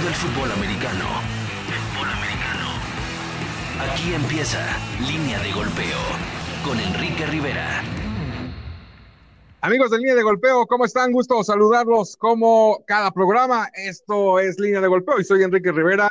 todo 0.00 0.08
el 0.08 0.14
fútbol 0.14 0.52
americano. 0.52 1.04
Fútbol 1.68 2.08
americano. 2.08 2.68
Aquí 3.92 4.14
empieza 4.14 4.58
Línea 5.00 5.38
de 5.40 5.52
Golpeo 5.52 5.98
con 6.64 6.78
Enrique 6.80 7.26
Rivera. 7.26 7.82
Amigos 9.60 9.90
de 9.90 9.98
Línea 9.98 10.14
de 10.14 10.22
Golpeo, 10.22 10.66
¿cómo 10.66 10.86
están? 10.86 11.12
Gusto 11.12 11.42
saludarlos 11.44 12.16
como 12.16 12.82
cada 12.86 13.10
programa. 13.10 13.68
Esto 13.74 14.38
es 14.38 14.58
Línea 14.58 14.80
de 14.80 14.88
Golpeo 14.88 15.20
y 15.20 15.24
soy 15.24 15.42
Enrique 15.42 15.70
Rivera 15.70 16.08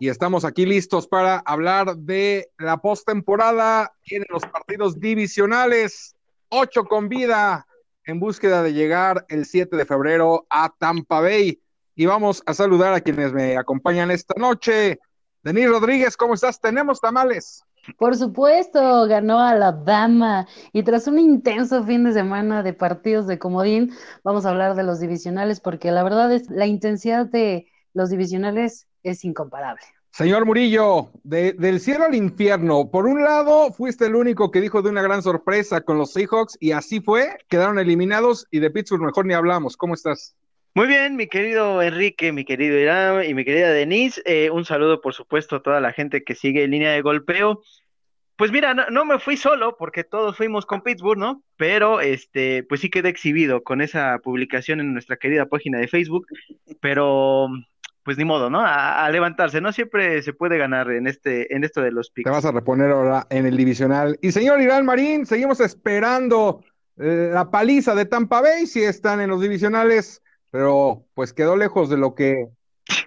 y 0.00 0.08
estamos 0.08 0.44
aquí 0.44 0.66
listos 0.66 1.06
para 1.06 1.38
hablar 1.38 1.96
de 1.96 2.50
la 2.58 2.78
postemporada. 2.78 3.92
Tienen 4.02 4.26
los 4.30 4.42
partidos 4.46 4.98
divisionales, 4.98 6.16
ocho 6.48 6.84
con 6.84 7.08
vida, 7.08 7.68
en 8.04 8.18
búsqueda 8.18 8.64
de 8.64 8.72
llegar 8.72 9.26
el 9.28 9.44
7 9.44 9.76
de 9.76 9.84
febrero 9.84 10.46
a 10.50 10.74
Tampa 10.76 11.20
Bay. 11.20 11.60
Y 11.98 12.06
vamos 12.06 12.44
a 12.46 12.54
saludar 12.54 12.94
a 12.94 13.00
quienes 13.00 13.32
me 13.32 13.56
acompañan 13.56 14.12
esta 14.12 14.32
noche. 14.38 15.00
Denis 15.42 15.68
Rodríguez, 15.68 16.16
¿cómo 16.16 16.34
estás? 16.34 16.60
Tenemos 16.60 17.00
tamales. 17.00 17.64
Por 17.98 18.14
supuesto, 18.14 19.08
ganó 19.08 19.40
Alabama 19.40 20.46
y 20.72 20.84
tras 20.84 21.08
un 21.08 21.18
intenso 21.18 21.82
fin 21.82 22.04
de 22.04 22.12
semana 22.12 22.62
de 22.62 22.72
partidos 22.72 23.26
de 23.26 23.40
comodín, 23.40 23.92
vamos 24.22 24.46
a 24.46 24.50
hablar 24.50 24.76
de 24.76 24.84
los 24.84 25.00
divisionales 25.00 25.58
porque 25.58 25.90
la 25.90 26.04
verdad 26.04 26.32
es 26.32 26.48
la 26.48 26.68
intensidad 26.68 27.26
de 27.26 27.66
los 27.94 28.10
divisionales 28.10 28.86
es 29.02 29.24
incomparable. 29.24 29.82
Señor 30.12 30.46
Murillo, 30.46 31.10
del 31.24 31.80
cielo 31.80 32.04
al 32.04 32.14
infierno, 32.14 32.92
por 32.92 33.06
un 33.06 33.24
lado 33.24 33.72
fuiste 33.72 34.06
el 34.06 34.14
único 34.14 34.52
que 34.52 34.60
dijo 34.60 34.82
de 34.82 34.90
una 34.90 35.02
gran 35.02 35.20
sorpresa 35.20 35.80
con 35.80 35.98
los 35.98 36.12
Seahawks 36.12 36.56
y 36.60 36.70
así 36.70 37.00
fue, 37.00 37.38
quedaron 37.48 37.80
eliminados 37.80 38.46
y 38.52 38.60
de 38.60 38.70
Pittsburgh 38.70 39.02
mejor 39.02 39.26
ni 39.26 39.34
hablamos. 39.34 39.76
¿Cómo 39.76 39.94
estás? 39.94 40.36
Muy 40.78 40.86
bien, 40.86 41.16
mi 41.16 41.26
querido 41.26 41.82
Enrique, 41.82 42.30
mi 42.30 42.44
querido 42.44 42.78
Irán 42.78 43.24
y 43.24 43.34
mi 43.34 43.44
querida 43.44 43.68
Denise. 43.72 44.22
Eh, 44.24 44.48
un 44.48 44.64
saludo, 44.64 45.00
por 45.00 45.12
supuesto, 45.12 45.56
a 45.56 45.60
toda 45.60 45.80
la 45.80 45.92
gente 45.92 46.22
que 46.22 46.36
sigue 46.36 46.62
en 46.62 46.70
línea 46.70 46.92
de 46.92 47.02
golpeo. 47.02 47.62
Pues 48.36 48.52
mira, 48.52 48.74
no, 48.74 49.04
me 49.04 49.18
fui 49.18 49.36
solo 49.36 49.76
porque 49.76 50.04
todos 50.04 50.36
fuimos 50.36 50.66
con 50.66 50.82
Pittsburgh, 50.82 51.18
¿no? 51.18 51.42
Pero 51.56 52.00
este, 52.00 52.62
pues 52.62 52.80
sí 52.80 52.90
quedé 52.90 53.08
exhibido 53.08 53.64
con 53.64 53.80
esa 53.80 54.20
publicación 54.22 54.78
en 54.78 54.92
nuestra 54.92 55.16
querida 55.16 55.46
página 55.46 55.78
de 55.78 55.88
Facebook. 55.88 56.28
Pero 56.80 57.48
pues 58.04 58.16
ni 58.16 58.24
modo, 58.24 58.48
¿no? 58.48 58.60
A, 58.64 59.10
levantarse, 59.10 59.60
¿no? 59.60 59.72
Siempre 59.72 60.22
se 60.22 60.32
puede 60.32 60.58
ganar 60.58 60.92
en 60.92 61.08
este, 61.08 61.52
en 61.56 61.64
esto 61.64 61.82
de 61.82 61.90
los 61.90 62.10
picks. 62.10 62.26
Te 62.26 62.30
vas 62.30 62.44
a 62.44 62.52
reponer 62.52 62.92
ahora 62.92 63.26
en 63.30 63.46
el 63.46 63.56
divisional. 63.56 64.16
Y 64.22 64.30
señor 64.30 64.60
Irán 64.60 64.86
Marín, 64.86 65.26
seguimos 65.26 65.58
esperando 65.58 66.62
eh, 66.98 67.30
la 67.34 67.50
paliza 67.50 67.96
de 67.96 68.04
Tampa 68.04 68.40
Bay, 68.40 68.68
si 68.68 68.84
están 68.84 69.20
en 69.20 69.30
los 69.30 69.40
divisionales 69.40 70.22
pero 70.50 71.04
pues 71.14 71.32
quedó 71.32 71.56
lejos 71.56 71.88
de 71.90 71.96
lo 71.96 72.14
que, 72.14 72.48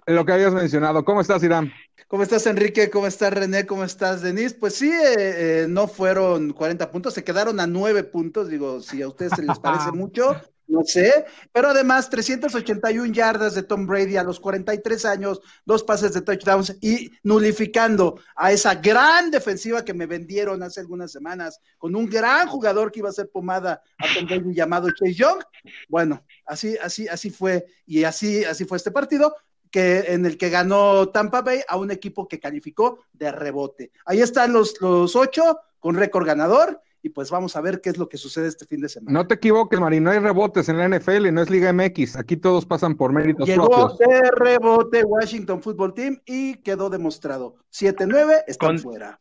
de 0.06 0.14
lo 0.14 0.26
que 0.26 0.34
habías 0.34 0.54
mencionado. 0.54 1.04
¿Cómo 1.06 1.22
estás, 1.22 1.44
Irán? 1.44 1.72
¿Cómo 2.08 2.24
estás, 2.24 2.46
Enrique? 2.46 2.90
¿Cómo 2.90 3.08
estás, 3.08 3.34
René? 3.34 3.66
¿Cómo 3.66 3.86
estás, 3.86 4.22
Denise? 4.22 4.56
Pues 4.56 4.76
sí, 4.76 4.90
eh, 4.92 5.64
eh, 5.64 5.66
no 5.70 5.88
fueron 5.88 6.52
40 6.52 6.92
puntos, 6.92 7.14
se 7.14 7.24
quedaron 7.24 7.60
a 7.60 7.68
9 7.68 8.04
puntos. 8.04 8.50
Digo, 8.50 8.82
si 8.82 9.02
a 9.02 9.08
ustedes 9.08 9.32
se 9.36 9.44
les 9.44 9.58
parece 9.60 9.94
mucho, 9.94 10.36
no 10.72 10.84
sé. 10.84 11.26
Pero 11.52 11.70
además, 11.70 12.10
381 12.10 13.14
yardas 13.14 13.54
de 13.56 13.64
Tom 13.64 13.86
Brady 13.86 14.18
a 14.18 14.24
los 14.24 14.40
43 14.40 15.06
años, 15.06 15.42
dos 15.66 15.84
pases 15.84 16.14
de 16.14 16.22
touchdowns 16.22 16.78
y 16.82 17.12
nulificando 17.24 18.20
a 18.36 18.52
esa 18.52 18.76
gran 18.76 19.30
defensiva 19.30 19.84
que 19.84 19.94
me 19.94 20.06
vendieron 20.06 20.64
hace 20.64 20.80
algunas 20.80 21.12
semanas 21.12 21.60
con 21.78 21.96
un 21.96 22.08
gran 22.08 22.48
jugador 22.48 22.92
que 22.92 23.00
iba 23.00 23.10
a 23.10 23.14
ser 23.14 23.30
pomada 23.30 23.84
a 23.98 24.06
Tom 24.16 24.26
Brady 24.26 24.54
llamado 24.56 24.90
Chase 24.92 25.14
Young. 25.14 25.44
Bueno, 25.90 26.24
así, 26.46 26.78
así, 26.82 27.08
así 27.08 27.30
fue. 27.30 27.66
Y 27.86 28.06
así, 28.06 28.44
así 28.46 28.66
fue 28.66 28.78
este 28.78 28.92
partido 28.92 29.36
que, 29.70 30.06
en 30.08 30.26
el 30.26 30.38
que 30.38 30.50
ganó 30.50 31.10
Tampa 31.10 31.42
Bay 31.42 31.62
a 31.68 31.78
un 31.78 31.92
equipo 31.92 32.28
que 32.28 32.40
calificó 32.40 33.06
de 33.14 33.32
rebote. 33.32 33.92
Ahí 34.06 34.22
están 34.22 34.54
los, 34.54 34.80
los 34.82 35.16
ocho 35.16 35.60
con 35.80 35.96
récord 35.96 36.26
ganador 36.26 36.82
y 37.04 37.10
pues 37.10 37.32
vamos 37.32 37.56
a 37.56 37.62
ver 37.62 37.82
qué 37.82 37.90
es 37.90 37.98
lo 37.98 38.08
que 38.08 38.18
sucede 38.18 38.48
este 38.48 38.66
fin 38.66 38.82
de 38.82 38.90
semana. 38.90 39.12
No 39.20 39.28
te 39.28 39.36
equivoques, 39.36 39.80
Mari, 39.80 40.00
no 40.00 40.12
hay 40.12 40.20
rebotes 40.20 40.70
en 40.70 40.78
la 40.78 40.88
NFL, 40.88 41.32
no 41.34 41.42
es 41.42 41.50
Liga 41.50 41.74
MX, 41.74 42.16
aquí 42.16 42.38
todos 42.38 42.66
pasan 42.66 42.96
por 42.96 43.12
méritos 43.12 43.48
Llegó 43.48 43.68
propios. 43.68 43.98
de 43.98 44.32
rebote 44.36 45.04
Washington 45.04 45.62
Football 45.62 45.94
Team 45.94 46.22
y 46.26 46.56
quedó 46.58 46.90
demostrado. 46.90 47.56
7-9 47.74 48.44
están 48.48 48.80
fuera. 48.80 49.20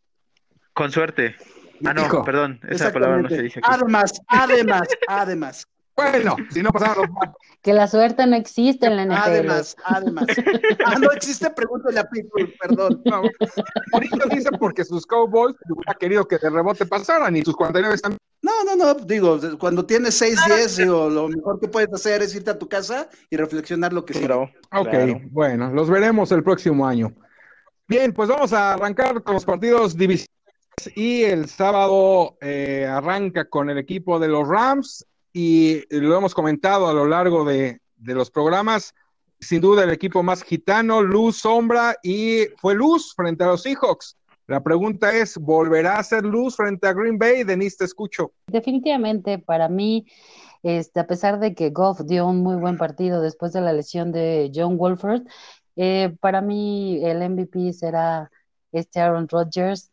Con 0.74 0.90
suerte. 0.90 1.34
Ah, 1.84 1.94
no, 1.94 2.24
perdón, 2.24 2.60
esa 2.68 2.92
palabra 2.92 3.22
no 3.22 3.28
se 3.28 3.42
dice 3.42 3.60
aquí. 3.60 3.68
Además, 3.72 4.20
además, 4.28 4.88
además. 5.08 5.66
Bueno, 5.96 6.36
si 6.50 6.62
no 6.62 6.70
pasaron 6.70 7.08
los 7.08 7.34
Que 7.62 7.74
la 7.74 7.86
suerte 7.88 8.26
no 8.26 8.36
existe 8.36 8.86
en 8.86 8.96
la 8.96 9.04
NFL. 9.04 9.18
Además, 9.18 9.76
además. 9.84 10.26
Ah, 10.86 10.98
no 10.98 11.12
existe, 11.12 11.50
pregúntale 11.50 12.00
a 12.00 12.08
Pitbull, 12.08 12.54
perdón. 12.58 13.02
No, 13.04 13.22
dice 14.30 14.48
porque 14.58 14.82
sus 14.82 15.04
Cowboys 15.06 15.54
hubiera 15.68 15.94
querido 15.94 16.26
que 16.26 16.38
de 16.38 16.48
rebote 16.48 16.86
pasaran 16.86 17.36
y 17.36 17.42
sus 17.42 17.54
49 17.54 17.94
están. 17.94 18.16
No, 18.40 18.64
no, 18.64 18.76
no, 18.76 18.94
digo, 18.94 19.38
cuando 19.58 19.84
tienes 19.84 20.20
6-10, 20.22 20.76
digo, 20.78 21.10
lo 21.10 21.28
mejor 21.28 21.60
que 21.60 21.68
puedes 21.68 21.92
hacer 21.92 22.22
es 22.22 22.34
irte 22.34 22.50
a 22.50 22.58
tu 22.58 22.66
casa 22.66 23.10
y 23.28 23.36
reflexionar 23.36 23.92
lo 23.92 24.06
que 24.06 24.14
sí. 24.14 24.26
Ok, 24.72 24.94
bueno, 25.30 25.70
los 25.70 25.90
veremos 25.90 26.32
el 26.32 26.42
próximo 26.42 26.86
año. 26.86 27.12
Bien, 27.86 28.14
pues 28.14 28.30
vamos 28.30 28.54
a 28.54 28.72
arrancar 28.72 29.22
con 29.22 29.34
los 29.34 29.44
partidos 29.44 29.94
divisionales 29.96 30.30
y 30.94 31.24
el 31.24 31.48
sábado 31.48 32.38
eh, 32.40 32.86
arranca 32.88 33.44
con 33.50 33.68
el 33.68 33.76
equipo 33.76 34.18
de 34.18 34.28
los 34.28 34.48
Rams 34.48 35.04
y 35.32 35.82
lo 35.94 36.16
hemos 36.16 36.34
comentado 36.34 36.88
a 36.88 36.92
lo 36.92 37.06
largo 37.06 37.44
de, 37.44 37.80
los 37.98 38.30
programas, 38.30 38.94
sin 39.38 39.60
duda 39.60 39.84
el 39.84 39.90
equipo 39.90 40.22
más 40.22 40.42
gitano, 40.42 41.02
luz, 41.02 41.36
sombra, 41.36 41.96
y 42.02 42.46
fue 42.56 42.74
luz 42.74 43.14
frente 43.14 43.44
a 43.44 43.48
los 43.48 43.62
Seahawks. 43.62 44.16
La 44.46 44.62
pregunta 44.62 45.14
es, 45.14 45.36
¿volverá 45.38 45.98
a 45.98 46.02
ser 46.02 46.24
luz 46.24 46.56
frente 46.56 46.88
a 46.88 46.92
Green 46.92 47.18
Bay? 47.18 47.44
Denise, 47.44 47.76
te 47.78 47.84
escucho. 47.84 48.32
Definitivamente, 48.48 49.38
para 49.38 49.68
mí, 49.68 50.06
este, 50.62 50.98
a 50.98 51.06
pesar 51.06 51.38
de 51.38 51.54
que 51.54 51.70
Goff 51.70 52.00
dio 52.00 52.26
un 52.26 52.42
muy 52.42 52.56
buen 52.56 52.76
partido 52.76 53.20
después 53.22 53.52
de 53.52 53.60
la 53.60 53.72
lesión 53.72 54.10
de 54.10 54.50
John 54.52 54.76
Wolford, 54.76 55.22
eh, 55.76 56.16
para 56.20 56.40
mí 56.40 57.00
el 57.04 57.30
MVP 57.30 57.72
será 57.72 58.30
este 58.72 59.00
Aaron 59.00 59.28
Rodgers 59.28 59.92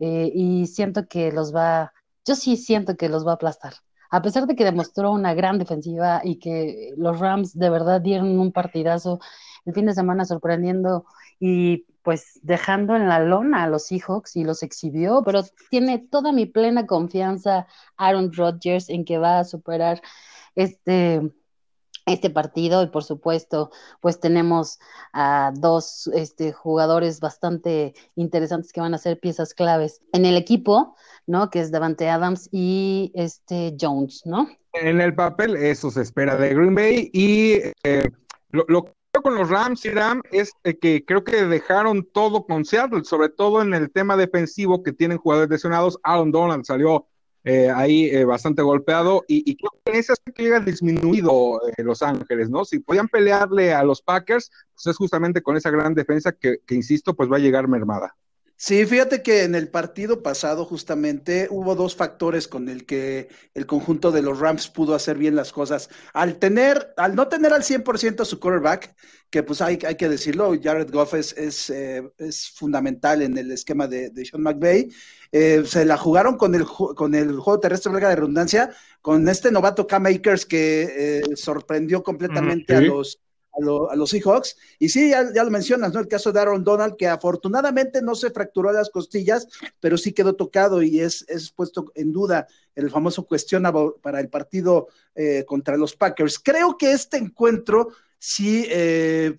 eh, 0.00 0.30
y 0.34 0.66
siento 0.66 1.06
que 1.08 1.32
los 1.32 1.54
va, 1.54 1.92
yo 2.26 2.34
sí 2.34 2.56
siento 2.56 2.96
que 2.96 3.08
los 3.08 3.26
va 3.26 3.32
a 3.32 3.34
aplastar 3.34 3.74
a 4.14 4.22
pesar 4.22 4.46
de 4.46 4.54
que 4.54 4.64
demostró 4.64 5.10
una 5.10 5.34
gran 5.34 5.58
defensiva 5.58 6.20
y 6.22 6.38
que 6.38 6.94
los 6.96 7.18
Rams 7.18 7.58
de 7.58 7.68
verdad 7.68 8.00
dieron 8.00 8.38
un 8.38 8.52
partidazo 8.52 9.18
el 9.64 9.74
fin 9.74 9.86
de 9.86 9.92
semana 9.92 10.24
sorprendiendo 10.24 11.04
y 11.40 11.86
pues 12.04 12.38
dejando 12.42 12.94
en 12.94 13.08
la 13.08 13.18
lona 13.18 13.64
a 13.64 13.68
los 13.68 13.86
Seahawks 13.86 14.36
y 14.36 14.44
los 14.44 14.62
exhibió, 14.62 15.22
pero 15.24 15.42
tiene 15.68 15.98
toda 15.98 16.30
mi 16.30 16.46
plena 16.46 16.86
confianza 16.86 17.66
Aaron 17.96 18.32
Rodgers 18.32 18.88
en 18.88 19.04
que 19.04 19.18
va 19.18 19.40
a 19.40 19.44
superar 19.44 20.00
este 20.54 21.32
este 22.06 22.30
partido 22.30 22.82
y 22.82 22.88
por 22.88 23.04
supuesto 23.04 23.70
pues 24.00 24.20
tenemos 24.20 24.78
a 25.12 25.52
dos 25.54 26.08
este, 26.14 26.52
jugadores 26.52 27.20
bastante 27.20 27.94
interesantes 28.14 28.72
que 28.72 28.80
van 28.80 28.94
a 28.94 28.98
ser 28.98 29.18
piezas 29.18 29.54
claves 29.54 30.02
en 30.12 30.26
el 30.26 30.36
equipo 30.36 30.96
¿no? 31.26 31.50
Que 31.50 31.60
es 31.60 31.70
Davante 31.70 32.08
Adams 32.08 32.48
y 32.52 33.12
este 33.14 33.76
Jones, 33.80 34.22
¿no? 34.24 34.48
En 34.72 35.00
el 35.00 35.14
papel, 35.14 35.56
eso 35.56 35.90
se 35.90 36.02
espera 36.02 36.36
de 36.36 36.54
Green 36.54 36.74
Bay. 36.74 37.10
Y 37.12 37.60
eh, 37.84 38.10
lo, 38.50 38.84
que 38.84 38.92
creo 39.12 39.22
con 39.22 39.34
los 39.36 39.48
Rams 39.48 39.84
y 39.84 39.90
Ram 39.90 40.20
es 40.32 40.52
eh, 40.64 40.76
que 40.76 41.04
creo 41.04 41.22
que 41.22 41.44
dejaron 41.44 42.06
todo 42.12 42.44
con 42.46 42.64
Seattle, 42.64 43.04
sobre 43.04 43.28
todo 43.28 43.62
en 43.62 43.72
el 43.72 43.90
tema 43.90 44.16
defensivo 44.16 44.82
que 44.82 44.92
tienen 44.92 45.18
jugadores 45.18 45.50
lesionados. 45.50 45.98
Aaron 46.02 46.32
Donald 46.32 46.64
salió 46.64 47.06
eh, 47.44 47.70
ahí 47.70 48.24
bastante 48.24 48.62
golpeado 48.62 49.24
y, 49.28 49.56
creo 49.56 49.70
que 49.84 49.92
en 49.92 49.98
ese 49.98 50.12
aspecto 50.12 50.42
llega 50.42 50.60
disminuido 50.60 51.60
Los 51.78 52.02
Ángeles, 52.02 52.50
¿no? 52.50 52.64
Si 52.64 52.78
podían 52.78 53.08
pelearle 53.08 53.74
a 53.74 53.84
los 53.84 54.02
Packers, 54.02 54.50
pues 54.74 54.86
es 54.86 54.96
justamente 54.96 55.42
con 55.42 55.56
esa 55.56 55.70
gran 55.70 55.94
defensa 55.94 56.32
que 56.32 56.58
insisto, 56.70 57.14
pues 57.14 57.30
va 57.30 57.36
a 57.36 57.40
llegar 57.40 57.68
mermada. 57.68 58.16
Sí, 58.56 58.86
fíjate 58.86 59.22
que 59.22 59.42
en 59.42 59.56
el 59.56 59.68
partido 59.68 60.22
pasado 60.22 60.64
justamente 60.64 61.48
hubo 61.50 61.74
dos 61.74 61.96
factores 61.96 62.46
con 62.46 62.68
el 62.68 62.86
que 62.86 63.28
el 63.52 63.66
conjunto 63.66 64.12
de 64.12 64.22
los 64.22 64.38
Rams 64.38 64.68
pudo 64.68 64.94
hacer 64.94 65.18
bien 65.18 65.34
las 65.34 65.52
cosas. 65.52 65.90
Al 66.12 66.38
tener, 66.38 66.94
al 66.96 67.16
no 67.16 67.26
tener 67.28 67.52
al 67.52 67.64
100% 67.64 68.24
su 68.24 68.38
quarterback, 68.38 68.94
que 69.28 69.42
pues 69.42 69.60
hay, 69.60 69.80
hay 69.84 69.96
que 69.96 70.08
decirlo, 70.08 70.54
Jared 70.62 70.90
Goff 70.92 71.14
es, 71.14 71.32
es, 71.36 71.68
eh, 71.68 72.08
fundamental 72.54 73.22
en 73.22 73.36
el 73.36 73.50
esquema 73.50 73.88
de, 73.88 74.12
Sean 74.24 74.42
McVay, 74.42 74.88
eh, 75.32 75.64
se 75.66 75.84
la 75.84 75.96
jugaron 75.96 76.36
con 76.36 76.54
el, 76.54 76.64
con 76.64 77.16
el 77.16 77.40
juego 77.40 77.58
terrestre, 77.58 77.90
valga 77.90 78.10
de 78.10 78.16
redundancia, 78.16 78.70
con 79.02 79.28
este 79.28 79.50
novato 79.50 79.88
Cam 79.88 80.06
Akers 80.06 80.46
que 80.46 80.82
eh, 80.96 81.22
sorprendió 81.34 82.04
completamente 82.04 82.76
a 82.76 82.80
los 82.80 83.23
a, 83.54 83.96
los 83.96 84.10
Seahawks. 84.10 84.56
Y 84.78 84.88
sí, 84.88 85.10
ya, 85.10 85.22
lo 85.22 85.50
mencionas, 85.50 85.92
¿no? 85.92 86.00
El 86.00 86.08
caso 86.08 86.32
de 86.32 86.40
Aaron 86.40 86.64
Donald, 86.64 86.96
que 86.96 87.06
afortunadamente 87.06 88.02
no 88.02 88.14
se 88.14 88.30
fracturó 88.30 88.72
las 88.72 88.90
costillas, 88.90 89.46
pero 89.80 89.96
sí 89.96 90.12
quedó 90.12 90.34
tocado 90.34 90.82
y 90.82 91.00
es, 91.00 91.24
es 91.28 91.50
puesto 91.50 91.86
en 91.94 92.12
duda 92.12 92.46
el 92.74 92.90
famoso 92.90 93.24
cuestionable 93.24 93.92
para 94.02 94.20
el 94.20 94.28
partido 94.28 94.88
eh, 95.14 95.44
contra 95.46 95.76
los 95.76 95.94
Packers. 95.94 96.38
Creo 96.38 96.76
que 96.76 96.92
este 96.92 97.16
encuentro 97.16 97.90
sí, 98.18 98.66
eh, 98.68 99.36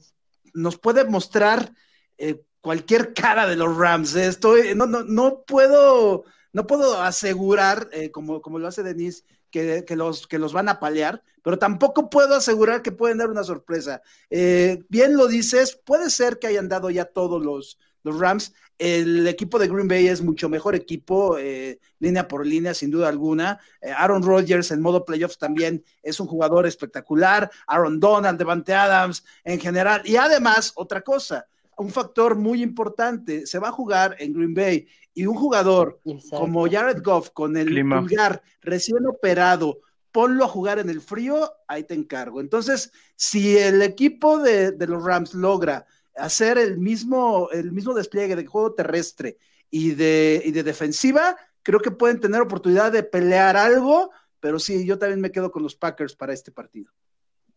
nos 0.53 0.77
puede 0.77 1.03
mostrar 1.06 1.73
eh, 2.17 2.41
cualquier 2.62 3.13
cara 3.13 3.47
de 3.47 3.56
los 3.56 3.75
Rams. 3.75 4.15
Estoy, 4.15 4.73
no, 4.75 4.85
no, 4.85 5.03
no 5.03 5.44
puedo, 5.45 6.23
no 6.53 6.65
puedo 6.65 7.01
asegurar, 7.01 7.89
como, 8.12 8.41
como 8.41 8.59
lo 8.59 8.67
hace 8.67 8.83
Denise, 8.83 9.23
que, 9.86 9.96
los, 9.96 10.28
que 10.28 10.40
los 10.40 10.52
van 10.52 10.68
a 10.68 10.80
palear, 10.80 11.24
pero 11.42 11.57
tampoco 11.57 12.10
puedo 12.10 12.36
asegurar 12.36 12.81
que 12.81 12.92
pueden 12.92 13.18
dar 13.18 13.30
una 13.30 13.44
sorpresa. 13.44 14.02
Eh, 14.30 14.84
bien 14.90 15.16
lo 15.16 15.28
dices, 15.28 15.80
puede 15.86 16.10
ser 16.10 16.40
que 16.40 16.48
hayan 16.48 16.68
dado 16.68 16.90
ya 16.90 17.06
todos 17.06 17.44
los, 17.44 17.80
los 18.04 18.19
Rams. 18.19 18.54
El 18.78 19.25
equipo 19.28 19.57
de 19.57 19.69
Green 19.69 19.88
Bay 19.88 20.07
es 20.07 20.22
mucho 20.22 20.50
mejor 20.50 20.75
equipo, 20.75 21.38
eh, 21.38 21.80
línea 22.00 22.28
por 22.28 22.46
línea, 22.46 22.74
sin 22.74 22.92
duda 22.92 23.07
alguna. 23.07 23.60
Eh, 23.81 23.92
Aaron 23.96 24.22
Rodgers 24.22 24.72
en 24.72 24.81
modo 24.81 25.06
playoffs 25.06 25.38
también 25.38 25.86
es 26.04 26.19
un 26.19 26.28
jugador 26.28 26.68
espectacular. 26.68 27.50
Aaron 27.68 28.01
Donald, 28.01 28.38
Devante 28.38 28.74
Adams 28.74 29.24
en 29.46 29.62
general. 29.62 30.01
Y 30.04 30.18
además, 30.18 30.74
otra 30.75 31.01
cosa, 31.01 31.48
un 31.77 31.89
factor 31.89 32.36
muy 32.36 32.62
importante, 32.62 33.45
se 33.45 33.60
va 33.60 33.69
a 33.69 33.74
jugar 33.74 34.16
en 34.19 34.33
Green 34.33 34.54
Bay 34.54 34.88
y 35.13 35.25
un 35.25 35.36
jugador 35.36 36.00
como 36.30 36.69
Jared 36.69 37.01
Goff 37.04 37.30
con 37.31 37.57
el 37.57 37.68
pulgar 37.88 38.42
recién 38.62 39.06
operado, 39.06 39.80
ponlo 40.12 40.45
a 40.45 40.48
jugar 40.48 40.80
en 40.80 40.89
el 40.89 41.01
frío, 41.01 41.51
ahí 41.68 41.83
te 41.83 41.94
encargo. 41.94 42.39
Entonces, 42.39 42.92
si 43.16 43.57
el 43.57 43.81
equipo 43.81 44.39
de, 44.39 44.72
de 44.72 44.88
los 44.88 45.04
Rams 45.04 45.33
logra 45.33 45.86
hacer 46.16 46.57
el 46.57 46.77
mismo, 46.77 47.50
el 47.51 47.72
mismo 47.72 47.94
despliegue 47.94 48.36
de 48.36 48.45
juego 48.45 48.74
terrestre 48.74 49.38
y 49.69 49.92
de, 49.92 50.42
y 50.45 50.51
de 50.51 50.63
defensiva, 50.63 51.36
creo 51.63 51.80
que 51.80 51.92
pueden 51.92 52.19
tener 52.19 52.42
oportunidad 52.42 52.92
de 52.92 53.04
pelear 53.04 53.57
algo, 53.57 54.12
pero 54.39 54.60
sí, 54.60 54.86
yo 54.86 54.98
también 54.98 55.22
me 55.22 55.31
quedo 55.31 55.51
con 55.51 55.63
los 55.63 55.75
Packers 55.75 56.16
para 56.16 56.33
este 56.33 56.51
partido. 56.51 56.92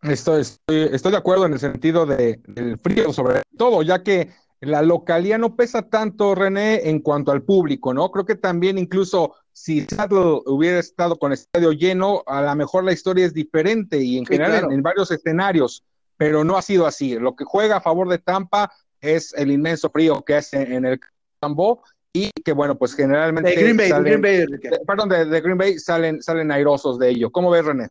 Estoy, 0.02 0.42
estoy, 0.68 1.12
de 1.12 1.18
acuerdo 1.18 1.46
en 1.46 1.54
el 1.54 1.58
sentido 1.58 2.06
de, 2.06 2.40
del 2.46 2.78
frío, 2.78 3.12
sobre 3.12 3.42
todo, 3.56 3.82
ya 3.82 4.02
que 4.02 4.30
la 4.60 4.82
localidad 4.82 5.38
no 5.38 5.56
pesa 5.56 5.82
tanto, 5.82 6.34
René, 6.34 6.88
en 6.88 7.00
cuanto 7.00 7.32
al 7.32 7.42
público, 7.42 7.94
¿no? 7.94 8.10
Creo 8.10 8.24
que 8.24 8.34
también 8.34 8.78
incluso 8.78 9.34
si 9.52 9.82
Seattle 9.82 10.42
hubiera 10.46 10.78
estado 10.78 11.16
con 11.16 11.32
estadio 11.32 11.72
lleno, 11.72 12.22
a 12.26 12.42
lo 12.42 12.54
mejor 12.54 12.84
la 12.84 12.92
historia 12.92 13.26
es 13.26 13.34
diferente 13.34 13.98
y 13.98 14.18
en 14.18 14.26
general 14.26 14.72
en, 14.72 14.82
varios 14.82 15.10
escenarios, 15.10 15.84
pero 16.16 16.44
no 16.44 16.56
ha 16.56 16.62
sido 16.62 16.86
así. 16.86 17.18
Lo 17.18 17.34
que 17.34 17.44
juega 17.44 17.76
a 17.76 17.80
favor 17.80 18.08
de 18.08 18.18
Tampa 18.18 18.72
es 19.00 19.32
el 19.34 19.50
inmenso 19.50 19.90
frío 19.90 20.22
que 20.24 20.36
hace 20.36 20.74
en 20.74 20.84
el 20.84 21.00
campo 21.40 21.82
y 22.12 22.30
que 22.44 22.52
bueno, 22.52 22.76
pues 22.76 22.94
generalmente... 22.94 23.50
De 23.50 23.56
Green 23.56 23.76
Bay, 23.76 23.90
Green 23.90 24.22
Bay. 24.22 24.46
perdón, 24.86 25.08
de, 25.08 25.40
Green 25.40 25.58
Bay 25.58 25.78
salen, 25.78 26.22
salen 26.22 26.50
airosos 26.50 26.98
de 26.98 27.10
ello. 27.10 27.30
¿Cómo 27.30 27.50
ves, 27.50 27.64
René? 27.64 27.88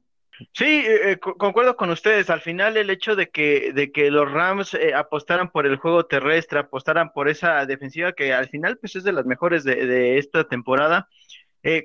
Sí, 0.53 0.65
eh, 0.65 1.11
eh, 1.11 1.19
concuerdo 1.19 1.75
con 1.75 1.89
ustedes. 1.89 2.29
Al 2.29 2.41
final, 2.41 2.77
el 2.77 2.89
hecho 2.89 3.15
de 3.15 3.29
que, 3.29 3.71
de 3.73 3.91
que 3.91 4.11
los 4.11 4.31
Rams 4.31 4.73
eh, 4.75 4.93
apostaran 4.93 5.49
por 5.49 5.65
el 5.65 5.77
juego 5.77 6.05
terrestre, 6.05 6.59
apostaran 6.59 7.11
por 7.11 7.27
esa 7.27 7.65
defensiva 7.65 8.13
que 8.13 8.33
al 8.33 8.47
final 8.47 8.77
pues 8.77 8.95
es 8.95 9.03
de 9.03 9.13
las 9.13 9.25
mejores 9.25 9.63
de, 9.63 9.87
de 9.87 10.17
esta 10.17 10.47
temporada, 10.47 11.09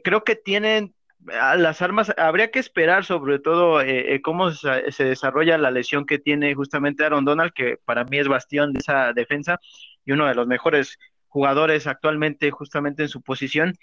creo 0.04 0.22
que 0.22 0.36
tienen 0.36 0.94
las 1.24 1.82
armas. 1.82 2.12
Habría 2.16 2.52
que 2.52 2.60
esperar 2.60 3.04
sobre 3.04 3.40
todo 3.40 3.82
cómo 4.22 4.52
se, 4.52 4.92
se, 4.92 5.04
desarrolla 5.04 5.58
la 5.58 5.72
lesión 5.72 6.06
que 6.06 6.20
tiene 6.20 6.54
justamente 6.54 7.04
Aaron 7.04 7.24
Donald, 7.24 7.52
que 7.52 7.78
para 7.84 8.04
mí 8.04 8.18
es 8.18 8.28
bastión 8.28 8.72
de 8.72 8.78
esa 8.78 9.12
defensa 9.12 9.58
y 10.04 10.12
uno 10.12 10.28
de 10.28 10.36
los 10.36 10.46
mejores 10.46 10.98
jugadores 11.26 11.88
actualmente 11.88 12.52
justamente 12.52 13.02
en 13.02 13.08
su 13.08 13.22
posición 13.22 13.74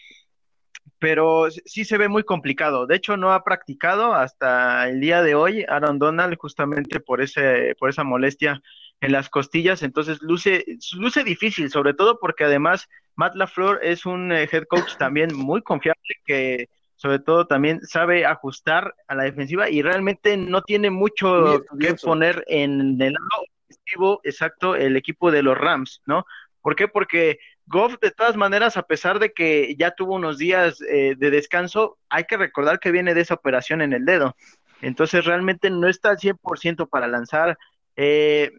pero 0.99 1.49
sí 1.49 1.85
se 1.85 1.97
ve 1.97 2.09
muy 2.09 2.23
complicado. 2.23 2.85
De 2.85 2.95
hecho, 2.95 3.17
no 3.17 3.33
ha 3.33 3.43
practicado 3.43 4.13
hasta 4.13 4.87
el 4.89 4.99
día 4.99 5.23
de 5.23 5.35
hoy 5.35 5.65
Aaron 5.67 5.97
Donald 5.97 6.37
justamente 6.37 6.99
por 6.99 7.21
ese 7.21 7.75
por 7.79 7.89
esa 7.89 8.03
molestia 8.03 8.61
en 9.01 9.13
las 9.13 9.29
costillas, 9.29 9.81
entonces 9.81 10.21
luce 10.21 10.65
luce 10.97 11.23
difícil, 11.23 11.71
sobre 11.71 11.93
todo 11.93 12.19
porque 12.19 12.43
además 12.43 12.87
Matt 13.15 13.35
LaFleur 13.35 13.79
es 13.81 14.05
un 14.05 14.31
eh, 14.31 14.49
head 14.51 14.65
coach 14.65 14.97
también 14.97 15.33
muy 15.33 15.61
confiable 15.61 16.15
que 16.25 16.67
sobre 16.95 17.19
todo 17.19 17.47
también 17.47 17.79
sabe 17.81 18.25
ajustar 18.25 18.93
a 19.07 19.15
la 19.15 19.23
defensiva 19.23 19.69
y 19.69 19.81
realmente 19.81 20.35
no 20.35 20.61
tiene 20.63 20.89
mucho 20.89 21.63
que 21.79 21.93
poner 21.95 22.43
en 22.47 23.01
el 23.01 23.13
lado 23.13 23.45
ofensivo, 23.69 24.19
exacto, 24.25 24.75
el 24.75 24.97
equipo 24.97 25.31
de 25.31 25.41
los 25.41 25.57
Rams, 25.57 26.01
¿no? 26.05 26.25
¿Por 26.61 26.75
qué? 26.75 26.89
Porque 26.89 27.39
Goff, 27.69 28.00
de 28.01 28.10
todas 28.10 28.36
maneras, 28.36 28.77
a 28.77 28.83
pesar 28.83 29.19
de 29.19 29.31
que 29.31 29.75
ya 29.77 29.92
tuvo 29.92 30.16
unos 30.16 30.39
días 30.39 30.81
eh, 30.81 31.13
de 31.16 31.30
descanso, 31.30 32.00
hay 32.10 32.24
que 32.24 32.36
recordar 32.36 32.80
que 32.80 32.89
viene 32.89 33.13
de 33.13 33.21
esa 33.21 33.36
operación 33.36 33.83
en 33.83 33.94
el 33.94 34.06
dedo. 34.06 34.36
Entonces, 34.81 35.24
realmente 35.25 35.69
no 35.69 35.88
está 35.88 36.10
al 36.10 36.18
100% 36.18 36.89
para 36.89 37.07
lanzar. 37.07 37.60
Eh, 37.95 38.51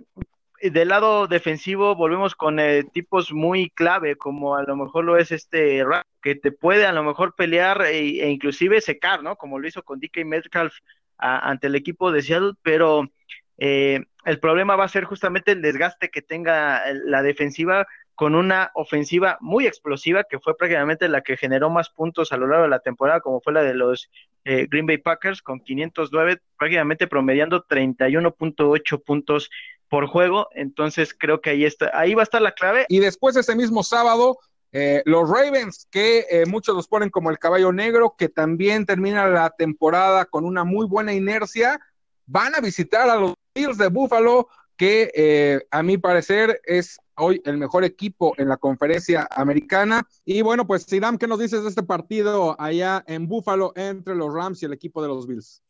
del 0.62 0.88
lado 0.88 1.26
defensivo, 1.26 1.96
volvemos 1.96 2.36
con 2.36 2.60
eh, 2.60 2.84
tipos 2.84 3.32
muy 3.32 3.70
clave, 3.70 4.14
como 4.14 4.54
a 4.54 4.62
lo 4.62 4.76
mejor 4.76 5.04
lo 5.04 5.16
es 5.16 5.32
este 5.32 5.82
que 6.22 6.36
te 6.36 6.52
puede 6.52 6.86
a 6.86 6.92
lo 6.92 7.02
mejor 7.02 7.34
pelear 7.34 7.82
e, 7.82 8.22
e 8.22 8.30
inclusive 8.30 8.80
secar, 8.80 9.24
¿no? 9.24 9.34
Como 9.34 9.58
lo 9.58 9.66
hizo 9.66 9.82
con 9.82 9.98
DK 9.98 10.24
Metcalf 10.24 10.74
ante 11.18 11.66
el 11.66 11.74
equipo 11.74 12.12
de 12.12 12.22
Seattle, 12.22 12.52
pero 12.62 13.10
el 13.58 14.40
problema 14.40 14.76
va 14.76 14.84
a 14.84 14.88
ser 14.88 15.04
justamente 15.04 15.52
el 15.52 15.62
desgaste 15.62 16.10
que 16.10 16.22
tenga 16.22 16.82
la 17.04 17.22
defensiva 17.22 17.86
con 18.20 18.34
una 18.34 18.70
ofensiva 18.74 19.38
muy 19.40 19.66
explosiva 19.66 20.24
que 20.24 20.38
fue 20.38 20.54
prácticamente 20.54 21.08
la 21.08 21.22
que 21.22 21.38
generó 21.38 21.70
más 21.70 21.88
puntos 21.88 22.32
a 22.32 22.36
lo 22.36 22.48
largo 22.48 22.64
de 22.64 22.68
la 22.68 22.80
temporada, 22.80 23.22
como 23.22 23.40
fue 23.40 23.54
la 23.54 23.62
de 23.62 23.72
los 23.72 24.10
eh, 24.44 24.66
Green 24.70 24.84
Bay 24.84 24.98
Packers 24.98 25.40
con 25.40 25.60
509, 25.60 26.42
prácticamente 26.58 27.06
promediando 27.06 27.66
31.8 27.66 29.02
puntos 29.02 29.48
por 29.88 30.06
juego. 30.06 30.50
Entonces 30.52 31.16
creo 31.18 31.40
que 31.40 31.48
ahí 31.48 31.64
está, 31.64 31.98
ahí 31.98 32.12
va 32.12 32.20
a 32.20 32.24
estar 32.24 32.42
la 32.42 32.52
clave. 32.52 32.84
Y 32.90 32.98
después 32.98 33.36
ese 33.36 33.56
mismo 33.56 33.82
sábado, 33.82 34.36
eh, 34.72 35.00
los 35.06 35.26
Ravens, 35.26 35.88
que 35.90 36.26
eh, 36.28 36.44
muchos 36.44 36.76
los 36.76 36.88
ponen 36.88 37.08
como 37.08 37.30
el 37.30 37.38
caballo 37.38 37.72
negro, 37.72 38.16
que 38.18 38.28
también 38.28 38.84
termina 38.84 39.28
la 39.28 39.48
temporada 39.48 40.26
con 40.26 40.44
una 40.44 40.64
muy 40.64 40.86
buena 40.86 41.14
inercia, 41.14 41.80
van 42.26 42.54
a 42.54 42.60
visitar 42.60 43.08
a 43.08 43.16
los 43.16 43.32
Bills 43.54 43.78
de 43.78 43.88
Buffalo, 43.88 44.46
que 44.76 45.62
a 45.70 45.82
mi 45.82 45.98
parecer 45.98 46.60
es 46.64 46.98
hoy 47.20 47.40
el 47.44 47.56
mejor 47.58 47.84
equipo 47.84 48.34
en 48.38 48.48
la 48.48 48.56
conferencia 48.56 49.28
americana. 49.30 50.06
Y 50.24 50.42
bueno, 50.42 50.66
pues 50.66 50.84
Sidam, 50.84 51.18
¿qué 51.18 51.26
nos 51.26 51.38
dices 51.38 51.62
de 51.62 51.68
este 51.68 51.82
partido 51.82 52.60
allá 52.60 53.04
en 53.06 53.28
Buffalo 53.28 53.72
entre 53.76 54.14
los 54.14 54.32
Rams 54.32 54.62
y 54.62 54.66
el 54.66 54.72
equipo 54.72 55.02
de 55.02 55.08
los 55.08 55.26
Bills? 55.26 55.62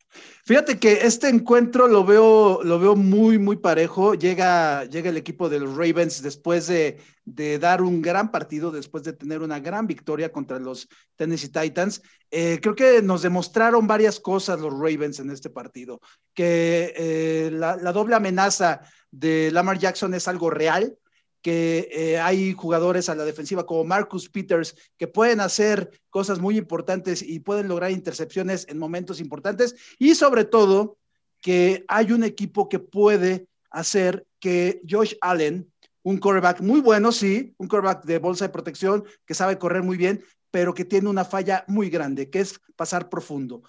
Fíjate 0.43 0.77
que 0.77 1.05
este 1.05 1.29
encuentro 1.29 1.87
lo 1.87 2.03
veo, 2.03 2.63
lo 2.63 2.79
veo 2.79 2.95
muy, 2.95 3.37
muy 3.37 3.55
parejo. 3.55 4.13
Llega, 4.13 4.83
llega 4.85 5.09
el 5.09 5.15
equipo 5.15 5.47
de 5.47 5.59
los 5.59 5.75
Ravens 5.77 6.21
después 6.21 6.67
de, 6.67 6.99
de 7.23 7.59
dar 7.59 7.81
un 7.81 8.01
gran 8.01 8.29
partido, 8.29 8.71
después 8.71 9.03
de 9.03 9.13
tener 9.13 9.41
una 9.41 9.59
gran 9.59 9.87
victoria 9.87 10.31
contra 10.31 10.59
los 10.59 10.89
Tennessee 11.15 11.49
Titans. 11.49 12.01
Eh, 12.29 12.59
creo 12.61 12.75
que 12.75 13.01
nos 13.01 13.21
demostraron 13.21 13.87
varias 13.87 14.19
cosas 14.19 14.59
los 14.59 14.73
Ravens 14.73 15.19
en 15.19 15.31
este 15.31 15.49
partido, 15.49 16.01
que 16.33 16.93
eh, 16.97 17.49
la 17.51 17.93
doble 17.93 18.15
amenaza 18.15 18.81
de 19.11 19.49
Lamar 19.51 19.77
Jackson 19.77 20.13
es 20.13 20.27
algo 20.27 20.49
real, 20.49 20.97
que 21.41 21.89
eh, 21.91 22.19
hay 22.19 22.53
jugadores 22.53 23.09
a 23.09 23.15
la 23.15 23.25
defensiva 23.25 23.65
como 23.65 23.83
Marcus 23.83 24.29
Peters 24.29 24.75
que 24.97 25.07
pueden 25.07 25.39
hacer 25.39 25.89
cosas 26.09 26.39
muy 26.39 26.57
importantes 26.57 27.21
y 27.21 27.39
pueden 27.39 27.67
lograr 27.67 27.91
intercepciones 27.91 28.67
en 28.69 28.77
momentos 28.77 29.19
importantes 29.19 29.75
y 29.97 30.15
sobre 30.15 30.45
todo 30.45 30.97
que 31.41 31.83
hay 31.87 32.11
un 32.11 32.23
equipo 32.23 32.69
que 32.69 32.79
puede 32.79 33.47
hacer 33.71 34.25
que 34.39 34.81
Josh 34.87 35.15
Allen, 35.21 35.71
un 36.03 36.17
quarterback 36.17 36.61
muy 36.61 36.79
bueno, 36.79 37.11
sí, 37.11 37.55
un 37.57 37.67
quarterback 37.67 38.05
de 38.05 38.19
bolsa 38.19 38.45
de 38.45 38.53
protección 38.53 39.03
que 39.25 39.33
sabe 39.33 39.57
correr 39.57 39.81
muy 39.81 39.97
bien, 39.97 40.23
pero 40.51 40.73
que 40.73 40.85
tiene 40.85 41.09
una 41.09 41.25
falla 41.25 41.63
muy 41.67 41.89
grande, 41.89 42.29
que 42.29 42.41
es 42.41 42.59
pasar 42.75 43.09
profundo. 43.09 43.63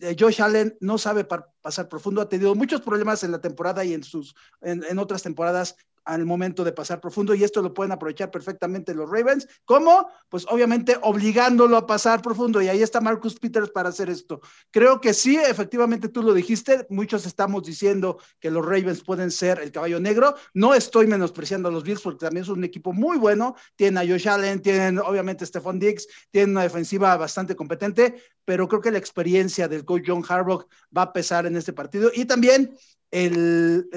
Eh, 0.00 0.16
Josh 0.18 0.42
Allen 0.42 0.76
no 0.80 0.98
sabe 0.98 1.24
pasar 1.24 1.88
profundo, 1.88 2.20
ha 2.20 2.28
tenido 2.28 2.54
muchos 2.54 2.80
problemas 2.80 3.24
en 3.24 3.32
la 3.32 3.40
temporada 3.40 3.84
y 3.84 3.94
en, 3.94 4.04
sus, 4.04 4.34
en 4.60 4.98
otras 4.98 5.22
temporadas 5.22 5.76
al 6.06 6.24
momento 6.24 6.64
de 6.64 6.72
pasar 6.72 7.00
profundo 7.00 7.34
y 7.34 7.44
esto 7.44 7.60
lo 7.60 7.74
pueden 7.74 7.92
aprovechar 7.92 8.30
perfectamente 8.30 8.94
los 8.94 9.10
Ravens. 9.10 9.46
¿Cómo? 9.64 10.08
Pues 10.28 10.46
obviamente 10.48 10.96
obligándolo 11.02 11.76
a 11.76 11.86
pasar 11.86 12.22
profundo 12.22 12.62
y 12.62 12.68
ahí 12.68 12.82
está 12.82 13.00
Marcus 13.00 13.38
Peters 13.38 13.70
para 13.70 13.88
hacer 13.88 14.08
esto. 14.08 14.40
Creo 14.70 15.00
que 15.00 15.12
sí, 15.12 15.36
efectivamente 15.36 16.08
tú 16.08 16.22
lo 16.22 16.32
dijiste, 16.32 16.86
muchos 16.90 17.26
estamos 17.26 17.64
diciendo 17.64 18.18
que 18.38 18.50
los 18.50 18.64
Ravens 18.64 19.02
pueden 19.02 19.30
ser 19.30 19.58
el 19.60 19.72
caballo 19.72 20.00
negro. 20.00 20.36
No 20.54 20.74
estoy 20.74 21.08
menospreciando 21.08 21.68
a 21.68 21.72
los 21.72 21.82
Bills 21.82 22.00
porque 22.00 22.24
también 22.24 22.44
es 22.44 22.48
un 22.48 22.62
equipo 22.62 22.92
muy 22.92 23.18
bueno. 23.18 23.56
Tienen 23.74 23.98
a 23.98 24.08
Josh 24.08 24.28
Allen, 24.28 24.62
tienen 24.62 24.98
obviamente 25.00 25.42
a 25.42 25.46
Stephon 25.46 25.80
Diggs, 25.80 26.06
tienen 26.30 26.50
una 26.50 26.62
defensiva 26.62 27.16
bastante 27.16 27.56
competente, 27.56 28.14
pero 28.44 28.68
creo 28.68 28.80
que 28.80 28.92
la 28.92 28.98
experiencia 28.98 29.66
del 29.66 29.84
coach 29.84 30.04
John 30.06 30.24
Harbaugh 30.26 30.66
va 30.96 31.02
a 31.02 31.12
pesar 31.12 31.46
en 31.46 31.56
este 31.56 31.72
partido 31.72 32.12
y 32.14 32.26
también 32.26 32.76
el, 33.16 33.88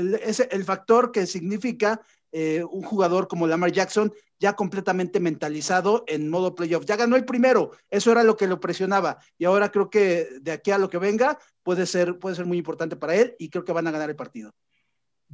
el, 0.51 0.63
factor 0.63 1.11
que 1.11 1.25
significa 1.27 2.01
eh, 2.31 2.63
un 2.63 2.83
jugador 2.83 3.27
como 3.27 3.47
Lamar 3.47 3.71
Jackson 3.71 4.13
ya 4.39 4.55
completamente 4.55 5.19
mentalizado 5.19 6.05
en 6.07 6.29
modo 6.29 6.55
playoff. 6.55 6.85
Ya 6.85 6.95
ganó 6.95 7.17
el 7.17 7.25
primero, 7.25 7.71
eso 7.89 8.13
era 8.13 8.23
lo 8.23 8.37
que 8.37 8.47
lo 8.47 8.61
presionaba 8.61 9.17
y 9.37 9.43
ahora 9.43 9.71
creo 9.71 9.89
que 9.89 10.27
de 10.41 10.53
aquí 10.53 10.71
a 10.71 10.77
lo 10.77 10.89
que 10.89 10.99
venga 10.99 11.37
puede 11.63 11.85
ser, 11.85 12.17
puede 12.17 12.37
ser 12.37 12.45
muy 12.45 12.57
importante 12.57 12.95
para 12.95 13.15
él 13.15 13.35
y 13.39 13.49
creo 13.49 13.65
que 13.65 13.73
van 13.73 13.87
a 13.87 13.91
ganar 13.91 14.09
el 14.09 14.15
partido. 14.15 14.53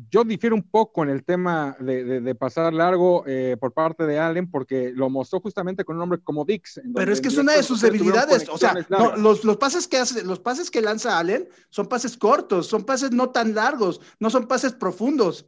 Yo 0.09 0.23
difiero 0.25 0.55
un 0.55 0.63
poco 0.63 1.03
en 1.03 1.09
el 1.09 1.23
tema 1.23 1.75
de, 1.79 2.35
pasar 2.35 2.73
largo 2.73 3.23
eh, 3.27 3.55
por 3.59 3.71
parte 3.71 4.05
de 4.05 4.19
Allen 4.19 4.49
porque 4.51 4.91
lo 4.93 5.09
mostró 5.09 5.39
justamente 5.39 5.85
con 5.85 5.95
un 5.95 6.01
hombre 6.01 6.19
como 6.21 6.43
Dix. 6.43 6.81
Pero 6.93 7.13
es 7.13 7.21
que 7.21 7.29
es 7.29 7.37
una 7.37 7.53
de 7.53 7.63
sus 7.63 7.81
debilidades. 7.81 8.49
O 8.49 8.57
sea, 8.57 8.75
los, 9.17 9.57
pases 9.57 9.87
que 9.87 9.97
hace, 9.97 10.23
los 10.23 10.39
pases 10.39 10.69
que 10.69 10.81
lanza 10.81 11.17
Allen 11.17 11.47
son 11.69 11.87
pases 11.87 12.17
cortos, 12.17 12.67
son 12.67 12.83
pases 12.83 13.11
no 13.11 13.29
tan 13.29 13.55
largos, 13.55 14.01
no 14.19 14.29
son 14.29 14.47
pases 14.47 14.73
profundos. 14.73 15.45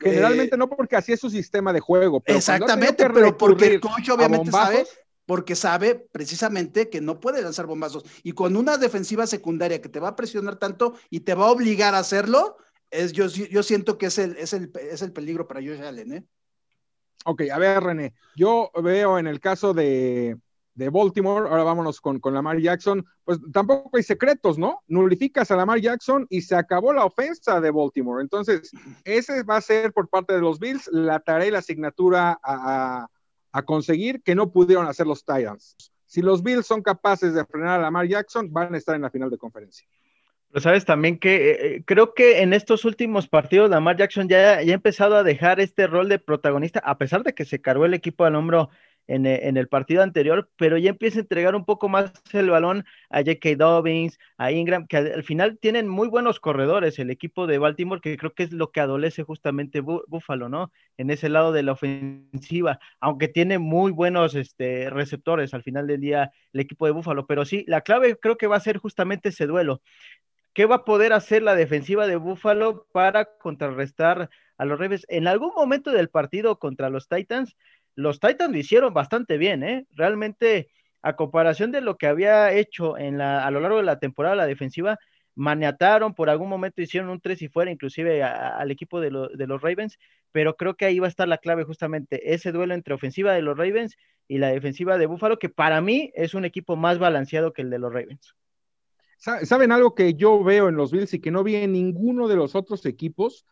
Generalmente 0.00 0.56
eh, 0.56 0.58
no 0.58 0.68
porque 0.68 0.96
así 0.96 1.12
es 1.12 1.20
su 1.20 1.30
sistema 1.30 1.72
de 1.72 1.80
juego. 1.80 2.22
exactamente, 2.26 3.08
pero 3.08 3.36
porque 3.38 3.66
el 3.66 3.80
coach 3.80 4.10
obviamente 4.10 4.50
sabe 4.50 4.84
porque 5.26 5.56
sabe 5.56 5.96
precisamente 6.12 6.88
que 6.88 7.00
no 7.00 7.20
puede 7.20 7.42
lanzar 7.42 7.66
bombazos. 7.66 8.04
Y 8.22 8.32
con 8.32 8.56
una 8.56 8.78
defensiva 8.78 9.26
secundaria 9.26 9.82
que 9.82 9.88
te 9.88 9.98
va 9.98 10.08
a 10.08 10.16
presionar 10.16 10.56
tanto 10.56 10.94
y 11.10 11.20
te 11.20 11.34
va 11.34 11.46
a 11.46 11.50
obligar 11.50 11.94
a 11.94 11.98
hacerlo, 11.98 12.56
es, 12.90 13.12
yo, 13.12 13.26
yo 13.26 13.62
siento 13.62 13.98
que 13.98 14.06
es 14.06 14.18
el, 14.18 14.36
es, 14.36 14.52
el, 14.52 14.70
es 14.80 15.02
el 15.02 15.12
peligro 15.12 15.46
para 15.46 15.60
Josh 15.60 15.82
Allen, 15.82 16.12
¿eh? 16.12 16.26
Ok, 17.24 17.42
a 17.52 17.58
ver, 17.58 17.82
René, 17.82 18.14
yo 18.36 18.70
veo 18.82 19.18
en 19.18 19.26
el 19.26 19.40
caso 19.40 19.74
de, 19.74 20.38
de 20.74 20.90
Baltimore, 20.90 21.48
ahora 21.48 21.64
vámonos 21.64 22.00
con, 22.00 22.20
con 22.20 22.34
Lamar 22.34 22.60
Jackson, 22.60 23.04
pues 23.24 23.40
tampoco 23.52 23.96
hay 23.96 24.04
secretos, 24.04 24.58
¿no? 24.58 24.82
Nulificas 24.86 25.50
a 25.50 25.56
Lamar 25.56 25.80
Jackson 25.80 26.26
y 26.30 26.42
se 26.42 26.54
acabó 26.54 26.92
la 26.92 27.04
ofensa 27.04 27.60
de 27.60 27.72
Baltimore. 27.72 28.22
Entonces, 28.22 28.70
ese 29.04 29.42
va 29.42 29.56
a 29.56 29.60
ser 29.60 29.92
por 29.92 30.08
parte 30.08 30.34
de 30.34 30.40
los 30.40 30.60
Bills 30.60 30.88
la 30.92 31.18
tarea 31.18 31.48
y 31.48 31.50
la 31.50 31.58
asignatura 31.58 32.38
a, 32.42 33.08
a 33.50 33.62
conseguir 33.62 34.22
que 34.22 34.34
no 34.34 34.52
pudieron 34.52 34.86
hacer 34.86 35.06
los 35.06 35.24
Titans. 35.24 35.76
Si 36.04 36.22
los 36.22 36.42
Bills 36.42 36.66
son 36.66 36.82
capaces 36.82 37.34
de 37.34 37.44
frenar 37.44 37.80
a 37.80 37.82
Lamar 37.82 38.06
Jackson, 38.06 38.52
van 38.52 38.72
a 38.72 38.78
estar 38.78 38.94
en 38.94 39.02
la 39.02 39.10
final 39.10 39.30
de 39.30 39.38
conferencia. 39.38 39.88
Pero 40.50 40.60
sabes 40.62 40.84
también 40.84 41.18
que 41.18 41.50
eh, 41.50 41.76
eh, 41.76 41.82
creo 41.84 42.14
que 42.14 42.42
en 42.42 42.52
estos 42.52 42.84
últimos 42.84 43.28
partidos 43.28 43.70
Lamar 43.70 43.96
Jackson 43.96 44.28
ya, 44.28 44.62
ya 44.62 44.72
ha 44.72 44.74
empezado 44.74 45.16
a 45.16 45.22
dejar 45.22 45.60
este 45.60 45.86
rol 45.86 46.08
de 46.08 46.18
protagonista, 46.18 46.80
a 46.80 46.98
pesar 46.98 47.22
de 47.24 47.34
que 47.34 47.44
se 47.44 47.60
cargó 47.60 47.84
el 47.84 47.94
equipo 47.94 48.24
al 48.24 48.36
hombro 48.36 48.70
en, 49.06 49.26
eh, 49.26 49.40
en, 49.48 49.56
el 49.56 49.68
partido 49.68 50.02
anterior, 50.02 50.50
pero 50.56 50.78
ya 50.78 50.90
empieza 50.90 51.18
a 51.18 51.22
entregar 51.22 51.54
un 51.54 51.64
poco 51.64 51.88
más 51.88 52.12
el 52.32 52.50
balón 52.50 52.84
a 53.10 53.18
J.K. 53.18 53.56
Dobbins, 53.56 54.18
a 54.36 54.52
Ingram, 54.52 54.86
que 54.86 54.96
al, 54.96 55.24
final 55.24 55.58
tienen 55.58 55.88
muy 55.88 56.08
buenos 56.08 56.40
corredores 56.40 56.98
el 56.98 57.10
equipo 57.10 57.46
de 57.46 57.58
Baltimore, 57.58 58.00
que 58.00 58.16
creo 58.16 58.34
que 58.34 58.42
es 58.44 58.52
lo 58.52 58.70
que 58.72 58.80
adolece 58.80 59.22
justamente 59.22 59.80
Buffalo, 59.80 60.48
¿no? 60.48 60.72
En 60.96 61.10
ese 61.10 61.28
lado 61.28 61.52
de 61.52 61.62
la 61.62 61.72
ofensiva, 61.72 62.78
aunque 63.00 63.28
tiene 63.28 63.58
muy 63.58 63.92
buenos 63.92 64.34
este, 64.34 64.90
receptores 64.90 65.54
al 65.54 65.62
final 65.62 65.86
del 65.86 66.00
día 66.00 66.32
el 66.52 66.60
equipo 66.60 66.86
de 66.86 66.92
Buffalo, 66.92 67.26
pero 67.26 67.44
sí, 67.44 67.64
la 67.66 67.82
clave 67.82 68.16
creo 68.18 68.36
que 68.36 68.46
va 68.46 68.56
a 68.56 68.60
ser 68.60 68.78
justamente 68.78 69.28
ese 69.28 69.46
duelo. 69.46 69.82
¿Qué 70.56 70.64
va 70.64 70.76
a 70.76 70.84
poder 70.86 71.12
hacer 71.12 71.42
la 71.42 71.54
defensiva 71.54 72.06
de 72.06 72.16
Buffalo 72.16 72.86
para 72.90 73.26
contrarrestar 73.26 74.30
a 74.56 74.64
los 74.64 74.78
Ravens? 74.78 75.04
En 75.10 75.28
algún 75.28 75.52
momento 75.54 75.92
del 75.92 76.08
partido 76.08 76.58
contra 76.58 76.88
los 76.88 77.08
Titans, 77.08 77.54
los 77.94 78.20
Titans 78.20 78.52
lo 78.52 78.56
hicieron 78.56 78.94
bastante 78.94 79.36
bien, 79.36 79.62
¿eh? 79.62 79.86
Realmente, 79.90 80.70
a 81.02 81.14
comparación 81.14 81.72
de 81.72 81.82
lo 81.82 81.98
que 81.98 82.06
había 82.06 82.54
hecho 82.54 82.94
a 82.96 83.50
lo 83.50 83.60
largo 83.60 83.76
de 83.76 83.82
la 83.82 83.98
temporada 83.98 84.34
la 84.34 84.46
defensiva, 84.46 84.98
maniataron, 85.34 86.14
por 86.14 86.30
algún 86.30 86.48
momento 86.48 86.80
hicieron 86.80 87.10
un 87.10 87.20
tres 87.20 87.42
y 87.42 87.48
fuera, 87.48 87.70
inclusive 87.70 88.22
al 88.22 88.70
equipo 88.70 88.98
de, 88.98 89.10
de, 89.34 89.46
los 89.46 89.60
Ravens, 89.60 89.98
pero 90.32 90.56
creo 90.56 90.74
que 90.74 90.86
ahí 90.86 90.98
va 91.00 91.06
a 91.06 91.10
estar 91.10 91.28
la 91.28 91.36
clave 91.36 91.64
justamente, 91.64 92.32
ese 92.32 92.50
duelo 92.50 92.72
entre 92.72 92.94
ofensiva 92.94 93.34
de 93.34 93.42
los 93.42 93.58
Ravens 93.58 93.98
y 94.26 94.38
la 94.38 94.48
defensiva 94.48 94.96
de 94.96 95.04
Buffalo, 95.04 95.38
que 95.38 95.50
para 95.50 95.82
mí 95.82 96.12
es 96.14 96.32
un 96.32 96.46
equipo 96.46 96.76
más 96.76 96.98
balanceado 96.98 97.52
que 97.52 97.60
el 97.60 97.68
de 97.68 97.78
los 97.78 97.92
Ravens. 97.92 98.34
¿Saben 99.16 99.72
algo 99.72 99.94
que 99.94 100.14
yo 100.14 100.44
veo 100.44 100.68
en 100.68 100.76
los 100.76 100.92
Bills 100.92 101.14
y 101.14 101.20
que 101.20 101.30
no 101.30 101.42
vi 101.42 101.56
en 101.56 101.72
ninguno 101.72 102.28
de 102.28 102.36
los 102.36 102.54
otros 102.54 102.84
equipos? 102.86 103.46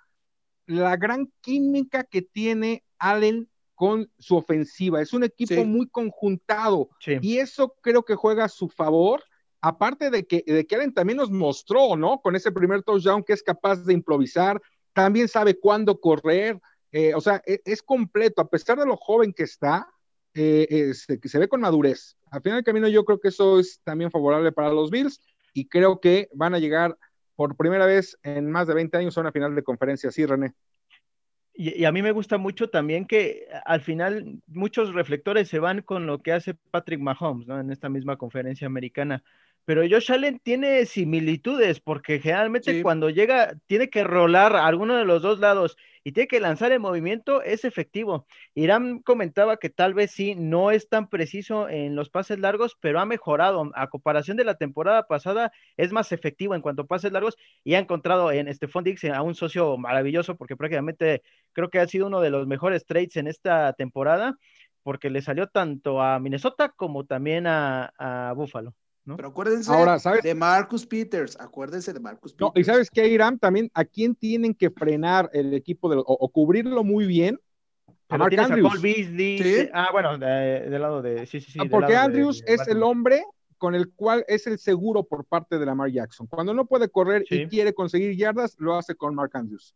La 0.67 0.97
gran 0.97 1.33
química 1.41 2.05
que 2.05 2.23
tiene 2.23 2.85
Allen 2.99 3.49
con 3.75 4.11
su 4.19 4.37
ofensiva. 4.37 5.01
Es 5.01 5.13
un 5.13 5.25
equipo 5.25 5.65
muy 5.65 5.89
conjuntado 5.89 6.91
y 7.07 7.39
eso 7.39 7.75
creo 7.81 8.05
que 8.05 8.15
juega 8.15 8.45
a 8.45 8.49
su 8.49 8.69
favor. 8.69 9.23
Aparte 9.61 10.11
de 10.11 10.27
que, 10.27 10.45
de 10.47 10.67
que 10.67 10.75
Allen 10.77 10.93
también 10.93 11.17
nos 11.17 11.31
mostró, 11.31 11.97
¿no? 11.97 12.21
Con 12.21 12.37
ese 12.37 12.53
primer 12.53 12.83
touchdown 12.83 13.25
que 13.25 13.33
es 13.33 13.43
capaz 13.43 13.77
de 13.85 13.95
improvisar, 13.95 14.61
también 14.93 15.27
sabe 15.27 15.59
cuándo 15.59 15.99
correr. 15.99 16.61
Eh, 16.93 17.15
o 17.15 17.21
sea, 17.21 17.43
e, 17.47 17.61
es, 17.65 17.83
completo, 17.83 18.43
a 18.43 18.49
pesar 18.49 18.79
de 18.79 18.87
lo 18.87 18.97
joven 18.97 19.33
que 19.33 19.45
está, 19.45 19.89
eh, 20.35 20.93
que 21.21 21.29
se 21.29 21.39
ve 21.39 21.49
con 21.49 21.63
madurez. 21.63 22.17
Al 22.31 22.43
final 22.43 22.59
del 22.59 22.65
camino, 22.65 22.89
yo 22.89 23.05
creo 23.05 23.19
que 23.19 23.29
eso 23.29 23.59
es 23.59 23.81
también 23.83 24.11
favorable 24.11 24.53
para 24.53 24.71
los 24.71 24.91
Bills 24.91 25.19
y 25.55 25.69
creo 25.69 26.01
que 26.01 26.29
van 26.35 26.55
a 26.55 26.59
llegar 26.59 26.99
por 27.37 27.57
primera 27.57 27.87
vez 27.87 28.19
en 28.23 28.51
más 28.51 28.67
de 28.67 28.75
20 28.75 28.99
años 28.99 29.17
a 29.17 29.23
una 29.23 29.33
final 29.33 29.55
de 29.55 29.63
conferencia. 29.63 30.11
Sí, 30.11 30.27
René. 30.27 30.53
Y, 31.55 31.85
a 31.85 31.93
mí 31.93 32.03
me 32.03 32.11
gusta 32.11 32.37
mucho 32.37 32.69
también 32.69 33.07
que 33.07 33.47
al 33.65 33.81
final 33.81 34.43
muchos 34.49 34.93
reflectores 34.93 35.49
se 35.49 35.61
van 35.61 35.83
con 35.83 36.07
lo 36.07 36.21
que 36.21 36.33
hace 36.33 36.55
Patrick 36.55 37.01
Mahomes, 37.01 37.47
¿no? 37.47 37.61
En 37.61 37.71
esta 37.71 37.89
misma 37.89 38.17
conferencia 38.17 38.67
americana. 38.67 39.23
Pero 39.65 39.83
Josh 39.89 40.13
Allen 40.13 40.41
tiene 40.43 40.85
similitudes 40.85 41.81
porque 41.81 42.21
generalmente 42.21 42.83
cuando 42.83 43.09
llega 43.09 43.55
tiene 43.67 43.89
que 43.89 44.05
rolar 44.05 44.57
a 44.57 44.67
alguno 44.67 44.97
de 44.97 45.07
los 45.07 45.23
dos 45.23 45.39
lados 45.39 45.77
y 46.05 46.13
tiene 46.13 46.29
que 46.29 46.39
lanzar 46.39 46.71
el 46.71 46.81
movimiento, 46.81 47.41
es 47.43 47.65
efectivo. 47.65 48.27
Irán 48.55 49.01
comentaba 49.01 49.57
que 49.57 49.71
tal 49.71 49.95
vez 49.95 50.11
sí, 50.11 50.35
no 50.35 50.71
es 50.71 50.89
tan 50.91 51.09
preciso 51.09 51.69
en 51.71 51.97
los 51.97 52.11
pases 52.11 52.39
largos, 52.39 52.77
pero 52.79 53.01
ha 53.01 53.07
mejorado. 53.07 53.71
A 53.75 53.89
comparación 53.89 54.37
de 54.37 54.45
la 54.45 54.57
temporada 54.57 55.07
pasada, 55.07 55.51
es 55.79 55.93
más 55.93 56.13
efectivo 56.13 56.55
en 56.55 56.61
cuanto 56.61 56.83
a 56.83 56.87
pases 56.87 57.13
largos 57.13 57.37
y 57.65 57.75
ha 57.75 57.79
encontrado 57.79 58.31
en 58.33 58.53
Stephon 58.53 58.85
Dix 58.85 59.05
a 59.05 59.23
un 59.23 59.35
socio 59.35 59.79
maravilloso 59.79 60.37
porque 60.37 60.57
prácticamente 60.57 61.23
creo 61.53 61.71
que 61.71 61.79
ha 61.81 61.89
sido 61.89 62.07
uno 62.07 62.21
de 62.21 62.31
los 62.31 62.47
mejores 62.47 62.85
trades 62.85 63.17
en 63.17 63.29
esta 63.29 63.73
temporada 63.73 64.37
porque 64.83 65.09
le 65.11 65.23
salió 65.23 65.47
tanto 65.49 66.03
a 66.03 66.19
Minnesota 66.21 66.69
como 66.77 67.07
también 67.07 67.47
a, 67.47 67.93
a 67.99 68.35
Buffalo. 68.35 68.75
Pero 69.05 69.29
acuérdense 69.29 69.71
de 70.23 70.35
Marcus 70.35 70.87
Peters, 70.87 71.39
acuérdense 71.39 71.93
de 71.93 72.01
Marcus 72.01 72.33
Peters. 72.33 72.53
y 72.57 72.65
sabes 72.65 72.91
que 72.91 73.07
Irán 73.07 73.39
también, 73.39 73.71
¿a 73.75 73.85
quién 73.85 74.15
tienen 74.15 74.55
que 74.55 74.71
frenar 74.71 75.29
el 75.35 75.53
equipo 75.53 75.91
de, 75.91 76.03
o, 76.05 76.29
cubrirlo 76.31 76.83
muy 76.85 77.07
bien? 77.07 77.39
A 78.09 78.17
Mark 78.17 78.39
Andrews. 78.39 78.81
¿Sí? 78.81 79.69
Ah, 79.73 79.89
bueno, 79.93 80.17
del 80.19 80.81
lado 80.81 81.03
de. 81.03 81.27
Sí, 81.27 81.41
sí, 81.41 81.53
sí. 81.53 81.59
Ah, 81.61 81.67
porque 81.71 81.97
Andrews 81.97 82.43
es 82.47 82.67
el 82.67 82.83
hombre 82.83 83.25
con 83.59 83.75
el 83.75 83.93
cual 83.93 84.25
es 84.29 84.47
el 84.47 84.59
seguro 84.59 85.05
por 85.05 85.25
parte 85.25 85.59
de 85.59 85.67
Lamar 85.67 85.91
Jackson. 85.91 86.27
Cuando 86.27 86.55
no 86.55 86.67
puede 86.67 86.89
correr 86.89 87.25
y 87.29 87.47
quiere 87.47 87.75
conseguir 87.75 88.17
yardas, 88.17 88.57
lo 88.59 88.77
hace 88.77 88.95
con 88.95 89.15
Mark 89.15 89.31
Andrews. 89.35 89.75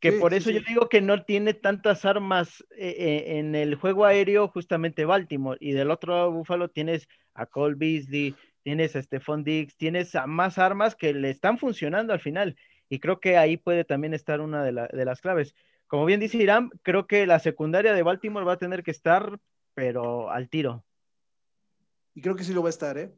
Que 0.00 0.12
por 0.12 0.32
eso 0.32 0.50
yo 0.50 0.60
digo 0.66 0.88
que 0.88 1.02
no 1.02 1.24
tiene 1.24 1.52
tantas 1.52 2.06
armas 2.06 2.64
eh, 2.70 2.96
eh, 2.98 3.38
en 3.38 3.54
el 3.54 3.74
juego 3.74 4.06
aéreo, 4.06 4.48
justamente 4.48 5.04
Baltimore. 5.04 5.58
Y 5.60 5.72
del 5.72 5.90
otro 5.90 6.14
lado, 6.14 6.32
Buffalo, 6.32 6.70
tienes 6.70 7.06
a 7.34 7.44
Cole 7.44 7.74
Beasley, 7.76 8.34
tienes 8.62 8.96
a 8.96 9.02
Stephon 9.02 9.44
Diggs, 9.44 9.76
tienes 9.76 10.14
a 10.14 10.26
más 10.26 10.58
armas 10.58 10.94
que 10.94 11.12
le 11.14 11.30
están 11.30 11.58
funcionando 11.58 12.12
al 12.12 12.20
final. 12.20 12.56
Y 12.88 12.98
creo 13.00 13.20
que 13.20 13.36
ahí 13.36 13.56
puede 13.56 13.84
también 13.84 14.14
estar 14.14 14.40
una 14.40 14.64
de, 14.64 14.72
de 14.72 15.04
las 15.04 15.20
claves. 15.20 15.54
Como 15.86 16.04
bien 16.04 16.20
dice 16.20 16.38
Irán, 16.38 16.70
creo 16.82 17.06
que 17.06 17.26
la 17.26 17.38
secundaria 17.38 17.92
de 17.92 18.02
Baltimore 18.02 18.46
va 18.46 18.54
a 18.54 18.58
tener 18.58 18.82
que 18.82 18.90
estar, 18.90 19.38
pero 19.74 20.30
al 20.30 20.48
tiro. 20.48 20.84
Y 22.14 22.22
creo 22.22 22.36
que 22.36 22.44
sí 22.44 22.52
lo 22.52 22.62
va 22.62 22.68
a 22.68 22.70
estar, 22.70 22.98
¿eh? 22.98 23.12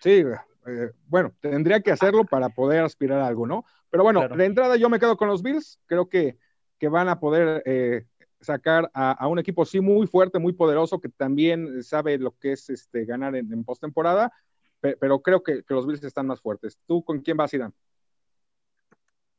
Sí, 0.00 0.22
eh, 0.66 0.90
bueno, 1.06 1.34
tendría 1.40 1.80
que 1.80 1.90
hacerlo 1.90 2.24
para 2.24 2.48
poder 2.48 2.82
aspirar 2.84 3.20
a 3.20 3.26
algo, 3.26 3.46
¿no? 3.46 3.64
Pero 3.90 4.02
bueno, 4.02 4.28
de 4.28 4.44
entrada 4.44 4.76
yo 4.76 4.88
me 4.88 4.98
quedo 4.98 5.16
con 5.16 5.28
los 5.28 5.42
Bills, 5.42 5.80
creo 5.86 6.08
que, 6.08 6.38
que 6.78 6.88
van 6.88 7.08
a 7.08 7.18
poder 7.18 7.62
eh, 7.66 8.06
sacar 8.40 8.90
a, 8.94 9.26
un 9.28 9.38
equipo 9.38 9.64
sí 9.64 9.80
muy 9.80 10.06
fuerte, 10.06 10.38
muy 10.38 10.52
poderoso, 10.52 11.00
que 11.00 11.08
también 11.08 11.82
sabe 11.82 12.18
lo 12.18 12.36
que 12.38 12.52
es 12.52 12.70
este, 12.70 13.04
ganar 13.04 13.36
en, 13.36 13.52
en 13.52 13.64
postemporada, 13.64 14.32
pero 14.80 15.20
creo 15.20 15.42
que, 15.42 15.62
los 15.68 15.86
Bills 15.86 16.02
están 16.02 16.26
más 16.26 16.40
fuertes. 16.40 16.78
¿Tú 16.86 17.04
con 17.04 17.20
quién 17.20 17.36
vas, 17.36 17.52
Irán? 17.52 17.74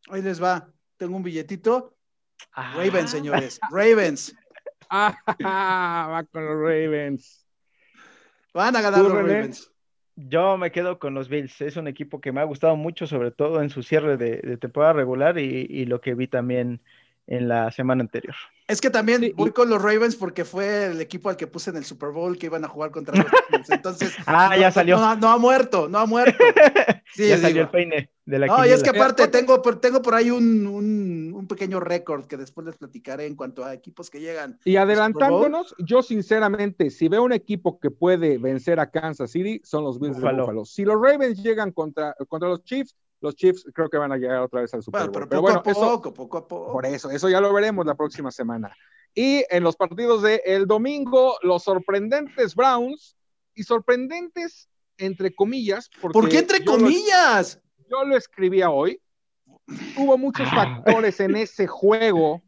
Ahí 0.10 0.22
les 0.22 0.42
va. 0.42 0.72
Tengo 0.98 1.16
un 1.16 1.24
billetito. 1.24 1.96
Ah. 2.54 2.74
Ravens, 2.76 3.10
señores. 3.10 3.60
Ravens. 3.72 4.36
ah, 4.90 6.08
va 6.12 6.24
con 6.26 6.46
los 6.46 6.58
Ravens. 6.58 7.48
Van 8.54 8.76
a 8.76 8.82
ganar 8.82 9.02
los 9.02 9.12
Ravens. 9.12 9.72
Yo 10.16 10.58
me 10.58 10.72
quedo 10.72 11.00
con 11.00 11.14
los 11.14 11.30
Bills. 11.30 11.62
Es 11.62 11.78
un 11.78 11.88
equipo 11.88 12.22
que 12.22 12.32
me 12.32 12.42
ha 12.42 12.46
gustado 12.46 12.76
mucho, 12.76 13.08
sobre 13.08 13.32
todo 13.32 13.62
en 13.62 13.70
su 13.70 13.82
cierre 13.82 14.18
de, 14.18 14.58
temporada 14.58 14.94
regular 14.94 15.40
y, 15.40 15.86
lo 15.86 16.02
que 16.02 16.14
vi 16.14 16.28
también 16.28 16.82
en 17.32 17.48
la 17.48 17.72
semana 17.72 18.02
anterior. 18.02 18.36
Es 18.68 18.82
que 18.82 18.90
también 18.90 19.34
voy 19.36 19.52
con 19.52 19.70
los 19.70 19.82
Ravens 19.82 20.18
porque 20.18 20.44
fue 20.44 20.88
el 20.88 21.00
equipo 21.00 21.30
al 21.30 21.38
que 21.38 21.48
puse 21.48 21.70
en 21.70 21.78
el 21.78 21.86
Super 21.86 22.10
Bowl 22.10 22.38
que 22.38 22.48
iban 22.48 22.66
a 22.66 22.68
jugar 22.68 22.92
contra 22.92 23.16
los 23.16 23.26
Ravens. 23.26 23.70
Entonces, 23.70 24.16
ah, 24.26 24.56
ya 24.58 24.70
salió. 24.70 24.98
No, 25.16 25.30
ha 25.30 25.38
muerto, 25.38 25.88
no 25.88 26.00
ha 26.00 26.06
muerto. 26.06 26.38
Sí, 27.14 27.28
ya 27.28 27.38
salió 27.38 27.64
el 27.64 27.70
peine 27.70 28.10
de 28.24 28.40
la 28.40 28.48
No, 28.48 28.66
y 28.66 28.70
es 28.70 28.82
que 28.82 28.92
aparte 28.92 29.28
tengo, 29.28 29.62
tengo 29.62 30.02
por 30.02 30.16
ahí 30.16 30.32
un, 30.32 30.66
un, 30.66 31.46
pequeño 31.46 31.82
récord 31.82 32.26
que 32.26 32.38
después 32.38 32.66
les 32.66 32.78
platicaré 32.78 33.26
en 33.26 33.36
cuanto 33.36 33.66
a 33.66 33.74
equipos 33.74 34.10
que 34.10 34.22
llegan. 34.22 34.58
Y 34.64 34.78
adelantándonos, 34.78 35.76
yo 35.78 36.04
sinceramente, 36.04 36.90
si 36.90 37.10
veo 37.10 37.24
un 37.24 37.34
equipo 37.34 37.82
que 37.82 37.92
puede 37.92 38.38
vencer 38.38 38.80
a 38.80 38.90
Kansas 38.90 39.32
City, 39.32 39.60
son 39.66 39.84
los 39.84 40.00
Bills 40.00 40.22
de 40.22 40.32
Buffalo. 40.32 40.64
Si 40.64 40.86
los 40.86 41.02
Ravens 41.02 41.44
llegan 41.44 41.74
contra, 41.74 42.16
contra 42.30 42.48
los 42.48 42.64
Chiefs, 42.64 42.96
los 43.22 43.36
Chiefs 43.36 43.66
creo 43.74 43.90
que 43.90 43.98
van 43.98 44.12
a 44.12 44.18
llegar 44.18 44.40
otra 44.42 44.62
vez 44.62 44.74
al 44.74 44.84
Super 44.84 45.02
Bowl. 45.02 45.12
Bueno, 45.12 45.30
pero, 45.30 45.30
Pero, 45.30 45.42
poco 45.42 45.42
bueno, 45.42 45.60
a 45.60 45.64
poco, 45.64 45.86
eso, 45.86 46.14
poco 46.14 46.38
a 46.38 46.48
poco. 46.48 46.72
por 46.74 46.86
eso, 46.86 47.10
eso 47.12 47.30
ya 47.30 47.40
lo 47.40 47.54
veremos 47.54 47.86
la 47.86 47.96
próxima 47.96 48.32
semana. 48.32 48.76
Y 49.14 49.44
en 49.50 49.64
los 49.64 49.76
partidos 49.76 50.22
de 50.22 50.42
el 50.46 50.66
domingo, 50.68 51.36
los 51.44 51.64
sorprendentes 51.64 52.56
Browns 52.56 53.16
y 53.54 53.64
sorprendentes 53.64 54.70
entre 54.98 55.34
comillas. 55.34 55.90
Porque 56.02 56.14
¿Por 56.20 56.30
qué 56.30 56.40
entre 56.40 56.60
yo 56.60 56.66
lo- 56.78 56.84
comillas? 56.84 57.60
yo 57.90 58.04
lo 58.06 58.16
escribía 58.18 58.70
hoy. 58.70 59.02
Hubo 59.98 60.18
muchos 60.18 60.48
Ah. 60.52 60.82
factores 60.84 61.20
en 61.20 61.36
ese 61.36 61.68
juego 61.68 62.42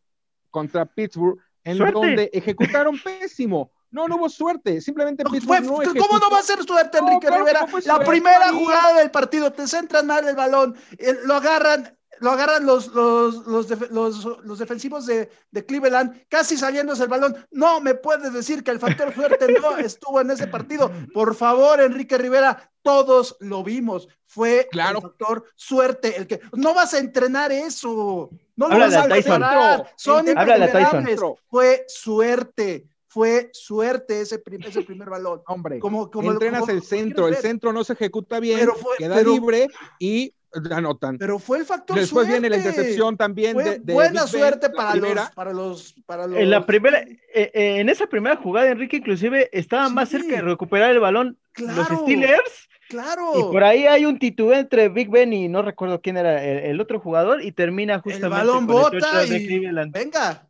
contra 0.50 0.86
Pittsburgh 0.86 1.38
en 1.64 1.78
Suerte. 1.78 1.94
donde 1.94 2.30
ejecutaron 2.34 2.98
pésimo. 3.04 3.72
No, 3.94 4.08
no 4.08 4.16
hubo 4.18 4.28
suerte. 4.28 4.82
Simplemente 4.82 5.24
No, 5.24 5.30
Pittsburgh 5.32 5.60
fue- 5.60 5.66
no 5.68 5.72
¿Cómo 5.76 5.82
ejecutó. 5.84 6.20
no 6.20 6.30
va 6.32 6.40
a 6.40 6.44
ser 6.44 6.62
suerte, 6.64 7.00
No, 7.00 7.08
Enrique 7.08 7.30
Rivera? 7.30 7.66
la 7.86 8.00
primera 8.00 8.40
María. 8.40 8.54
jugada 8.60 8.98
del 8.98 9.12
partido, 9.12 9.54
te 9.54 9.68
centran 9.68 10.08
mal 10.08 10.28
el 10.28 10.36
balón, 10.36 10.76
eh, 10.98 11.16
lo 11.24 11.36
agarran, 11.36 11.96
lo 12.20 12.32
agarran 12.32 12.66
los, 12.66 12.88
los, 12.88 13.46
los, 13.46 13.68
def- 13.68 13.92
los- 13.92 14.24
los 14.44 14.58
defensivos 14.60 15.06
de, 15.06 15.30
de 15.52 15.66
Cleveland, 15.66 16.26
casi 16.28 16.58
saliéndose 16.58 17.04
el 17.04 17.10
balón. 17.10 17.36
No 17.52 17.82
me 17.82 17.94
puedes 17.96 18.34
decir 18.34 18.64
que 18.64 18.72
el 18.72 18.80
factor 18.80 19.14
suerte 19.14 19.46
no 19.62 19.78
estuvo 19.78 20.22
en 20.22 20.32
ese 20.32 20.48
partido. 20.48 20.92
Por 21.14 21.36
favor, 21.36 21.80
Enrique 21.82 22.18
Rivera, 22.18 22.72
todos 22.82 23.36
lo 23.42 23.64
vimos. 23.64 24.08
Fue 24.26 24.68
Claro. 24.72 24.98
el 24.98 25.04
factor 25.04 25.46
suerte 25.56 26.18
el 26.18 26.26
que 26.26 26.40
no 26.54 26.74
vas 26.74 26.94
a 26.96 26.98
entrenar 27.00 27.52
eso. 27.52 28.30
No 28.56 28.68
lo 28.68 28.74
Háblale 28.74 28.96
vas 28.96 29.06
a 29.06 29.08
preparar. 29.10 29.92
Son 29.98 30.28
Háblale 30.30 30.66
a 30.66 30.72
Tyson. 30.72 31.00
imponderables. 31.02 31.40
Fue 31.50 31.86
suerte. 31.88 32.88
Fue 33.14 33.50
suerte 33.54 34.22
ese, 34.22 34.40
prim- 34.40 34.62
ese 34.66 34.82
primer 34.90 35.10
balón. 35.10 35.42
Hombre, 35.48 35.80
Como, 35.80 36.10
como 36.10 36.32
entrenas 36.32 36.62
como- 36.62 36.72
el 36.74 36.82
centro, 36.82 37.28
el 37.28 37.36
centro 37.36 37.72
no 37.72 37.84
se 37.84 37.94
ejecuta 37.94 38.40
bien, 38.40 38.60
Pero 38.60 38.74
fue- 38.76 38.98
queda 38.98 39.16
pero- 39.16 39.34
libre 39.34 39.68
y 40.00 40.34
anotan. 40.72 41.18
Pero 41.18 41.40
fue 41.40 41.58
el 41.60 41.66
factor 41.66 41.98
Después 41.98 42.26
suerte. 42.28 42.32
viene 42.40 42.50
la 42.50 42.58
intercepción 42.58 43.18
también 43.18 43.54
Fue 43.54 43.64
de, 43.64 43.80
de 43.80 43.94
buena 43.94 44.24
Big 44.24 44.32
Ben, 44.34 44.40
suerte 44.42 44.70
para 44.70 44.96
los, 44.96 45.30
para 45.32 45.54
los, 45.54 45.96
para 46.06 46.28
los. 46.28 46.38
En 46.40 46.50
la 46.50 46.66
primera, 46.66 47.00
eh, 47.02 47.18
eh, 47.34 47.52
en 47.80 47.90
esa 47.90 48.06
primera 48.08 48.36
jugada, 48.36 48.70
Enrique 48.70 48.98
inclusive 48.98 49.50
estaba 49.52 49.90
más 49.90 50.10
cerca 50.10 50.36
de 50.36 50.42
recuperar 50.42 50.92
el 50.92 51.00
balón 51.00 51.38
los 51.58 51.72
Claro. 51.74 52.00
Steelers 52.04 52.70
Claro. 52.90 53.32
y 53.40 53.42
por 53.52 53.64
ahí 53.64 53.86
hay 53.88 54.06
un 54.06 54.20
titubeo 54.20 54.60
entre 54.60 54.90
Big 54.90 55.10
Ben 55.10 55.34
y 55.34 55.48
no 55.48 55.62
recuerdo 55.64 56.02
quién 56.02 56.18
era 56.18 56.44
el, 56.44 56.60
el 56.72 56.82
otro 56.82 57.00
jugador 57.00 57.42
y 57.44 57.52
termina 57.52 58.00
justamente 58.00 58.26
el 58.26 58.30
balón 58.32 58.68
con 58.68 58.76
el 58.96 59.02
bota 59.02 59.26
y 59.26 59.48
Cleveland. 59.48 59.92
venga. 59.92 60.48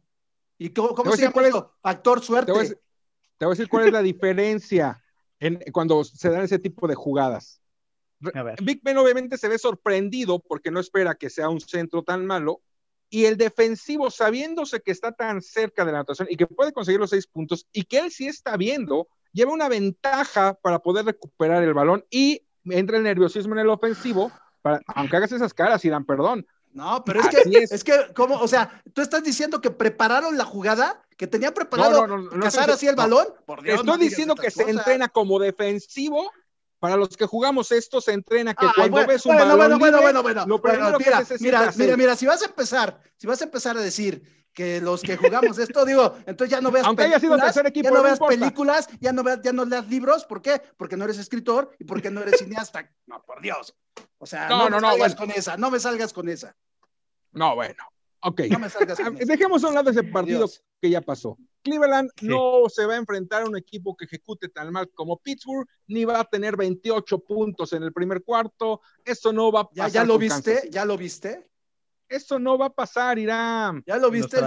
¿Y 0.63 0.69
cómo, 0.69 0.95
cómo 0.95 1.11
se 1.11 1.23
llama 1.23 1.33
cuál 1.33 1.45
es- 1.47 1.49
eso? 1.49 1.73
Factor 1.81 2.21
Te 2.21 2.25
suerte. 2.25 2.51
voy, 2.53 2.59
a 2.59 2.63
decir, 2.63 2.79
te 3.37 3.45
voy 3.45 3.51
a 3.51 3.55
decir 3.55 3.67
cuál 3.67 3.85
es 3.87 3.91
la 3.91 4.01
diferencia 4.01 5.03
en, 5.37 5.59
cuando 5.73 6.05
se 6.05 6.29
dan 6.29 6.43
ese 6.43 6.57
tipo 6.57 6.87
de 6.87 6.95
jugadas. 6.95 7.61
A 8.33 8.43
ver. 8.43 8.63
Big 8.63 8.79
Ben 8.81 8.97
obviamente 8.97 9.37
se 9.37 9.49
ve 9.49 9.57
sorprendido 9.57 10.39
porque 10.39 10.71
no 10.71 10.79
espera 10.79 11.15
que 11.15 11.29
sea 11.29 11.49
un 11.49 11.59
centro 11.59 12.01
tan 12.03 12.25
malo 12.25 12.61
y 13.09 13.25
el 13.25 13.35
defensivo 13.35 14.09
sabiéndose 14.09 14.79
que 14.79 14.91
está 14.91 15.11
tan 15.11 15.41
cerca 15.41 15.83
de 15.83 15.91
la 15.91 15.97
anotación 15.97 16.29
y 16.31 16.37
que 16.37 16.47
puede 16.47 16.71
conseguir 16.71 17.01
los 17.01 17.09
seis 17.09 17.27
puntos 17.27 17.67
y 17.73 17.83
que 17.83 17.99
él 17.99 18.09
sí 18.09 18.27
está 18.27 18.55
viendo, 18.55 19.09
lleva 19.33 19.51
una 19.51 19.67
ventaja 19.67 20.53
para 20.53 20.79
poder 20.79 21.03
recuperar 21.03 21.61
el 21.61 21.73
balón 21.73 22.05
y 22.09 22.41
entra 22.63 22.95
el 22.95 23.03
nerviosismo 23.03 23.53
en 23.55 23.59
el 23.59 23.69
ofensivo, 23.69 24.31
para, 24.61 24.79
aunque 24.87 25.17
hagas 25.17 25.33
esas 25.33 25.53
caras 25.53 25.83
y 25.83 25.89
dan 25.89 26.05
perdón. 26.05 26.47
No, 26.73 27.03
pero 27.05 27.19
es 27.19 27.27
Así 27.27 27.51
que, 27.51 27.59
es. 27.59 27.71
es. 27.71 27.83
que, 27.83 27.93
¿cómo? 28.15 28.39
O 28.39 28.47
sea, 28.47 28.81
tú 28.93 29.01
estás 29.01 29.23
diciendo 29.23 29.61
que 29.61 29.69
prepararon 29.69 30.37
la 30.37 30.45
jugada, 30.45 31.03
que 31.17 31.27
tenían 31.27 31.53
preparado 31.53 32.07
No, 32.07 32.17
no, 32.17 32.23
no, 32.23 32.31
no 32.31 32.43
cazar 32.43 32.71
así 32.71 32.87
el 32.87 32.95
balón. 32.95 33.27
Por 33.45 33.61
Dios, 33.61 33.79
Estoy 33.79 33.99
diciendo 33.99 34.35
que 34.35 34.49
se 34.49 34.69
entrena 34.69 35.07
como 35.07 35.39
defensivo. 35.39 36.31
Para 36.83 36.97
los 36.97 37.15
que 37.15 37.25
jugamos 37.25 37.71
esto, 37.71 38.01
se 38.01 38.11
entrena 38.11 38.53
que 38.53 38.65
Ay, 38.65 38.71
cuando 38.75 38.91
bueno, 38.97 39.07
ves 39.07 39.25
un 39.25 39.35
bueno, 39.35 39.57
balón 39.57 39.79
bueno, 39.79 39.79
bueno, 39.79 39.97
libre, 39.99 40.01
bueno, 40.01 40.21
bueno, 40.21 40.45
lo 40.45 40.61
primero 40.61 40.97
mira, 41.39 41.71
mira, 41.77 41.95
mira, 41.95 42.15
si 42.17 42.25
vas 42.25 42.41
a 42.41 42.45
empezar, 42.47 42.99
si 43.15 43.25
vas 43.25 43.39
a 43.39 43.45
empezar 43.45 43.77
a 43.77 43.81
decir 43.81 44.45
que 44.51 44.81
los 44.81 45.01
que 45.01 45.15
jugamos 45.15 45.57
esto, 45.59 45.85
digo, 45.85 46.13
entonces 46.25 46.49
ya 46.49 46.59
no 46.59 46.71
veas 46.71 46.85
Aunque 46.85 47.03
haya 47.03 47.21
sido 47.21 47.37
películas, 47.37 47.53
tercer 47.53 47.67
equipo, 47.69 47.87
ya 47.87 47.95
no 47.95 48.03
veas 48.03 48.15
importa. 48.15 48.37
películas, 48.37 48.89
ya 48.99 49.13
no 49.13 49.23
veas, 49.23 49.39
ya 49.41 49.53
no 49.53 49.63
leas 49.63 49.87
libros, 49.87 50.25
¿por 50.25 50.41
qué? 50.41 50.61
Porque 50.75 50.97
no 50.97 51.05
eres 51.05 51.19
escritor 51.19 51.73
y 51.79 51.85
porque 51.85 52.11
no 52.11 52.19
eres 52.19 52.39
cineasta. 52.39 52.91
No, 53.05 53.23
por 53.23 53.41
Dios. 53.41 53.73
O 54.17 54.25
sea, 54.25 54.49
No, 54.49 54.69
no, 54.69 54.81
no, 54.81 54.87
me 54.89 54.97
salgas 54.97 55.15
con 55.15 55.31
esa, 55.31 55.55
no 55.55 55.71
me 55.71 55.79
salgas 55.79 56.11
con 56.11 56.27
esa, 56.27 56.53
No, 57.31 57.55
bueno. 57.55 57.81
Ok. 58.19 58.41
no 58.49 58.59
me 58.59 58.69
salgas 58.69 58.99
con 58.99 59.15
esa. 59.21 59.25
Dejemos 59.25 59.63
a 59.63 59.69
un 59.69 59.75
lado 59.75 59.89
ese 59.89 60.03
partido 60.03 60.39
Dios. 60.39 60.61
que 60.81 60.89
ya 60.89 60.99
pasó. 60.99 61.37
Cleveland 61.63 62.11
Sí. 62.17 62.27
no 62.27 62.69
se 62.69 62.85
va 62.85 62.93
a 62.93 62.97
enfrentar 62.97 63.43
a 63.43 63.45
un 63.45 63.57
equipo 63.57 63.95
que 63.95 64.05
ejecute 64.05 64.49
tan 64.49 64.71
mal 64.71 64.89
como 64.93 65.17
Pittsburgh, 65.17 65.67
ni 65.87 66.05
va 66.05 66.19
a 66.19 66.23
tener 66.25 66.55
28 66.55 67.19
puntos 67.19 67.73
en 67.73 67.83
el 67.83 67.93
primer 67.93 68.23
cuarto. 68.23 68.81
Eso 69.03 69.33
no 69.33 69.51
va 69.51 69.61
a 69.61 69.69
¿Ya, 69.73 69.83
pasar. 69.85 69.91
ya 69.91 70.03
lo 70.05 70.13
con 70.13 70.19
viste? 70.21 70.53
Kansas. 70.53 70.69
¿Ya 70.69 70.85
lo 70.85 70.97
viste? 70.97 71.47
Eso 72.09 72.37
no 72.37 72.57
va 72.57 72.67
a 72.67 72.73
pasar, 72.73 73.17
Irán. 73.17 73.83
¿Ya 73.87 73.97
lo 73.97 74.11
viste? 74.11 74.37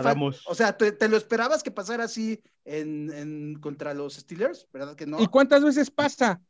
O 0.47 0.55
sea, 0.55 0.77
¿te, 0.77 0.93
te 0.93 1.09
lo 1.09 1.17
esperabas 1.17 1.63
que 1.63 1.71
pasara 1.73 2.05
así 2.05 2.41
en, 2.65 3.13
en- 3.13 3.59
contra 3.61 3.93
los 3.95 4.15
Steelers? 4.15 4.69
¿Verdad 4.73 4.95
que 4.95 5.07
no? 5.07 5.21
¿Y 5.21 5.27
cuántas 5.27 5.65
veces 5.65 5.91
pasa? 5.91 6.41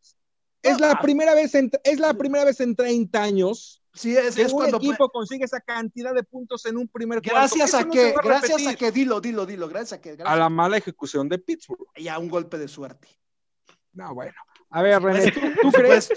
Es 0.63 0.81
la 0.81 0.91
ah. 0.93 1.01
primera 1.01 1.35
vez 1.35 1.55
en, 1.55 1.71
es 1.85 2.01
la 2.01 2.13
primera 2.15 2.45
vez 2.45 2.61
en 2.61 2.75
30 2.75 3.23
años 3.23 3.83
Sí, 3.97 4.15
es, 4.15 4.37
que 4.37 4.43
es 4.43 4.53
un 4.53 4.59
cuando... 4.59 4.77
equipo 4.77 5.09
consigue 5.09 5.45
esa 5.45 5.61
cantidad 5.61 6.15
de 6.15 6.23
puntos 6.23 6.67
en 6.67 6.77
un 6.77 6.87
primer 6.87 7.23
cuarto. 7.23 7.39
Gracias 7.39 7.75
a 7.75 7.83
no 7.83 7.91
que, 7.91 8.15
a 8.15 8.23
gracias 8.23 8.67
a 8.67 8.75
que, 8.77 8.93
dilo, 8.93 9.21
dilo, 9.21 9.47
dilo, 9.47 9.69
gracias 9.69 9.95
a 9.95 10.01
que, 10.03 10.17
a 10.23 10.37
la 10.37 10.51
mala 10.51 10.77
ejecución 10.77 11.29
de 11.29 11.39
Pittsburgh. 11.39 11.87
y 11.97 12.09
a 12.09 12.19
un 12.19 12.29
golpe 12.29 12.59
de 12.59 12.69
suerte. 12.69 13.09
No, 13.95 14.15
bueno. 14.15 14.35
A 14.71 14.83
ver, 14.83 15.03
René, 15.03 15.33
¿tú, 15.63 15.73
crees, 15.73 16.11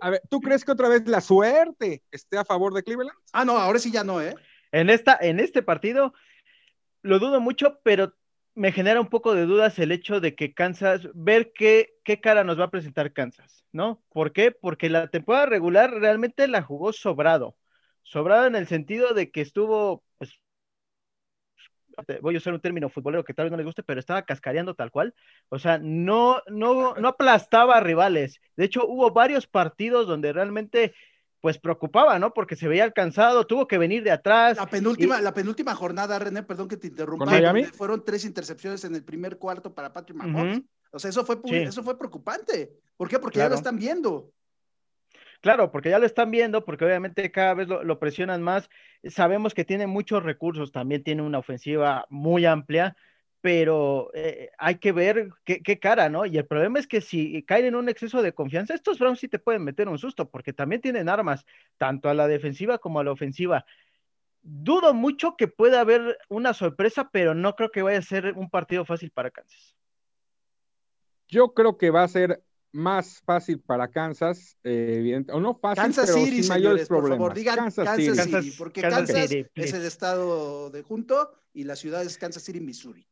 a 0.00 0.10
ver, 0.10 0.22
¿tú 0.30 0.40
crees 0.40 0.64
que 0.64 0.70
otra 0.70 0.88
vez 0.88 1.08
la 1.08 1.20
suerte 1.20 2.04
esté 2.12 2.38
a 2.38 2.44
favor 2.44 2.72
de 2.72 2.84
Cleveland? 2.84 3.18
Ah, 3.32 3.44
no, 3.44 3.58
ahora 3.58 3.80
sí 3.80 3.90
ya 3.90 4.04
no, 4.04 4.22
¿eh? 4.22 4.36
En, 4.70 4.88
esta, 4.88 5.18
en 5.20 5.40
este 5.40 5.62
partido 5.62 6.12
lo 7.02 7.18
dudo 7.18 7.40
mucho, 7.40 7.80
pero 7.82 8.14
me 8.58 8.72
genera 8.72 9.00
un 9.00 9.08
poco 9.08 9.34
de 9.34 9.46
dudas 9.46 9.78
el 9.78 9.92
hecho 9.92 10.20
de 10.20 10.34
que 10.34 10.52
Kansas, 10.52 11.08
ver 11.14 11.52
qué, 11.54 11.94
qué 12.04 12.20
cara 12.20 12.42
nos 12.42 12.58
va 12.58 12.64
a 12.64 12.70
presentar 12.70 13.12
Kansas, 13.12 13.64
¿no? 13.72 14.02
¿Por 14.10 14.32
qué? 14.32 14.50
Porque 14.50 14.90
la 14.90 15.08
temporada 15.08 15.46
regular 15.46 15.92
realmente 15.92 16.48
la 16.48 16.62
jugó 16.62 16.92
sobrado. 16.92 17.56
Sobrado 18.02 18.46
en 18.46 18.56
el 18.56 18.66
sentido 18.66 19.14
de 19.14 19.30
que 19.30 19.42
estuvo, 19.42 20.04
pues, 20.18 20.32
voy 22.20 22.34
a 22.34 22.38
usar 22.38 22.52
un 22.54 22.60
término 22.60 22.88
futbolero 22.88 23.24
que 23.24 23.34
tal 23.34 23.44
vez 23.44 23.50
no 23.52 23.56
les 23.56 23.66
guste, 23.66 23.82
pero 23.82 24.00
estaba 24.00 24.22
cascareando 24.22 24.74
tal 24.74 24.90
cual. 24.90 25.14
O 25.48 25.58
sea, 25.58 25.78
no, 25.78 26.42
no, 26.48 26.94
no 26.94 27.08
aplastaba 27.08 27.76
a 27.76 27.80
rivales. 27.80 28.40
De 28.56 28.64
hecho, 28.64 28.86
hubo 28.86 29.12
varios 29.12 29.46
partidos 29.46 30.06
donde 30.06 30.32
realmente, 30.32 30.94
pues, 31.40 31.58
preocupaba, 31.58 32.18
¿no? 32.18 32.32
Porque 32.34 32.56
se 32.56 32.68
veía 32.68 32.84
alcanzado, 32.84 33.46
tuvo 33.46 33.66
que 33.68 33.78
venir 33.78 34.02
de 34.02 34.10
atrás. 34.10 34.56
La 34.56 34.66
penúltima, 34.66 35.20
Y- 35.20 35.22
la 35.22 35.32
penúltima 35.34 35.74
jornada, 35.74 36.18
René, 36.18 36.42
perdón 36.42 36.68
que 36.68 36.76
te 36.76 36.88
interrumpa. 36.88 37.24
¿Con 37.24 37.34
Miami? 37.34 37.62
donde 37.62 37.76
Fueron 37.76 38.04
tres 38.04 38.24
intercepciones 38.24 38.84
en 38.84 38.94
el 38.94 39.04
primer 39.04 39.38
cuarto 39.38 39.74
para 39.74 39.92
Patrick 39.92 40.16
Mahomes. 40.18 40.62
O 40.90 40.98
sea, 40.98 41.10
eso 41.10 41.24
fue, 41.24 41.38
Sí. 41.44 41.54
eso 41.56 41.82
fue 41.82 41.98
preocupante. 41.98 42.72
¿Por 42.96 43.08
qué? 43.08 43.18
Porque 43.18 43.38
ya 43.38 43.48
lo 43.48 43.54
están 43.54 43.76
viendo. 43.78 44.32
Claro, 45.40 45.70
porque 45.70 45.90
ya 45.90 46.00
lo 46.00 46.06
están 46.06 46.30
viendo, 46.32 46.64
porque 46.64 46.84
obviamente 46.84 47.30
cada 47.30 47.54
vez 47.54 47.68
lo, 47.68 47.84
lo 47.84 48.00
presionan 48.00 48.42
más. 48.42 48.68
Sabemos 49.04 49.54
que 49.54 49.64
tiene 49.64 49.86
muchos 49.86 50.24
recursos, 50.24 50.72
también 50.72 51.04
tiene 51.04 51.22
una 51.22 51.38
ofensiva 51.38 52.06
muy 52.10 52.44
amplia, 52.44 52.96
pero 53.40 54.10
eh, 54.14 54.50
hay 54.58 54.76
que 54.76 54.92
ver 54.92 55.30
qué, 55.44 55.62
qué 55.62 55.78
cara, 55.78 56.08
¿no? 56.08 56.26
Y 56.26 56.36
el 56.38 56.46
problema 56.46 56.78
es 56.78 56.86
que 56.86 57.00
si 57.00 57.42
caen 57.44 57.66
en 57.66 57.74
un 57.76 57.88
exceso 57.88 58.22
de 58.22 58.32
confianza, 58.32 58.74
estos 58.74 58.98
Browns 58.98 59.20
sí 59.20 59.28
te 59.28 59.38
pueden 59.38 59.62
meter 59.62 59.88
un 59.88 59.98
susto, 59.98 60.28
porque 60.28 60.52
también 60.52 60.80
tienen 60.80 61.08
armas, 61.08 61.46
tanto 61.76 62.08
a 62.08 62.14
la 62.14 62.26
defensiva 62.26 62.78
como 62.78 63.00
a 63.00 63.04
la 63.04 63.12
ofensiva. 63.12 63.64
Dudo 64.42 64.94
mucho 64.94 65.36
que 65.36 65.46
pueda 65.46 65.80
haber 65.80 66.18
una 66.28 66.54
sorpresa, 66.54 67.10
pero 67.12 67.34
no 67.34 67.54
creo 67.54 67.70
que 67.70 67.82
vaya 67.82 67.98
a 67.98 68.02
ser 68.02 68.34
un 68.36 68.50
partido 68.50 68.84
fácil 68.84 69.10
para 69.10 69.30
Kansas. 69.30 69.76
Yo 71.28 71.52
creo 71.54 71.76
que 71.76 71.90
va 71.90 72.02
a 72.02 72.08
ser 72.08 72.42
más 72.78 73.20
fácil 73.24 73.60
para 73.60 73.88
Kansas, 73.88 74.56
eh, 74.64 74.94
evidente, 74.98 75.32
o 75.32 75.40
no 75.40 75.54
fácil, 75.54 75.82
Kansas 75.84 76.06
pero 76.10 76.24
City, 76.24 76.42
sin 76.42 76.48
mayores 76.48 76.86
señores, 76.86 76.88
por 76.88 77.08
favor, 77.10 77.34
digan 77.34 77.56
Kansas, 77.56 77.96
City. 77.96 78.14
City, 78.14 78.32
Kansas- 78.32 78.54
porque 78.56 78.80
Kansas 78.80 79.06
Kansas, 79.10 79.28
City, 79.28 79.46
es 79.54 79.72
el 79.74 79.84
estado 79.84 80.70
de 80.70 80.82
junto 80.82 81.32
y 81.52 81.64
la 81.64 81.76
ciudad 81.76 82.02
es 82.02 82.16
Kansas 82.16 82.42
City, 82.42 82.60
Missouri. 82.60 83.06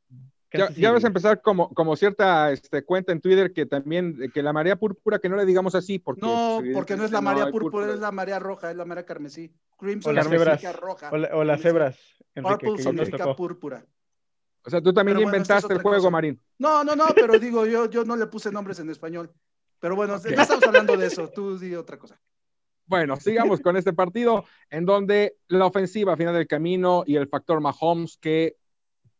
Ya, 0.52 0.70
ya 0.70 0.92
vas 0.92 1.04
a 1.04 1.08
empezar 1.08 1.42
como, 1.42 1.68
como 1.74 1.96
cierta 1.96 2.50
este, 2.50 2.82
cuenta 2.82 3.12
en 3.12 3.20
Twitter 3.20 3.52
que 3.52 3.66
también, 3.66 4.30
que 4.32 4.42
la 4.42 4.52
marea 4.54 4.76
púrpura, 4.76 5.18
que 5.18 5.28
no 5.28 5.36
le 5.36 5.44
digamos 5.44 5.74
así, 5.74 5.98
porque 5.98 6.22
No, 6.22 6.58
pues, 6.60 6.72
porque 6.72 6.96
no 6.96 7.04
es 7.04 7.10
la 7.10 7.20
marea 7.20 7.46
hay 7.46 7.52
púrcura, 7.52 7.92
es 7.92 8.00
la 8.00 8.12
marea 8.12 8.38
roja, 8.38 8.70
es 8.70 8.76
la 8.76 8.84
marea 8.86 9.04
carmesí. 9.04 9.52
Crimson 9.76 10.10
O 10.10 10.14
las 10.14 10.24
significa 10.24 10.56
cebras, 10.56 10.76
roja. 10.76 11.10
O, 11.10 11.16
la- 11.18 11.36
o 11.36 11.44
las 11.44 11.60
Enrique, 12.36 12.66
Purple 12.66 12.76
que 12.76 12.82
significa 12.82 13.34
púrpura. 13.36 13.84
O 14.64 14.70
sea, 14.70 14.80
tú 14.80 14.92
también 14.92 15.16
bueno, 15.16 15.30
es 15.30 15.34
inventaste 15.34 15.72
el 15.74 15.80
juego, 15.80 15.98
cosa. 15.98 16.10
Marín. 16.10 16.40
No, 16.58 16.82
no, 16.82 16.96
no, 16.96 17.06
pero 17.14 17.38
digo, 17.38 17.66
yo, 17.66 17.88
yo 17.88 18.04
no 18.04 18.16
le 18.16 18.26
puse 18.26 18.50
nombres 18.50 18.78
en 18.80 18.90
español. 18.90 19.32
Pero 19.80 19.96
bueno, 19.96 20.14
Ok. 20.16 20.26
no 20.26 20.42
estamos 20.42 20.64
hablando 20.64 20.96
de 20.96 21.06
eso, 21.06 21.28
tú 21.28 21.58
di 21.58 21.74
otra 21.74 21.98
cosa. 21.98 22.20
Bueno, 22.86 23.16
sigamos 23.16 23.60
con 23.60 23.76
este 23.76 23.92
partido 23.92 24.44
en 24.70 24.84
donde 24.86 25.36
la 25.48 25.66
ofensiva 25.66 26.12
a 26.12 26.16
final 26.16 26.34
del 26.34 26.46
camino 26.46 27.02
y 27.06 27.16
el 27.16 27.28
factor 27.28 27.60
Mahomes, 27.60 28.16
que 28.16 28.56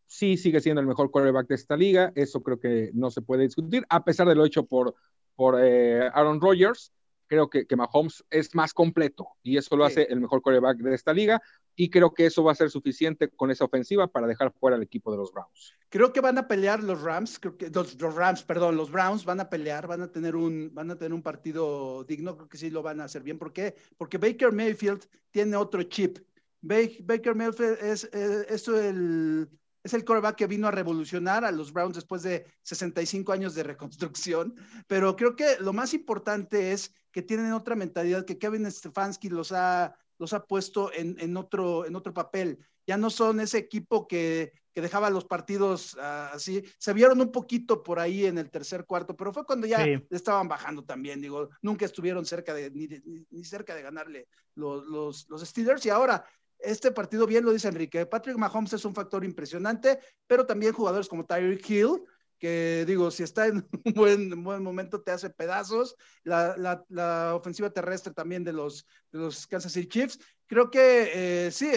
sí 0.06 0.36
sigue 0.36 0.60
siendo 0.60 0.80
el 0.80 0.86
mejor 0.86 1.10
quarterback 1.10 1.48
de 1.48 1.56
esta 1.56 1.76
liga, 1.76 2.12
eso 2.14 2.42
creo 2.42 2.60
que 2.60 2.90
no 2.94 3.10
se 3.10 3.22
puede 3.22 3.42
discutir, 3.42 3.84
a 3.88 4.04
pesar 4.04 4.28
de 4.28 4.36
lo 4.36 4.44
hecho 4.44 4.64
por, 4.66 4.94
por 5.34 5.56
eh, 5.60 6.08
Aaron 6.14 6.40
Rodgers. 6.40 6.92
creo 7.26 7.50
que, 7.50 7.66
que 7.66 7.74
Mahomes 7.74 8.24
es 8.30 8.54
más 8.54 8.72
completo 8.72 9.26
y 9.42 9.56
eso 9.56 9.76
lo 9.76 9.84
hace 9.84 10.04
el 10.04 10.20
mejor 10.20 10.42
quarterback 10.42 10.78
de 10.78 10.94
esta 10.94 11.12
liga 11.12 11.42
y 11.76 11.90
creo 11.90 12.14
que 12.14 12.26
eso 12.26 12.42
va 12.42 12.52
a 12.52 12.56
ser 12.56 12.70
suficiente 12.70 13.28
con 13.28 13.50
esa 13.50 13.66
ofensiva 13.66 14.06
para 14.06 14.26
dejar 14.26 14.52
fuera 14.52 14.76
al 14.76 14.82
equipo 14.82 15.12
de 15.12 15.18
los 15.18 15.30
Browns. 15.30 15.74
Creo 15.90 16.12
que 16.12 16.22
van 16.22 16.38
a 16.38 16.48
pelear 16.48 16.82
los 16.82 17.02
Rams, 17.02 17.38
los, 17.72 18.14
Rams, 18.14 18.42
perdón, 18.42 18.76
los 18.76 18.90
Browns 18.90 19.24
van 19.24 19.40
a 19.40 19.50
pelear, 19.50 19.86
van 19.86 20.02
a 20.02 20.10
tener 20.10 20.34
un 20.34 20.70
van 20.72 20.90
a 20.90 20.96
tener 20.96 21.12
un 21.12 21.22
partido 21.22 22.02
digno, 22.04 22.36
creo 22.36 22.48
que 22.48 22.58
sí 22.58 22.70
lo 22.70 22.82
van 22.82 23.00
a 23.00 23.04
hacer 23.04 23.22
bien, 23.22 23.38
¿por 23.38 23.52
qué? 23.52 23.76
Porque 23.98 24.18
Baker 24.18 24.52
Mayfield 24.52 25.06
tiene 25.30 25.56
otro 25.56 25.82
chip. 25.84 26.18
Baker 26.62 27.34
Mayfield 27.34 27.78
es, 27.82 28.04
es, 28.04 28.68
el 28.68 29.48
es 29.84 29.94
el 29.94 30.04
quarterback 30.04 30.34
que 30.34 30.46
vino 30.48 30.66
a 30.66 30.72
revolucionar 30.72 31.44
a 31.44 31.52
los 31.52 31.72
Browns 31.72 31.94
después 31.94 32.22
de 32.22 32.46
65 32.62 33.32
años 33.32 33.54
de 33.54 33.62
reconstrucción, 33.62 34.54
pero 34.88 35.14
creo 35.14 35.36
que 35.36 35.58
lo 35.60 35.72
más 35.72 35.94
importante 35.94 36.72
es 36.72 36.92
que 37.12 37.22
tienen 37.22 37.52
otra 37.52 37.76
mentalidad, 37.76 38.24
que 38.24 38.36
Kevin 38.36 38.68
Stefanski 38.68 39.28
los 39.28 39.52
ha, 39.52 39.96
los 40.18 40.32
ha 40.32 40.44
puesto 40.44 40.90
en, 40.92 41.36
otro, 41.36 41.86
en 41.86 41.96
otro 41.96 42.12
papel. 42.12 42.58
Ya 42.86 42.96
no 42.96 43.10
son 43.10 43.40
ese 43.40 43.58
equipo 43.58 44.06
que, 44.06 44.52
que 44.72 44.80
dejaba 44.80 45.10
los 45.10 45.24
partidos 45.24 45.96
ah, 46.00 46.30
así. 46.32 46.62
Se 46.78 46.92
vieron 46.92 47.20
un 47.20 47.32
poquito 47.32 47.82
por 47.82 47.98
ahí 47.98 48.26
en 48.26 48.38
el 48.38 48.50
tercer 48.50 48.84
cuarto, 48.84 49.16
pero 49.16 49.32
fue 49.32 49.44
cuando 49.44 49.66
ya 49.66 49.84
estaban 50.10 50.48
bajando 50.48 50.84
también. 50.84 51.20
Digo, 51.20 51.48
nunca 51.62 51.84
estuvieron 51.84 52.24
cerca 52.24 52.54
de, 52.54 52.70
ni, 52.70 53.44
cerca 53.44 53.74
de 53.74 53.82
ganarle 53.82 54.28
los, 54.54 54.86
los, 54.86 55.28
los 55.28 55.42
Steelers 55.42 55.84
y 55.86 55.90
ahora 55.90 56.24
este 56.58 56.90
partido, 56.90 57.26
bien 57.26 57.44
lo 57.44 57.52
dice 57.52 57.68
Enrique, 57.68 58.06
Patrick 58.06 58.36
Mahomes 58.36 58.72
es 58.72 58.84
un 58.84 58.94
factor 58.94 59.24
impresionante, 59.24 59.98
pero 60.26 60.46
también 60.46 60.72
jugadores 60.72 61.08
como 61.08 61.26
Tyreek 61.26 61.68
Hill, 61.68 62.02
que 62.38 62.84
digo, 62.86 63.10
si 63.10 63.22
está 63.22 63.46
en 63.46 63.66
un 63.84 63.92
buen, 63.94 64.44
buen 64.44 64.62
momento 64.62 65.00
te 65.00 65.10
hace 65.10 65.30
pedazos, 65.30 65.96
la, 66.22 66.84
la, 66.88 67.34
ofensiva 67.34 67.70
terrestre 67.70 68.12
también 68.12 68.44
de 68.44 68.52
los, 68.52 68.86
de 69.12 69.20
los 69.20 69.46
Kansas 69.46 69.72
City 69.72 69.88
Chiefs. 69.88 70.18
Creo 70.46 70.70
que 70.70 71.46
eh, 71.46 71.50
sí, 71.50 71.70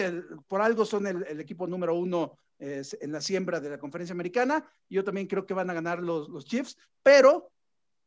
por 0.46 0.60
algo 0.60 0.84
son 0.84 1.06
el, 1.06 1.40
equipo 1.40 1.66
número 1.66 1.94
uno 1.94 2.38
eh, 2.58 2.82
en 3.00 3.12
la 3.12 3.20
siembra 3.20 3.60
de 3.60 3.70
la 3.70 3.78
conferencia 3.78 4.12
americana. 4.12 4.64
Yo 4.88 5.02
también 5.04 5.26
creo 5.26 5.46
que 5.46 5.54
van 5.54 5.70
a 5.70 5.74
ganar 5.74 6.02
los, 6.02 6.28
los 6.28 6.44
Chiefs, 6.44 6.76
pero 7.02 7.50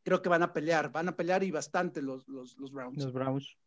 creo 0.04 0.22
que 0.22 0.30
van 0.30 0.44
a 0.44 0.54
pelear, 0.54 0.92
van 0.92 1.10
a 1.10 1.16
pelear 1.16 1.44
y 1.44 1.52
bastante 1.52 2.02
los, 2.02 2.28
los, 2.28 2.58
los 2.58 2.72
Browns. 2.72 3.04
Los 3.04 3.14
Browns. 3.14 3.58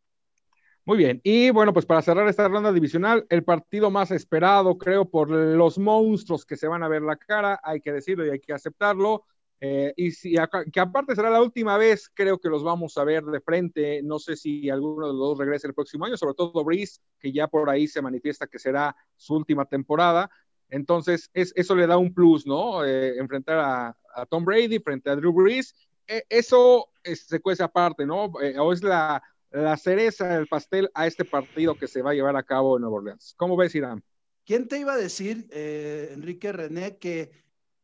Muy 0.87 0.97
bien, 0.99 1.19
y 1.21 1.49
bueno, 1.49 1.73
pues 1.73 1.85
para 1.85 2.01
cerrar 2.01 2.29
esta 2.29 2.47
ronda 2.47 2.71
divisional, 2.71 3.25
el 3.27 3.43
partido 3.43 3.91
más 3.91 4.09
esperado, 4.11 4.77
creo, 4.77 5.03
por 5.03 5.29
los 5.29 5.77
monstruos 5.77 6.45
que 6.45 6.55
se 6.55 6.65
van 6.65 6.81
a 6.81 6.87
ver 6.87 7.01
la 7.01 7.17
cara, 7.17 7.59
hay 7.61 7.81
que 7.81 7.91
decirlo 7.91 8.25
y 8.25 8.29
hay 8.29 8.39
que 8.39 8.53
aceptarlo. 8.53 9.25
Eh, 9.59 9.93
y 9.97 10.11
si, 10.11 10.35
que 10.71 10.79
aparte 10.79 11.13
será 11.13 11.29
la 11.29 11.41
última 11.41 11.77
vez, 11.77 12.09
creo 12.13 12.39
que 12.39 12.47
los 12.47 12.63
vamos 12.63 12.97
a 12.97 13.03
ver 13.03 13.25
de 13.25 13.41
frente. 13.41 14.01
No 14.01 14.17
sé 14.17 14.37
si 14.37 14.69
alguno 14.69 15.07
de 15.07 15.11
los 15.11 15.19
dos 15.19 15.37
regrese 15.39 15.67
el 15.67 15.73
próximo 15.73 16.05
año, 16.05 16.15
sobre 16.15 16.35
todo 16.35 16.63
Breeze, 16.63 17.01
que 17.19 17.33
ya 17.33 17.49
por 17.49 17.69
ahí 17.69 17.85
se 17.89 18.01
manifiesta 18.01 18.47
que 18.47 18.57
será 18.57 18.95
su 19.17 19.35
última 19.35 19.65
temporada. 19.65 20.31
Entonces, 20.69 21.29
es, 21.33 21.51
eso 21.57 21.75
le 21.75 21.85
da 21.85 21.97
un 21.97 22.13
plus, 22.13 22.47
¿no? 22.47 22.85
Eh, 22.85 23.17
enfrentar 23.17 23.59
a, 23.59 24.25
Tom 24.29 24.45
Brady 24.45 24.79
frente 24.79 25.09
a 25.09 25.17
Drew 25.17 25.33
Brees. 25.33 25.75
E, 26.07 26.23
eso 26.29 26.87
se 27.03 27.41
cuece 27.41 27.61
aparte, 27.61 28.05
¿no? 28.05 28.31
Eh, 28.41 28.57
o 28.57 28.71
es 28.71 28.81
la 28.81 29.21
la 29.51 29.77
cereza 29.77 30.27
del 30.27 30.47
pastel 30.47 30.89
a 30.93 31.07
este 31.07 31.25
partido 31.25 31.75
que 31.75 31.87
se 31.87 32.01
va 32.01 32.11
a 32.11 32.13
llevar 32.13 32.35
a 32.35 32.43
cabo 32.43 32.75
en 32.75 32.81
Nueva 32.81 32.97
Orleans. 32.97 33.33
¿Cómo 33.37 33.55
ves, 33.55 33.75
Irán? 33.75 34.03
¿Quién 34.45 34.67
te 34.67 34.79
iba 34.79 34.93
a 34.93 34.97
decir, 34.97 35.47
eh, 35.51 36.11
Enrique 36.13 36.51
René, 36.51 36.97
que 36.97 37.31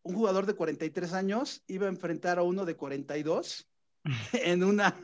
un 0.01 0.15
jugador 0.15 0.45
de 0.45 0.53
43 0.53 1.13
años 1.13 1.63
iba 1.67 1.87
a 1.87 1.89
enfrentar 1.89 2.39
a 2.39 2.43
uno 2.43 2.65
de 2.65 2.75
42 2.75 3.69
en, 4.33 4.63
una, 4.63 4.95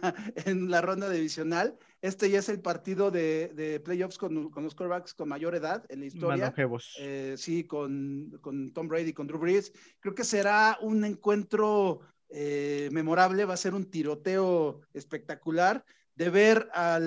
en 0.45 0.69
la 0.69 0.81
ronda 0.81 1.09
divisional? 1.09 1.77
Este 2.01 2.29
ya 2.29 2.39
es 2.39 2.47
el 2.47 2.61
partido 2.61 3.11
de, 3.11 3.81
playoffs 3.83 4.17
con, 4.17 4.35
los 4.35 4.75
quarterbacks 4.75 5.13
con 5.13 5.27
mayor 5.27 5.53
edad 5.53 5.85
en 5.89 5.99
la 5.99 6.05
historia. 6.05 6.53
Eh, 6.97 7.35
sí, 7.37 7.65
con, 7.65 8.37
con, 8.41 8.71
Tom 8.71 8.87
Brady, 8.87 9.11
con 9.11 9.27
Drew 9.27 9.39
Brees. 9.39 9.73
Creo 9.99 10.15
que 10.15 10.23
será 10.23 10.77
un 10.81 11.03
encuentro 11.03 11.99
eh, 12.29 12.87
memorable, 12.93 13.43
va 13.43 13.55
a 13.55 13.57
ser 13.57 13.73
un 13.73 13.89
tiroteo 13.89 14.81
espectacular 14.93 15.83
de 16.19 16.29
ver 16.29 16.69
a 16.73 16.99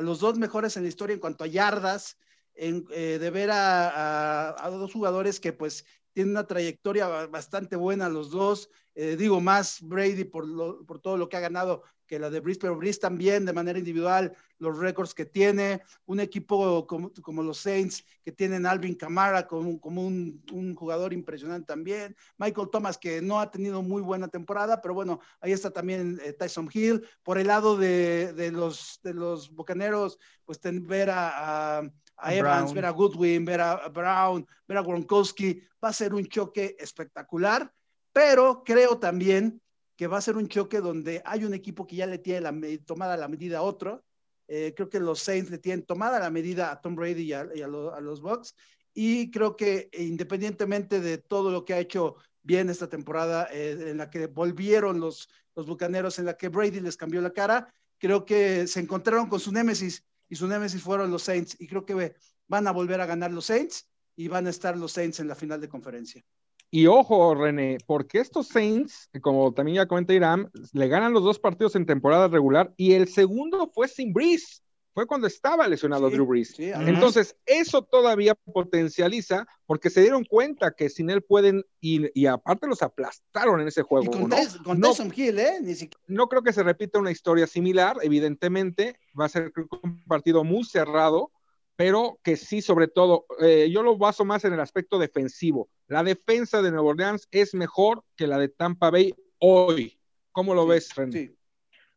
los 0.00 0.20
dos 0.20 0.38
mejores 0.38 0.76
en 0.76 0.82
la 0.82 0.88
historia 0.88 1.12
en 1.12 1.20
cuanto 1.20 1.44
a 1.44 1.48
yardas, 1.48 2.16
eh, 2.54 3.18
de 3.20 3.30
ver 3.30 3.50
a, 3.52 4.68
dos 4.70 4.90
jugadores 4.90 5.38
que 5.38 5.52
pues 5.52 5.84
tienen 6.14 6.30
una 6.30 6.46
trayectoria 6.46 7.26
bastante 7.26 7.76
buena 7.76 8.08
los 8.08 8.30
dos, 8.30 8.70
eh, 8.94 9.16
digo 9.16 9.42
más 9.42 9.82
Brady 9.82 10.24
por, 10.24 10.86
por 10.86 10.98
todo 10.98 11.18
lo 11.18 11.28
que 11.28 11.36
ha 11.36 11.40
ganado 11.40 11.82
que 12.08 12.18
la 12.18 12.30
de 12.30 12.40
Brice, 12.40 12.58
pero 12.60 12.76
Brice 12.76 12.98
también 12.98 13.44
de 13.44 13.52
manera 13.52 13.78
individual, 13.78 14.34
los 14.58 14.78
récords 14.78 15.14
que 15.14 15.26
tiene, 15.26 15.82
un 16.06 16.18
equipo 16.18 16.86
como, 16.86 17.12
como 17.22 17.42
los 17.42 17.58
Saints 17.58 18.04
que 18.24 18.32
tienen 18.32 18.66
Alvin 18.66 18.96
Kamara 18.96 19.46
como, 19.46 19.78
como 19.80 20.04
un, 20.04 20.42
un, 20.52 20.74
jugador 20.74 21.12
impresionante 21.12 21.66
también, 21.66 22.16
Michael 22.38 22.70
Thomas 22.72 22.98
que 22.98 23.22
no 23.22 23.38
ha 23.38 23.50
tenido 23.50 23.82
muy 23.82 24.02
buena 24.02 24.28
temporada, 24.28 24.80
pero 24.80 24.94
bueno, 24.94 25.20
ahí 25.40 25.52
está 25.52 25.70
también 25.70 26.18
eh, 26.24 26.32
Tyson 26.32 26.68
Hill, 26.72 27.06
por 27.22 27.38
el 27.38 27.46
lado 27.46 27.76
de, 27.76 28.32
de, 28.32 28.50
los, 28.50 28.98
de 29.02 29.14
los 29.14 29.54
Bucaneros, 29.54 30.18
pues 30.44 30.58
ten, 30.58 30.86
ver 30.86 31.10
a, 31.10 31.82
a 32.16 32.34
Evans, 32.34 32.72
ver 32.72 32.86
a 32.86 32.90
Goodwin, 32.90 33.44
ver 33.44 33.60
a 33.60 33.88
Brown, 33.88 34.46
ver 34.66 34.78
a 34.78 34.82
Gronkowski, 34.82 35.62
va 35.82 35.90
a 35.90 35.92
ser 35.92 36.14
un 36.14 36.26
choque 36.26 36.74
espectacular, 36.78 37.72
pero 38.12 38.64
creo 38.64 38.98
también 38.98 39.60
que 39.98 40.06
va 40.06 40.18
a 40.18 40.22
ser 40.22 40.36
un 40.36 40.46
choque 40.46 40.80
donde 40.80 41.20
hay 41.24 41.44
un 41.44 41.54
equipo 41.54 41.84
que 41.84 41.96
ya 41.96 42.06
le 42.06 42.18
tiene 42.18 42.40
la, 42.40 42.54
tomada 42.86 43.16
la 43.16 43.26
medida 43.26 43.58
a 43.58 43.62
otro. 43.62 44.04
Eh, 44.46 44.72
creo 44.76 44.88
que 44.88 45.00
los 45.00 45.18
Saints 45.18 45.50
le 45.50 45.58
tienen 45.58 45.84
tomada 45.84 46.20
la 46.20 46.30
medida 46.30 46.70
a 46.70 46.80
Tom 46.80 46.94
Brady 46.94 47.22
y 47.22 47.32
a, 47.32 47.42
los 47.66 48.20
Bucks. 48.20 48.54
Y 48.94 49.32
creo 49.32 49.56
que 49.56 49.90
independientemente 49.92 51.00
de 51.00 51.18
todo 51.18 51.50
lo 51.50 51.64
que 51.64 51.74
ha 51.74 51.80
hecho 51.80 52.14
bien 52.44 52.70
esta 52.70 52.88
temporada, 52.88 53.48
eh, 53.50 53.90
en 53.90 53.96
la 53.96 54.08
que 54.08 54.28
volvieron 54.28 55.00
los, 55.00 55.28
los 55.56 55.66
Bucaneros, 55.66 56.20
en 56.20 56.26
la 56.26 56.36
que 56.36 56.48
Brady 56.48 56.78
les 56.78 56.96
cambió 56.96 57.20
la 57.20 57.32
cara, 57.32 57.74
creo 57.98 58.24
que 58.24 58.68
se 58.68 58.78
encontraron 58.78 59.28
con 59.28 59.40
su 59.40 59.50
némesis 59.50 60.04
y 60.28 60.36
su 60.36 60.46
némesis 60.46 60.80
fueron 60.80 61.10
los 61.10 61.24
Saints. 61.24 61.56
Y 61.58 61.66
creo 61.66 61.84
que 61.84 62.14
van 62.46 62.68
a 62.68 62.70
volver 62.70 63.00
a 63.00 63.06
ganar 63.06 63.32
los 63.32 63.46
Saints 63.46 63.88
y 64.14 64.28
van 64.28 64.46
a 64.46 64.50
estar 64.50 64.76
los 64.76 64.92
Saints 64.92 65.18
en 65.18 65.26
la 65.26 65.34
final 65.34 65.60
de 65.60 65.68
conferencia. 65.68 66.24
Y 66.70 66.86
ojo, 66.86 67.34
René, 67.34 67.78
porque 67.86 68.18
estos 68.18 68.48
Saints, 68.48 69.08
como 69.22 69.52
también 69.54 69.76
ya 69.76 69.86
comenta 69.86 70.12
Irán, 70.12 70.50
le 70.72 70.88
ganan 70.88 71.14
los 71.14 71.24
dos 71.24 71.38
partidos 71.38 71.76
en 71.76 71.86
temporada 71.86 72.28
regular 72.28 72.74
y 72.76 72.92
el 72.92 73.08
segundo 73.08 73.70
fue 73.74 73.88
sin 73.88 74.12
Breeze. 74.12 74.60
Fue 74.98 75.06
cuando 75.06 75.28
estaba 75.28 75.68
lesionado 75.68 76.10
Drew 76.10 76.26
Brees. 76.26 76.58
Entonces, 76.58 77.36
eso 77.46 77.82
todavía 77.82 78.34
potencializa 78.34 79.46
porque 79.64 79.90
se 79.90 80.00
dieron 80.00 80.24
cuenta 80.24 80.72
que 80.72 80.90
sin 80.90 81.08
él 81.08 81.22
pueden 81.22 81.64
ir 81.80 82.10
y 82.16 82.26
aparte 82.26 82.66
los 82.66 82.82
aplastaron 82.82 83.60
en 83.60 83.68
ese 83.68 83.82
juego. 83.82 84.10
con, 84.10 84.80
¿no? 84.80 84.92
Hill, 85.14 85.38
¿eh? 85.38 85.88
No 86.08 86.28
creo 86.28 86.42
que 86.42 86.52
se 86.52 86.64
repita 86.64 86.98
una 86.98 87.12
historia 87.12 87.46
similar, 87.46 87.98
evidentemente. 88.02 88.98
Va 89.18 89.26
a 89.26 89.28
ser 89.28 89.52
un 89.84 90.02
partido 90.04 90.42
muy 90.42 90.64
cerrado, 90.64 91.30
pero 91.76 92.18
que 92.24 92.36
sí, 92.36 92.60
sobre 92.60 92.88
todo, 92.88 93.26
eh, 93.40 93.70
yo 93.70 93.84
lo 93.84 93.96
baso 93.98 94.24
más 94.24 94.44
en 94.44 94.52
el 94.54 94.58
aspecto 94.58 94.98
defensivo. 94.98 95.68
La 95.88 96.02
defensa 96.02 96.60
de 96.60 96.70
Nueva 96.70 96.90
Orleans 96.90 97.28
es 97.30 97.54
mejor 97.54 98.04
que 98.14 98.26
la 98.26 98.38
de 98.38 98.48
Tampa 98.48 98.90
Bay 98.90 99.14
hoy. 99.38 99.98
¿Cómo 100.32 100.54
lo 100.54 100.66
ves, 100.66 100.94
René? 100.94 101.32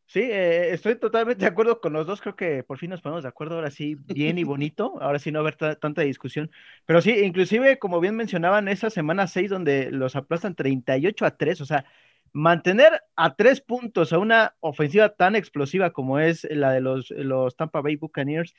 Sí. 0.07 0.21
Eh, 0.21 0.69
estoy 0.71 0.95
totalmente 0.95 1.41
de 1.41 1.51
acuerdo 1.51 1.81
con 1.81 1.91
los 1.91 2.07
dos. 2.07 2.21
Creo 2.21 2.37
que 2.37 2.63
por 2.63 2.77
fin 2.77 2.89
nos 2.89 3.01
ponemos 3.01 3.23
de 3.23 3.29
acuerdo 3.29 3.55
ahora 3.55 3.69
sí, 3.69 3.95
bien 3.95 4.37
y 4.37 4.43
bonito. 4.45 4.97
Ahora 5.01 5.19
sí 5.19 5.31
no 5.31 5.39
haber 5.39 5.55
tanta 5.55 6.03
discusión. 6.03 6.49
Pero 6.85 7.01
sí, 7.01 7.11
inclusive, 7.11 7.79
como 7.79 7.99
bien 7.99 8.15
mencionaban, 8.15 8.69
esa 8.69 8.89
semana 8.89 9.27
6 9.27 9.49
donde 9.49 9.91
los 9.91 10.15
aplastan 10.15 10.55
38 10.55 11.25
a 11.25 11.37
3, 11.37 11.59
o 11.59 11.65
sea, 11.65 11.85
mantener 12.31 13.01
a 13.17 13.35
tres 13.35 13.59
puntos 13.59 14.13
a 14.13 14.19
una 14.19 14.55
ofensiva 14.61 15.09
tan 15.09 15.35
explosiva 15.35 15.91
como 15.91 16.17
es 16.17 16.47
la 16.49 16.71
de 16.71 16.79
los, 16.79 17.09
los 17.11 17.57
Tampa 17.57 17.81
Bay 17.81 17.97
Buccaneers 17.97 18.53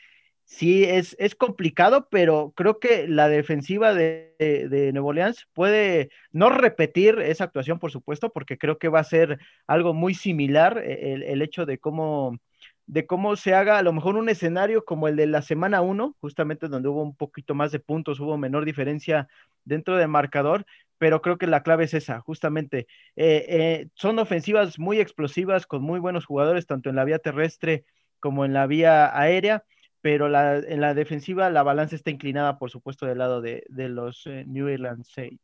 sí 0.53 0.85
es, 0.85 1.17
es 1.19 1.35
complicado, 1.35 2.09
pero 2.11 2.53
creo 2.55 2.79
que 2.79 3.09
la 3.09 3.29
defensiva 3.29 3.95
de, 3.95 4.35
de, 4.39 4.93
Nuevo 4.93 5.09
Orleans 5.09 5.49
puede 5.55 6.11
no 6.31 6.51
repetir 6.51 7.19
esa 7.21 7.45
actuación, 7.45 7.79
por 7.79 7.91
supuesto, 7.91 8.31
porque 8.33 8.59
creo 8.59 8.79
que 8.79 8.89
va 8.89 9.01
a 9.01 9.05
ser 9.05 9.39
algo 9.67 9.95
muy 9.95 10.15
similar 10.15 10.79
eh, 10.79 11.15
el, 11.15 11.23
el 11.23 11.43
hecho 11.43 11.65
de 11.65 11.79
cómo 11.79 12.39
de 12.87 13.07
cómo 13.07 13.37
se 13.37 13.55
haga 13.55 13.79
a 13.79 13.83
lo 13.83 13.93
mejor 13.93 14.17
un 14.17 14.29
escenario 14.29 14.85
como 14.85 15.09
el 15.09 15.17
de 15.17 15.27
la 15.27 15.41
semana 15.41 15.81
1, 15.81 16.17
justamente 16.21 16.69
donde 16.69 16.89
hubo 16.89 17.03
un 17.03 17.17
poquito 17.17 17.55
más 17.55 17.73
de 17.73 17.79
puntos, 17.79 18.21
hubo 18.21 18.37
menor 18.37 18.65
diferencia 18.65 19.29
dentro 19.65 19.97
del 19.97 20.09
marcador, 20.09 20.67
pero 20.99 21.23
creo 21.23 21.39
que 21.39 21.47
la 21.47 21.63
clave 21.63 21.85
es 21.85 21.95
esa, 21.95 22.21
justamente. 22.21 22.87
Eh, 23.17 23.47
eh, 23.49 23.89
son 23.95 24.19
ofensivas 24.19 24.79
muy 24.79 25.01
explosivas, 25.01 25.67
con 25.67 25.83
muy 25.83 26.01
buenos 26.01 26.27
jugadores, 26.27 26.67
tanto 26.67 26.91
en 26.91 26.97
la 26.97 27.05
vía 27.05 27.19
terrestre 27.21 27.85
como 28.21 28.45
en 28.45 28.53
la 28.53 28.67
vía 28.67 29.17
aérea, 29.19 29.65
pero 30.03 30.29
la, 30.29 30.59
en 30.59 30.81
la 30.81 30.95
defensiva 30.95 31.49
la 31.49 31.63
balanza 31.63 31.95
está 31.95 32.11
inclinada, 32.11 32.59
por 32.59 32.71
supuesto, 32.71 33.07
del 33.07 33.19
lado 33.19 33.41
de, 33.41 33.65
los 33.71 34.27
eh, 34.27 34.45
New 34.47 34.69
England 34.69 35.05
Saints. 35.05 35.41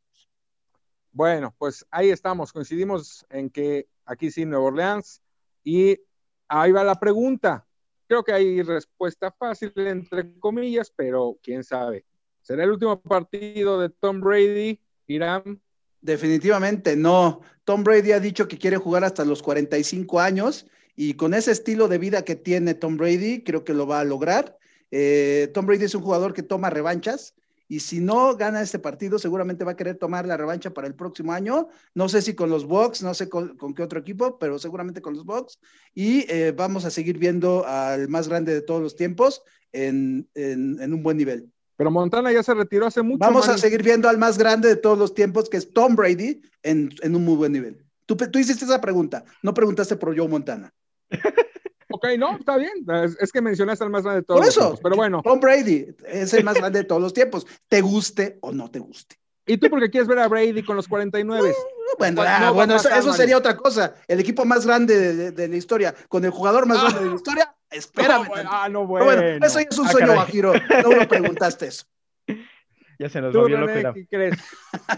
Bueno, 1.13 1.55
pues 1.57 1.87
ahí 1.91 2.11
estamos, 2.11 2.53
coincidimos 2.53 3.25
en 3.31 3.49
que 3.49 3.87
aquí 4.05 4.31
sí, 4.31 4.45
Nueva 4.45 4.67
Orleans, 4.67 5.23
y 5.65 5.99
ahí 6.49 6.73
va 6.73 6.85
la 6.85 6.97
pregunta. 6.97 7.65
Creo 8.09 8.25
que 8.25 8.33
hay 8.33 8.63
respuesta 8.63 9.31
fácil, 9.31 9.73
entre 9.77 10.39
comillas, 10.39 10.93
pero 10.95 11.39
quién 11.43 11.63
sabe. 11.63 12.05
¿Será 12.43 12.65
el 12.65 12.73
último 12.73 13.01
partido 13.01 13.81
de 13.81 13.91
Tom 13.91 14.21
Brady? 14.21 14.81
Irán. 15.07 15.61
Definitivamente 16.01 16.97
no. 16.97 17.41
Tom 17.65 17.85
Brady 17.85 18.13
ha 18.13 18.21
dicho 18.21 18.49
que 18.49 18.59
quiere 18.59 18.77
jugar 18.77 19.05
hasta 19.05 19.25
los 19.25 19.43
45 19.43 20.21
años 20.21 20.67
y 21.01 21.15
con 21.15 21.33
ese 21.33 21.53
estilo 21.53 21.87
de 21.87 21.99
vida 21.99 22.25
que 22.25 22.35
tiene 22.35 22.75
Tom 22.75 22.97
Brady, 22.97 23.45
creo 23.45 23.63
que 23.63 23.73
lo 23.73 23.87
va 23.87 24.01
a 24.01 24.05
lograr. 24.05 24.59
Eh, 24.91 25.49
Tom 25.55 25.65
Brady 25.65 25.85
es 25.85 25.95
un 25.95 26.03
jugador 26.03 26.35
que 26.35 26.43
toma 26.43 26.71
revanchas 26.71 27.37
y 27.69 27.79
si 27.79 28.01
no 28.01 28.37
gana 28.37 28.63
este 28.63 28.81
partido, 28.81 29.21
seguramente 29.21 29.65
va 29.65 29.73
a 29.73 29.77
querer 29.77 29.95
tomar 29.95 30.27
la 30.27 30.37
revancha 30.37 30.75
para 30.75 30.89
el 30.89 30.97
próximo 30.97 31.33
año. 31.33 31.69
No 31.95 32.09
sé 32.09 32.21
si 32.21 32.35
con 32.35 32.51
los 32.51 32.67
Bucks, 32.67 33.05
no 33.05 33.15
sé 33.15 33.29
con, 33.29 33.57
qué 33.77 33.85
otro 33.85 34.01
equipo, 34.01 34.41
pero 34.41 34.59
seguramente 34.59 35.01
con 35.01 35.15
los 35.15 35.25
Bucks. 35.25 35.61
Y 35.95 36.29
eh, 36.29 36.51
vamos 36.51 36.85
a 36.85 36.91
seguir 36.91 37.17
viendo 37.17 37.65
al 37.65 38.09
más 38.09 38.27
grande 38.27 38.53
de 38.53 38.63
todos 38.63 38.83
los 38.83 38.97
tiempos 38.97 39.43
en, 39.71 40.29
un 40.35 41.03
buen 41.05 41.17
nivel. 41.17 41.49
Pero 41.77 41.93
Montana 41.93 42.33
ya 42.33 42.43
se 42.43 42.55
retiró 42.55 42.87
hace 42.87 43.03
mucho. 43.03 43.21
Vamos 43.21 43.49
a 43.49 43.57
seguir 43.57 43.85
viendo 43.85 44.09
al 44.09 44.19
más 44.19 44.37
grande 44.37 44.69
de 44.69 44.75
todos 44.75 44.99
los 44.99 45.15
tiempos, 45.15 45.49
que 45.49 45.59
es 45.59 45.73
Tom 45.73 45.95
Brady, 45.95 46.43
en, 46.65 46.91
un 47.05 47.25
muy 47.25 47.37
buen 47.37 47.53
nivel. 47.53 47.85
Tú, 48.05 48.17
tú 48.17 48.41
hiciste 48.41 48.65
esa 48.65 48.81
pregunta, 48.81 49.25
no 49.45 49.55
preguntaste 49.55 49.95
por 49.95 50.19
Joe 50.19 50.27
Montana. 50.27 50.75
Ok, 51.91 52.07
no, 52.19 52.37
está 52.37 52.57
bien. 52.57 52.87
Es, 53.19 53.33
que 53.33 53.41
mencionaste 53.41 53.83
al 53.83 53.91
más 53.91 54.03
grande 54.03 54.21
de 54.21 54.27
todos 54.27 54.45
los 54.45 54.55
tiempos. 54.55 54.81
Pero 54.83 54.97
bueno. 54.97 55.23
Tom 55.23 55.41
Brady 55.41 55.87
es 56.07 56.35
el 56.35 56.45
más 56.45 56.57
grande 56.57 56.81
de 56.81 56.85
todos 56.85 57.01
los 57.01 57.15
tiempos. 57.15 57.47
Te 57.69 57.81
guste 57.81 58.39
o 58.43 58.53
no 58.53 58.71
te 58.71 58.79
guste. 58.79 59.17
¿Y 59.47 59.57
tú 59.57 59.71
porque 59.71 59.91
quieres 59.91 60.07
ver 60.07 60.19
a 60.19 60.29
Brady 60.29 60.63
con 60.63 60.77
los 60.77 60.87
49? 60.87 61.55
Bueno, 61.99 62.23
ah, 62.25 62.51
bueno 62.51 62.77
eso, 62.77 63.13
sería 63.15 63.39
otra 63.39 63.57
cosa. 63.57 63.95
El 64.07 64.21
equipo 64.21 64.45
más 64.45 64.67
grande 64.67 65.33
de, 65.33 65.49
la 65.49 65.57
historia, 65.57 65.95
con 66.09 66.25
el 66.25 66.31
jugador 66.31 66.67
más 66.67 66.81
grande 66.83 67.01
de 67.01 67.11
la 67.11 67.17
historia, 67.17 67.57
espérame. 67.71 68.29
ah, 68.47 68.69
no, 68.71 68.87
bueno. 68.87 69.07
bueno. 69.07 69.47
eso 69.47 69.59
es 69.59 69.79
un 69.79 69.87
ah, 69.87 69.91
sueño, 69.91 70.15
Bajiro. 70.15 70.53
No 70.83 70.91
me 70.91 71.07
preguntaste 71.07 71.69
eso. 71.69 71.87
Ya 72.99 73.09
se 73.09 73.21
nos 73.21 73.33
volvió 73.33 73.59
loco. 73.59 73.95
¿Qué 73.95 74.07
crees? 74.09 74.37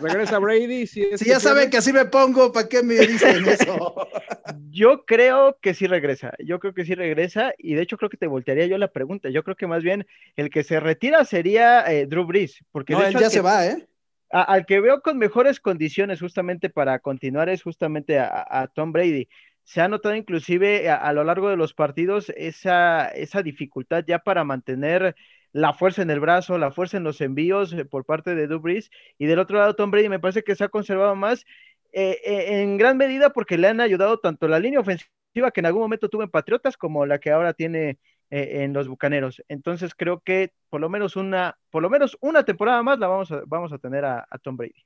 ¿Regresa 0.00 0.38
Brady? 0.38 0.86
Si, 0.86 1.06
ya 1.26 1.38
saben 1.38 1.68
que 1.68 1.76
así 1.76 1.92
me 1.92 2.06
pongo, 2.06 2.50
¿para 2.50 2.66
qué 2.66 2.82
me 2.82 2.94
dicen 2.94 3.46
eso? 3.46 3.94
Yo 4.70 5.04
creo 5.04 5.58
que 5.60 5.74
sí 5.74 5.86
regresa. 5.86 6.32
Yo 6.38 6.60
creo 6.60 6.72
que 6.72 6.86
sí 6.86 6.94
regresa. 6.94 7.52
Y 7.58 7.74
de 7.74 7.82
hecho, 7.82 7.98
creo 7.98 8.08
que 8.08 8.16
te 8.16 8.26
voltearía 8.26 8.66
yo 8.66 8.78
la 8.78 8.88
pregunta. 8.88 9.28
Yo 9.28 9.42
creo 9.42 9.56
que 9.56 9.66
más 9.66 9.82
bien 9.82 10.06
el 10.36 10.48
que 10.48 10.62
se 10.62 10.80
retira 10.80 11.24
sería 11.24 11.82
eh, 11.92 12.06
Drew 12.06 12.24
Brees. 12.24 12.64
Porque 12.72 12.94
no, 12.94 13.04
él 13.04 13.14
ya 13.18 13.28
se 13.28 13.40
va, 13.40 13.66
¿eh? 13.66 13.86
al 14.30 14.64
que 14.64 14.80
veo 14.80 15.02
con 15.02 15.18
mejores 15.18 15.58
condiciones 15.58 16.20
justamente 16.20 16.70
para 16.70 17.00
continuar 17.00 17.48
es 17.48 17.62
justamente 17.62 18.18
a, 18.18 18.70
Tom 18.74 18.92
Brady. 18.92 19.28
Se 19.64 19.80
ha 19.80 19.88
notado 19.88 20.14
inclusive 20.14 20.88
a, 20.88 21.12
lo 21.12 21.24
largo 21.24 21.50
de 21.50 21.56
los 21.56 21.74
partidos 21.74 22.32
esa, 22.36 23.08
esa 23.08 23.42
dificultad 23.42 24.04
ya 24.06 24.20
para 24.20 24.44
mantener 24.44 25.16
la 25.52 25.72
fuerza 25.72 26.02
en 26.02 26.10
el 26.10 26.20
brazo, 26.20 26.58
la 26.58 26.70
fuerza 26.70 26.96
en 26.96 27.04
los 27.04 27.20
envíos 27.20 27.72
eh, 27.72 27.84
por 27.84 28.04
parte 28.04 28.34
de 28.34 28.46
Dubris. 28.46 28.90
Y 29.18 29.26
del 29.26 29.38
otro 29.38 29.58
lado, 29.58 29.74
Tom 29.74 29.90
Brady 29.90 30.08
me 30.08 30.20
parece 30.20 30.42
que 30.42 30.54
se 30.54 30.64
ha 30.64 30.68
conservado 30.68 31.14
más 31.16 31.44
eh, 31.92 32.18
eh, 32.24 32.62
en 32.62 32.76
gran 32.76 32.96
medida 32.96 33.30
porque 33.30 33.58
le 33.58 33.68
han 33.68 33.80
ayudado 33.80 34.18
tanto 34.18 34.46
la 34.46 34.60
línea 34.60 34.80
ofensiva 34.80 35.50
que 35.52 35.60
en 35.60 35.66
algún 35.66 35.82
momento 35.82 36.08
tuvo 36.08 36.22
en 36.22 36.30
Patriotas 36.30 36.76
como 36.76 37.06
la 37.06 37.18
que 37.18 37.30
ahora 37.30 37.52
tiene 37.52 37.98
en 38.32 38.72
los 38.72 38.86
Bucaneros. 38.86 39.42
Entonces 39.48 39.92
creo 39.96 40.20
que 40.20 40.52
por 40.68 40.80
lo 40.80 40.88
menos 40.88 41.16
una, 41.16 41.58
por 41.68 41.82
lo 41.82 41.90
menos 41.90 42.16
una 42.20 42.44
temporada 42.44 42.80
más 42.80 42.96
la 43.00 43.08
vamos 43.08 43.32
a, 43.32 43.42
vamos 43.44 43.72
a 43.72 43.78
tener 43.78 44.04
a, 44.04 44.24
Tom 44.40 44.56
Brady. 44.56 44.84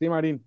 Sí, 0.00 0.08
Marín. 0.08 0.44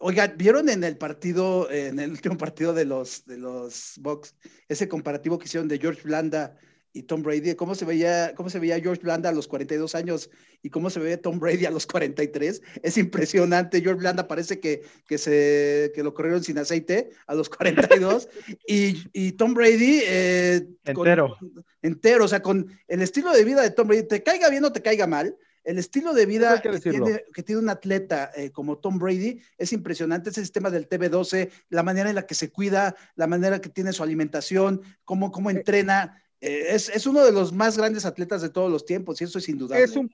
Oiga, 0.00 0.26
¿vieron 0.26 0.68
en 0.68 0.82
el 0.82 0.98
partido, 0.98 1.70
en 1.70 2.00
el 2.00 2.10
último 2.10 2.36
partido 2.36 2.74
de 2.74 2.84
los, 2.84 3.24
de 3.26 3.38
los 3.38 3.94
Bucks, 4.00 4.36
ese 4.68 4.88
comparativo 4.88 5.38
que 5.38 5.44
hicieron 5.44 5.68
de 5.68 5.78
George 5.78 6.02
Blanda 6.02 6.56
y 6.96 7.02
Tom 7.02 7.22
Brady, 7.22 7.56
cómo 7.56 7.74
se 7.74 7.84
veía, 7.84 8.34
cómo 8.36 8.48
se 8.48 8.60
veía 8.60 8.78
George 8.78 9.02
Blanda 9.02 9.28
a 9.28 9.32
los 9.32 9.48
42 9.48 9.96
años 9.96 10.30
y 10.62 10.70
cómo 10.70 10.88
se 10.90 11.00
ve 11.00 11.16
Tom 11.16 11.40
Brady 11.40 11.66
a 11.66 11.70
los 11.72 11.86
43. 11.86 12.62
Es 12.82 12.96
impresionante. 12.96 13.82
George 13.82 13.98
Blanda 13.98 14.28
parece 14.28 14.60
que, 14.60 14.82
que, 15.08 15.18
se, 15.18 15.90
que 15.92 16.04
lo 16.04 16.14
corrieron 16.14 16.44
sin 16.44 16.56
aceite 16.56 17.10
a 17.26 17.34
los 17.34 17.50
42. 17.50 18.28
y, 18.68 19.02
y 19.12 19.32
Tom 19.32 19.54
Brady. 19.54 20.02
Eh, 20.04 20.68
entero. 20.84 21.36
entero, 21.82 22.24
o 22.26 22.28
sea, 22.28 22.40
con 22.40 22.70
el 22.86 23.02
estilo 23.02 23.32
de 23.32 23.44
vida 23.44 23.62
de 23.62 23.70
Tom 23.70 23.88
Brady, 23.88 24.04
te 24.04 24.22
caiga 24.22 24.48
bien 24.48 24.64
o 24.64 24.72
te 24.72 24.80
caiga 24.80 25.08
mal. 25.08 25.36
El 25.64 25.78
estilo 25.78 26.12
de 26.12 26.26
vida 26.26 26.60
que, 26.60 26.78
tiene, 26.78 27.24
que 27.32 27.42
tiene, 27.42 27.62
un 27.62 27.70
atleta 27.70 28.30
eh, 28.36 28.50
como 28.50 28.78
Tom 28.78 28.98
Brady 28.98 29.40
es 29.56 29.72
impresionante. 29.72 30.30
Ese 30.30 30.42
sistema 30.42 30.70
del 30.70 30.88
TB12, 30.88 31.50
la 31.70 31.82
manera 31.82 32.10
en 32.10 32.14
la 32.14 32.26
que 32.26 32.34
se 32.34 32.50
cuida, 32.50 32.94
la 33.16 33.26
manera 33.26 33.60
que 33.60 33.70
tiene 33.70 33.94
su 33.94 34.02
alimentación, 34.02 34.82
cómo, 35.04 35.32
cómo 35.32 35.50
eh, 35.50 35.54
entrena 35.54 36.22
eh, 36.44 36.74
es, 36.74 37.06
uno 37.06 37.24
de 37.24 37.32
los 37.32 37.54
más 37.54 37.78
grandes 37.78 38.04
atletas 38.04 38.42
de 38.42 38.50
todos 38.50 38.70
los 38.70 38.84
tiempos, 38.84 39.18
y 39.18 39.24
eso 39.24 39.38
es 39.38 39.48
indudable. 39.48 39.82
Es, 39.82 39.96
un, 39.96 40.10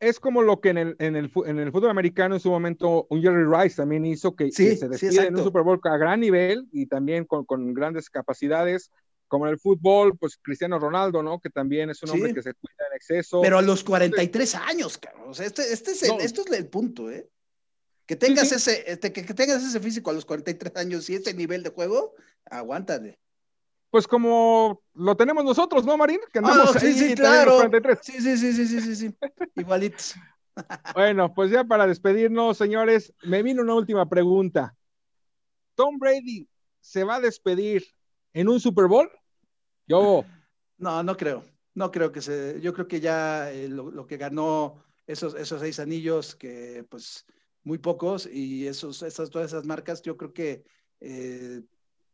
es 0.00 0.18
como 0.18 0.40
lo 0.40 0.58
que 0.62 0.70
en 0.70 0.78
el, 0.78 0.96
en, 0.98 1.14
el, 1.14 1.30
en 1.44 1.58
el 1.58 1.72
fútbol 1.72 1.90
americano 1.90 2.36
en 2.36 2.40
su 2.40 2.48
momento 2.48 3.06
un 3.10 3.20
Jerry 3.20 3.44
Rice 3.44 3.76
también 3.76 4.06
hizo, 4.06 4.34
que, 4.34 4.50
se 4.50 4.88
despide 4.88 5.26
en 5.26 5.36
un 5.36 5.44
Super 5.44 5.62
Bowl 5.62 5.78
a 5.82 5.96
gran 5.98 6.20
nivel 6.20 6.66
y 6.72 6.86
también 6.86 7.26
con, 7.26 7.44
con, 7.44 7.74
grandes 7.74 8.08
capacidades. 8.08 8.90
Como 9.28 9.46
en 9.46 9.52
el 9.52 9.58
fútbol, 9.58 10.16
pues 10.16 10.38
Cristiano 10.40 10.78
Ronaldo, 10.78 11.22
¿no? 11.22 11.40
Que 11.40 11.50
también 11.50 11.90
es 11.90 12.02
un 12.02 12.10
hombre 12.10 12.34
que 12.34 12.42
se 12.42 12.54
cuida 12.54 12.86
en 12.90 12.96
exceso. 12.96 13.40
Pero 13.42 13.58
a 13.58 13.62
los 13.62 13.82
43 13.82 14.54
años, 14.54 14.96
cabrón. 14.98 15.30
O 15.30 15.34
sea, 15.34 15.46
este, 15.46 15.72
este 15.72 15.90
es 15.92 16.02
el, 16.04 16.20
esto 16.20 16.42
es 16.46 16.52
el 16.52 16.68
punto, 16.68 17.10
¿eh? 17.10 17.28
Que 18.06 18.16
tengas, 18.16 18.52
Ese, 18.52 18.84
este, 18.86 19.12
que, 19.12 19.24
que, 19.24 19.34
tengas 19.34 19.64
ese 19.64 19.80
físico 19.80 20.10
a 20.10 20.12
los 20.12 20.24
43 20.24 20.76
años 20.76 21.10
y 21.10 21.16
ese 21.16 21.34
nivel 21.34 21.62
de 21.62 21.70
juego, 21.70 22.14
aguántale 22.46 23.18
pues 23.94 24.08
como 24.08 24.82
lo 24.94 25.16
tenemos 25.16 25.44
nosotros, 25.44 25.86
¿no, 25.86 25.96
Marín? 25.96 26.18
Que 26.32 26.40
andamos 26.40 26.74
ah, 26.74 26.80
sí, 26.80 26.92
sí, 26.94 27.14
claro. 27.14 27.60
Sí, 28.02 28.20
sí, 28.20 28.36
sí, 28.36 28.52
sí, 28.52 28.66
sí, 28.66 28.80
sí, 28.80 28.96
sí. 28.96 29.14
Igualitos. 29.54 30.16
bueno, 30.96 31.32
pues 31.32 31.52
ya 31.52 31.62
para 31.62 31.86
despedirnos, 31.86 32.58
señores, 32.58 33.14
me 33.22 33.44
vino 33.44 33.62
una 33.62 33.76
última 33.76 34.08
pregunta. 34.08 34.76
¿Tom 35.76 36.00
Brady 36.00 36.48
se 36.80 37.04
va 37.04 37.14
a 37.14 37.20
despedir 37.20 37.86
en 38.32 38.48
un 38.48 38.58
Super 38.58 38.88
Bowl? 38.88 39.08
Yo. 39.86 40.24
No, 40.76 41.04
no 41.04 41.16
creo. 41.16 41.44
No 41.74 41.92
creo 41.92 42.10
que 42.10 42.20
se. 42.20 42.60
Yo 42.60 42.74
creo 42.74 42.88
que 42.88 42.98
ya 42.98 43.52
eh, 43.52 43.68
lo, 43.68 44.08
que 44.08 44.16
ganó 44.16 44.82
esos, 45.06 45.36
esos 45.36 45.60
seis 45.60 45.78
anillos, 45.78 46.34
que 46.34 46.84
pues 46.90 47.26
muy 47.62 47.78
pocos, 47.78 48.26
y 48.26 48.66
esos, 48.66 49.04
esas, 49.04 49.30
todas 49.30 49.52
esas 49.52 49.64
marcas, 49.64 50.02
yo 50.02 50.16
creo 50.16 50.32
que 50.32 50.64
eh, 50.98 51.62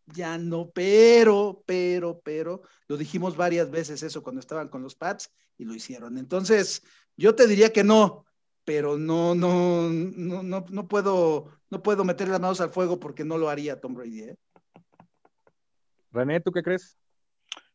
ya 0.06 0.38
no, 0.38 0.70
pero, 0.70 1.62
pero, 1.66 2.20
pero, 2.20 2.62
lo 2.88 2.96
dijimos 2.96 3.36
varias 3.36 3.70
veces 3.70 4.02
eso 4.02 4.22
cuando 4.22 4.40
estaban 4.40 4.68
con 4.68 4.82
los 4.82 4.94
Pats 4.94 5.30
y 5.58 5.64
lo 5.64 5.74
hicieron. 5.74 6.18
Entonces, 6.18 6.82
yo 7.16 7.34
te 7.34 7.46
diría 7.46 7.72
que 7.72 7.84
no, 7.84 8.26
pero 8.64 8.98
no, 8.98 9.34
no, 9.34 9.88
no, 9.90 10.42
no, 10.42 10.64
no 10.68 10.88
puedo, 10.88 11.50
no 11.70 11.82
puedo 11.82 12.04
meter 12.04 12.28
las 12.28 12.40
manos 12.40 12.60
al 12.60 12.70
fuego 12.70 13.00
porque 13.00 13.24
no 13.24 13.38
lo 13.38 13.48
haría 13.48 13.80
Tom 13.80 13.94
Brady. 13.94 14.22
¿eh? 14.22 14.36
René, 16.12 16.40
¿tú 16.40 16.52
qué 16.52 16.62
crees? 16.62 16.96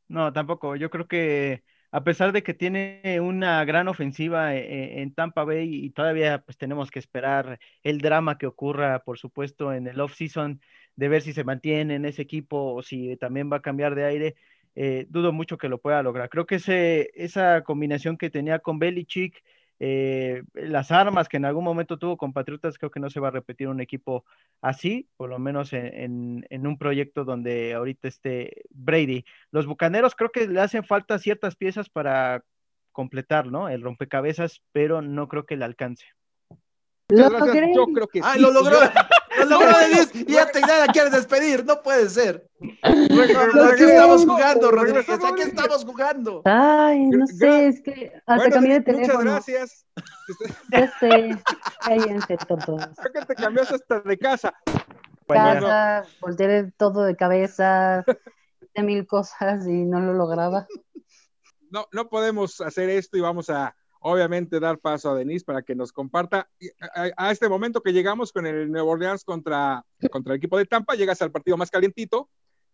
No, 0.07 0.31
tampoco. 0.33 0.75
Yo 0.75 0.89
creo 0.89 1.07
que 1.07 1.63
a 1.91 2.03
pesar 2.03 2.33
de 2.33 2.43
que 2.43 2.53
tiene 2.53 3.21
una 3.21 3.63
gran 3.63 3.87
ofensiva 3.87 4.53
eh, 4.53 4.59
eh, 4.59 5.01
en 5.01 5.13
Tampa 5.13 5.45
Bay 5.45 5.85
y 5.85 5.89
todavía 5.91 6.41
pues 6.43 6.57
tenemos 6.57 6.91
que 6.91 6.99
esperar 6.99 7.57
el 7.83 7.99
drama 7.99 8.37
que 8.37 8.47
ocurra, 8.47 8.99
por 9.03 9.17
supuesto, 9.17 9.71
en 9.71 9.87
el 9.87 10.01
off-season 10.01 10.59
de 10.95 11.07
ver 11.09 11.21
si 11.21 11.33
se 11.33 11.43
mantiene 11.43 11.95
en 11.95 12.05
ese 12.05 12.21
equipo 12.21 12.73
o 12.73 12.81
si 12.81 13.17
también 13.17 13.51
va 13.51 13.57
a 13.57 13.61
cambiar 13.61 13.95
de 13.95 14.05
aire, 14.05 14.35
eh, 14.75 15.05
dudo 15.09 15.31
mucho 15.31 15.57
que 15.57 15.69
lo 15.69 15.79
pueda 15.79 16.03
lograr. 16.03 16.29
Creo 16.29 16.45
que 16.45 16.55
ese, 16.55 17.11
esa 17.15 17.63
combinación 17.63 18.17
que 18.17 18.29
tenía 18.29 18.59
con 18.59 18.79
Belichick, 18.79 19.41
eh, 19.79 20.43
las 20.53 20.91
armas 20.91 21.27
que 21.27 21.37
en 21.37 21.45
algún 21.45 21.63
momento 21.63 21.97
tuvo 21.97 22.17
con 22.17 22.33
Patriotas, 22.33 22.77
creo 22.77 22.91
que 22.91 22.99
no 22.99 23.09
se 23.09 23.19
va 23.19 23.27
a 23.27 23.31
repetir 23.31 23.67
un 23.67 23.81
equipo 23.81 24.23
así, 24.61 25.09
por 25.17 25.29
lo 25.29 25.39
menos 25.39 25.73
en, 25.73 26.45
en, 26.49 26.67
un 26.67 26.77
proyecto 26.77 27.25
donde 27.25 27.73
ahorita 27.73 28.07
esté 28.07 28.63
Brady. 28.69 29.25
Los 29.51 29.65
Bucaneros 29.65 30.15
creo 30.15 30.31
que 30.31 30.47
le 30.47 30.61
hacen 30.61 30.85
falta 30.85 31.19
ciertas 31.19 31.55
piezas 31.55 31.89
para 31.89 32.43
completar, 32.93 33.47
¿no? 33.47 33.67
El 33.67 33.81
rompecabezas, 33.81 34.61
pero 34.71 35.01
no 35.01 35.27
creo 35.27 35.45
que 35.45 35.57
le 35.57 35.65
alcance. 35.65 36.05
Yo 37.09 37.29
creo 37.29 38.07
que 38.07 38.21
¡Ay, 38.23 38.41
lo 38.41 38.51
logró! 38.51 38.77
¡Lo 39.37 39.45
logró! 39.45 39.71
Y 40.13 40.33
ya 40.33 40.49
te 40.51 40.61
ya 40.61 40.85
la 40.85 40.87
quieres 40.91 41.11
despedir. 41.11 41.65
No 41.65 41.81
puede 41.81 42.09
ser. 42.09 42.47
¿A 42.81 43.75
qué 43.75 43.85
estamos 43.85 44.25
jugando, 44.25 44.71
Rodríguez? 44.71 45.09
¿A 45.09 45.35
qué 45.35 45.43
estamos 45.43 45.85
jugando? 45.85 46.41
Ay, 46.45 47.05
no 47.07 47.27
sé, 47.27 47.67
es 47.67 47.81
que 47.81 48.11
hasta 48.25 48.49
cambié 48.49 48.75
de 48.75 48.81
teléfono. 48.81 49.19
Muchas 49.19 49.45
gracias. 49.47 49.85
Ya 50.71 50.91
sé. 50.99 51.37
Cállense 51.81 52.37
todos. 52.47 52.87
Creo 52.97 53.13
que 53.13 53.25
te 53.25 53.35
cambiaste 53.35 53.75
hasta 53.75 53.99
de 53.99 54.17
casa. 54.17 54.53
Casa, 55.27 56.05
volteé 56.21 56.71
todo 56.77 57.03
de 57.03 57.15
cabeza, 57.15 58.05
de 58.75 58.83
mil 58.83 59.07
cosas 59.07 59.65
y 59.67 59.83
no 59.85 59.99
lo 59.99 60.13
lograba. 60.13 60.67
No, 61.71 61.87
no 61.91 62.09
podemos 62.09 62.61
hacer 62.61 62.89
esto 62.89 63.17
y 63.17 63.21
vamos 63.21 63.49
a 63.49 63.75
obviamente 64.07 64.59
dar 64.59 64.77
paso 64.77 65.09
a 65.09 65.15
Denise 65.15 65.43
para 65.43 65.63
que 65.63 65.73
nos 65.73 65.91
comparta. 65.91 66.47
A, 67.17 67.31
este 67.31 67.49
momento 67.49 67.81
que 67.81 67.91
llegamos 67.91 68.31
con 68.31 68.45
el 68.45 68.71
Nuevo 68.71 68.91
Orleans 68.91 69.23
contra, 69.23 69.83
contra 70.11 70.33
el 70.33 70.37
equipo 70.37 70.59
de 70.59 70.65
Tampa, 70.65 70.93
llegas 70.93 71.23
al 71.23 71.31
partido 71.31 71.57
más 71.57 71.71
calientito. 71.71 72.29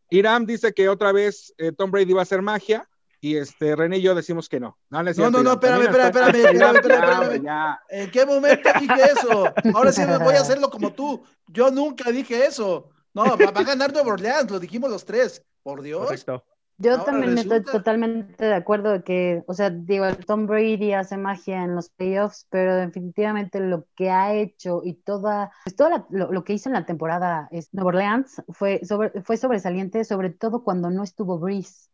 Iram 0.10 0.46
dice 0.46 0.74
que 0.74 0.90
otra 0.90 1.14
vez 1.14 1.54
eh, 1.58 1.72
Tom 1.72 1.90
Brady 1.90 2.12
va 2.12 2.20
a 2.20 2.24
hacer 2.24 2.42
magia. 2.42 2.88
Y 3.22 3.38
este, 3.38 3.76
René 3.76 4.00
y 4.00 4.02
yo 4.02 4.14
decimos 4.14 4.50
que 4.50 4.60
no. 4.60 4.78
No, 4.90 5.04
no, 5.04 5.30
no, 5.30 5.44
no, 5.44 5.54
espérame, 5.54 5.84
espérame, 5.84 6.08
espérame, 6.08 6.76
espérame, 6.76 7.22
espérame, 7.22 7.78
¿En 7.90 8.12
qué 8.12 8.26
momento 8.26 8.70
dije 8.80 9.04
eso? 9.16 9.54
Ahora 9.74 9.92
sí 9.94 10.02
voy 10.04 10.36
a 10.36 10.42
hacerlo 10.42 10.70
como 10.70 10.92
tú. 10.92 11.24
Yo 11.48 11.72
nunca 11.72 12.12
dije 12.12 12.46
eso. 12.46 12.90
No, 13.14 13.24
va, 13.38 13.52
a 13.54 13.64
ganar 13.64 13.94
Nueva 13.94 14.14
Orleans, 14.14 14.52
lo 14.52 14.60
dijimos 14.60 14.90
los 14.90 15.06
tres. 15.06 15.42
Por 15.64 15.82
Dios. 15.82 16.04
Correcto. 16.04 16.44
Yo 16.78 17.04
también 17.04 17.38
estoy 17.38 17.64
totalmente 17.64 18.44
de 18.44 18.56
acuerdo 18.56 18.92
de 18.92 19.04
que, 19.04 19.44
o 19.46 19.54
sea, 19.54 19.70
digo, 19.70 20.06
Tom 20.26 20.48
Brady 20.48 20.94
hace 20.94 21.16
magia 21.16 21.64
en 21.64 21.76
los 21.76 21.90
playoffs, 21.90 22.48
pero 22.50 22.76
definitivamente 22.76 23.60
lo 23.60 23.86
que 23.96 24.10
ha 24.10 24.34
hecho 24.34 24.82
y 24.84 24.94
toda, 24.94 25.52
pues 25.64 25.76
todo 25.76 26.08
lo, 26.10 26.44
que 26.44 26.54
hizo 26.54 26.70
en 26.70 26.74
la 26.74 26.86
temporada 26.86 27.48
es 27.52 27.72
Nueva 27.72 27.90
Orleans 27.90 28.42
fue, 28.50 28.84
sobre, 28.84 29.22
fue 29.22 29.38
sobresaliente, 29.38 30.04
sobre 30.04 30.32
todo 30.32 30.64
cuando 30.64 30.90
no 30.90 31.04
estuvo 31.04 31.38
Breeze. 31.38 31.92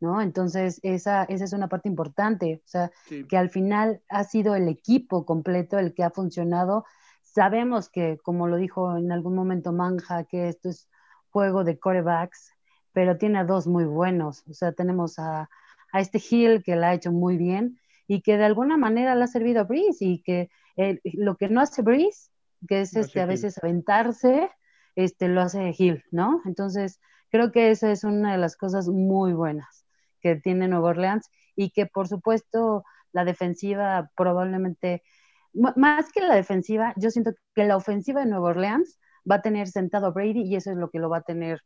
¿no? 0.00 0.22
Entonces, 0.22 0.80
esa, 0.82 1.24
esa 1.24 1.44
es 1.44 1.52
una 1.52 1.68
parte 1.68 1.88
importante, 1.88 2.62
o 2.64 2.68
sea, 2.68 2.90
que 3.28 3.36
al 3.36 3.50
final 3.50 4.02
ha 4.08 4.24
sido 4.24 4.54
el 4.54 4.68
equipo 4.68 5.26
completo 5.26 5.78
el 5.78 5.92
que 5.92 6.02
ha 6.02 6.10
funcionado. 6.10 6.86
Sabemos 7.22 7.90
que, 7.90 8.18
como 8.22 8.48
lo 8.48 8.56
dijo 8.56 8.96
en 8.96 9.12
algún 9.12 9.34
momento 9.34 9.72
Manja, 9.72 10.24
que 10.24 10.48
esto 10.48 10.70
es 10.70 10.88
juego 11.28 11.64
de 11.64 11.78
corebacks, 11.78 12.54
pero 12.92 13.16
tiene 13.18 13.38
a 13.38 13.44
dos 13.44 13.66
muy 13.66 13.84
buenos, 13.84 14.44
o 14.48 14.54
sea, 14.54 14.72
tenemos 14.72 15.18
a, 15.18 15.48
a 15.92 16.00
este 16.00 16.20
Hill 16.30 16.62
que 16.62 16.76
la 16.76 16.90
ha 16.90 16.94
hecho 16.94 17.12
muy 17.12 17.36
bien 17.36 17.78
y 18.06 18.22
que 18.22 18.36
de 18.36 18.44
alguna 18.44 18.76
manera 18.76 19.14
le 19.14 19.24
ha 19.24 19.26
servido 19.28 19.60
a 19.60 19.64
Breeze 19.64 20.04
y 20.04 20.22
que 20.22 20.50
lo 21.04 21.36
que 21.36 21.48
no 21.48 21.60
hace 21.60 21.82
Breeze, 21.82 22.30
que 22.68 22.80
es 22.80 22.96
este, 22.96 23.20
a 23.20 23.26
veces 23.26 23.58
aventarse, 23.58 24.50
este, 24.96 25.28
lo 25.28 25.40
hace 25.40 25.74
Hill, 25.76 26.04
¿no? 26.10 26.42
Entonces, 26.44 27.00
creo 27.30 27.52
que 27.52 27.70
esa 27.70 27.90
es 27.92 28.04
una 28.04 28.32
de 28.32 28.38
las 28.38 28.56
cosas 28.56 28.88
muy 28.88 29.32
buenas 29.32 29.86
que 30.20 30.36
tiene 30.36 30.68
Nueva 30.68 30.90
Orleans 30.90 31.30
y 31.56 31.70
que 31.70 31.86
por 31.86 32.08
supuesto 32.08 32.84
la 33.12 33.24
defensiva 33.24 34.10
probablemente, 34.16 35.02
más 35.52 36.12
que 36.12 36.20
la 36.20 36.34
defensiva, 36.34 36.94
yo 36.96 37.10
siento 37.10 37.32
que 37.54 37.64
la 37.64 37.76
ofensiva 37.76 38.20
de 38.20 38.26
Nueva 38.26 38.50
Orleans 38.50 38.98
va 39.30 39.36
a 39.36 39.42
tener 39.42 39.68
sentado 39.68 40.06
a 40.06 40.10
Brady 40.10 40.42
y 40.42 40.56
eso 40.56 40.70
es 40.70 40.76
lo 40.76 40.90
que 40.90 40.98
lo 40.98 41.10
va 41.10 41.18
a 41.18 41.22
tener 41.22 41.62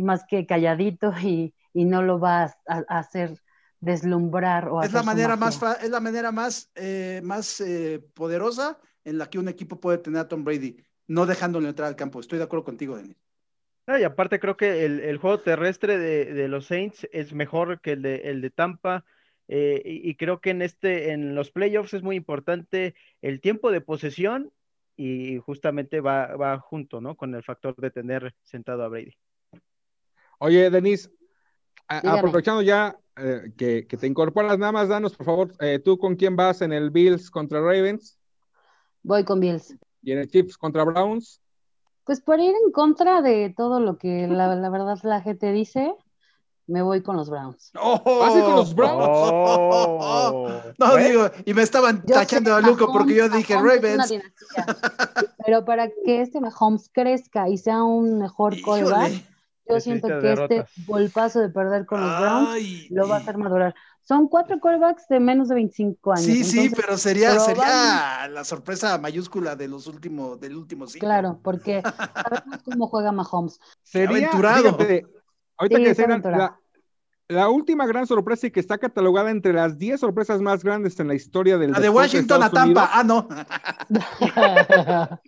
más 0.00 0.24
que 0.24 0.46
calladito 0.46 1.12
y, 1.22 1.54
no 1.72 2.02
lo 2.02 2.18
va 2.18 2.54
a, 2.66 2.78
hacer 2.88 3.38
deslumbrar 3.80 4.68
o 4.68 4.82
es 4.82 4.92
la 4.92 5.02
manera 5.02 5.36
más 5.36 5.58
es 5.82 5.88
la 5.88 6.00
manera 6.00 6.32
más 6.32 6.70
eh, 6.74 7.20
más 7.24 7.60
eh, 7.60 8.04
poderosa 8.12 8.78
en 9.04 9.16
la 9.18 9.30
que 9.30 9.38
un 9.38 9.48
equipo 9.48 9.80
puede 9.80 9.98
tener 9.98 10.20
a 10.20 10.28
Tom 10.28 10.44
Brady 10.44 10.76
no 11.06 11.24
dejándolo 11.26 11.68
entrar 11.68 11.88
al 11.88 11.96
campo 11.96 12.20
estoy 12.20 12.38
de 12.38 12.44
acuerdo 12.44 12.64
contigo 12.64 12.96
Denis 12.96 13.16
y 13.98 14.04
aparte 14.04 14.38
creo 14.38 14.56
que 14.56 14.84
el, 14.84 15.18
juego 15.18 15.40
terrestre 15.40 15.98
de, 15.98 16.48
los 16.48 16.66
Saints 16.66 17.08
es 17.12 17.32
mejor 17.32 17.80
que 17.80 17.92
el 17.92 18.02
de, 18.02 18.16
el 18.16 18.40
de 18.40 18.50
Tampa. 18.50 19.04
Eh, 19.48 19.82
y, 19.84 20.14
creo 20.14 20.40
que 20.40 20.50
en 20.50 20.62
este, 20.62 21.10
en 21.10 21.34
los 21.34 21.50
playoffs 21.50 21.94
es 21.94 22.02
muy 22.02 22.14
importante 22.14 22.94
el 23.20 23.40
tiempo 23.40 23.72
de 23.72 23.80
posesión 23.80 24.52
y 24.96 25.38
justamente 25.38 26.00
va, 26.00 26.36
va 26.36 26.60
junto, 26.60 27.00
¿no? 27.00 27.16
Con 27.16 27.34
el 27.34 27.42
factor 27.42 27.74
de 27.76 27.90
tener 27.90 28.34
sentado 28.44 28.84
a 28.84 28.88
Brady. 28.88 29.16
Oye, 30.42 30.70
Denise, 30.70 31.10
aprovechando 31.86 32.62
ya 32.62 32.98
eh, 33.16 33.52
que, 33.58 33.84
te 33.84 34.06
incorporas, 34.06 34.58
nada 34.58 34.72
más 34.72 34.88
danos, 34.88 35.14
por 35.14 35.26
favor, 35.26 35.52
eh, 35.60 35.78
¿tú 35.78 35.98
con 35.98 36.16
quién 36.16 36.34
vas 36.34 36.62
en 36.62 36.72
el 36.72 36.90
Bills 36.90 37.30
contra 37.30 37.60
Ravens? 37.60 38.18
Voy 39.02 39.22
con 39.22 39.38
Bills. 39.38 39.76
¿Y 40.02 40.12
en 40.12 40.18
el 40.20 40.30
Chiefs 40.30 40.56
contra 40.56 40.84
Browns? 40.84 41.42
Pues 42.04 42.22
por 42.22 42.40
ir 42.40 42.54
en 42.64 42.72
contra 42.72 43.20
de 43.20 43.52
todo 43.54 43.80
lo 43.80 43.98
que 43.98 44.26
la, 44.28 44.70
verdad 44.70 44.98
la 45.02 45.20
gente 45.20 45.52
dice, 45.52 45.94
me 46.66 46.80
voy 46.80 47.02
con 47.02 47.18
los 47.18 47.28
Browns. 47.28 47.70
¡Oh! 47.78 48.02
con 48.02 48.56
los 48.56 48.74
Browns? 48.74 49.08
Oh. 49.12 50.48
no, 50.78 50.96
digo, 50.96 51.30
y 51.44 51.52
me 51.52 51.60
estaban 51.60 52.02
tachando 52.06 52.54
a 52.54 52.62
Luco 52.62 52.90
porque 52.90 53.14
yo 53.14 53.28
dije 53.28 53.56
Ravens. 53.56 54.14
Pero 55.44 55.66
para 55.66 55.90
que 56.06 56.22
este 56.22 56.40
Mahomes 56.40 56.88
crezca 56.90 57.50
y 57.50 57.58
sea 57.58 57.82
un 57.84 58.18
mejor 58.18 58.54
callback, 58.62 59.29
yo 59.70 59.80
siento 59.80 60.08
que 60.08 60.32
este 60.32 60.66
golpazo 60.86 61.40
de 61.40 61.48
perder 61.48 61.86
con 61.86 62.00
los 62.00 62.20
Browns 62.20 62.90
lo 62.90 63.08
va 63.08 63.16
a 63.16 63.18
hacer 63.18 63.36
madurar. 63.38 63.74
Son 64.02 64.28
cuatro 64.28 64.58
quarterbacks 64.58 65.06
de 65.08 65.20
menos 65.20 65.48
de 65.48 65.54
25 65.54 66.12
años. 66.12 66.24
Sí, 66.24 66.42
sí, 66.42 66.70
pero 66.74 66.96
sería, 66.96 67.38
sería 67.38 68.28
la 68.28 68.44
sorpresa 68.44 68.98
mayúscula 68.98 69.54
de 69.54 69.68
los 69.68 69.86
últimos, 69.86 70.40
del 70.40 70.56
último 70.56 70.86
siglo. 70.86 71.06
Claro, 71.06 71.40
porque 71.42 71.82
sabemos 72.14 72.62
cómo 72.64 72.88
juega 72.88 73.12
Mahomes. 73.12 73.60
Sería, 73.82 74.28
aventurado. 74.28 74.76
ahorita 75.58 75.94
que 75.94 76.30
la, 76.30 76.58
la, 77.28 77.48
última 77.50 77.86
gran 77.86 78.06
sorpresa 78.06 78.48
y 78.48 78.50
que 78.50 78.60
está 78.60 78.78
catalogada 78.78 79.30
entre 79.30 79.52
las 79.52 79.78
10 79.78 80.00
sorpresas 80.00 80.40
más 80.40 80.64
grandes 80.64 80.98
en 80.98 81.06
la 81.06 81.14
historia 81.14 81.56
del 81.56 81.70
La 81.70 81.78
de 81.78 81.88
Washington 81.88 82.42
a 82.42 82.50
Tampa, 82.50 82.90
ah, 82.92 83.04
no. 83.04 83.28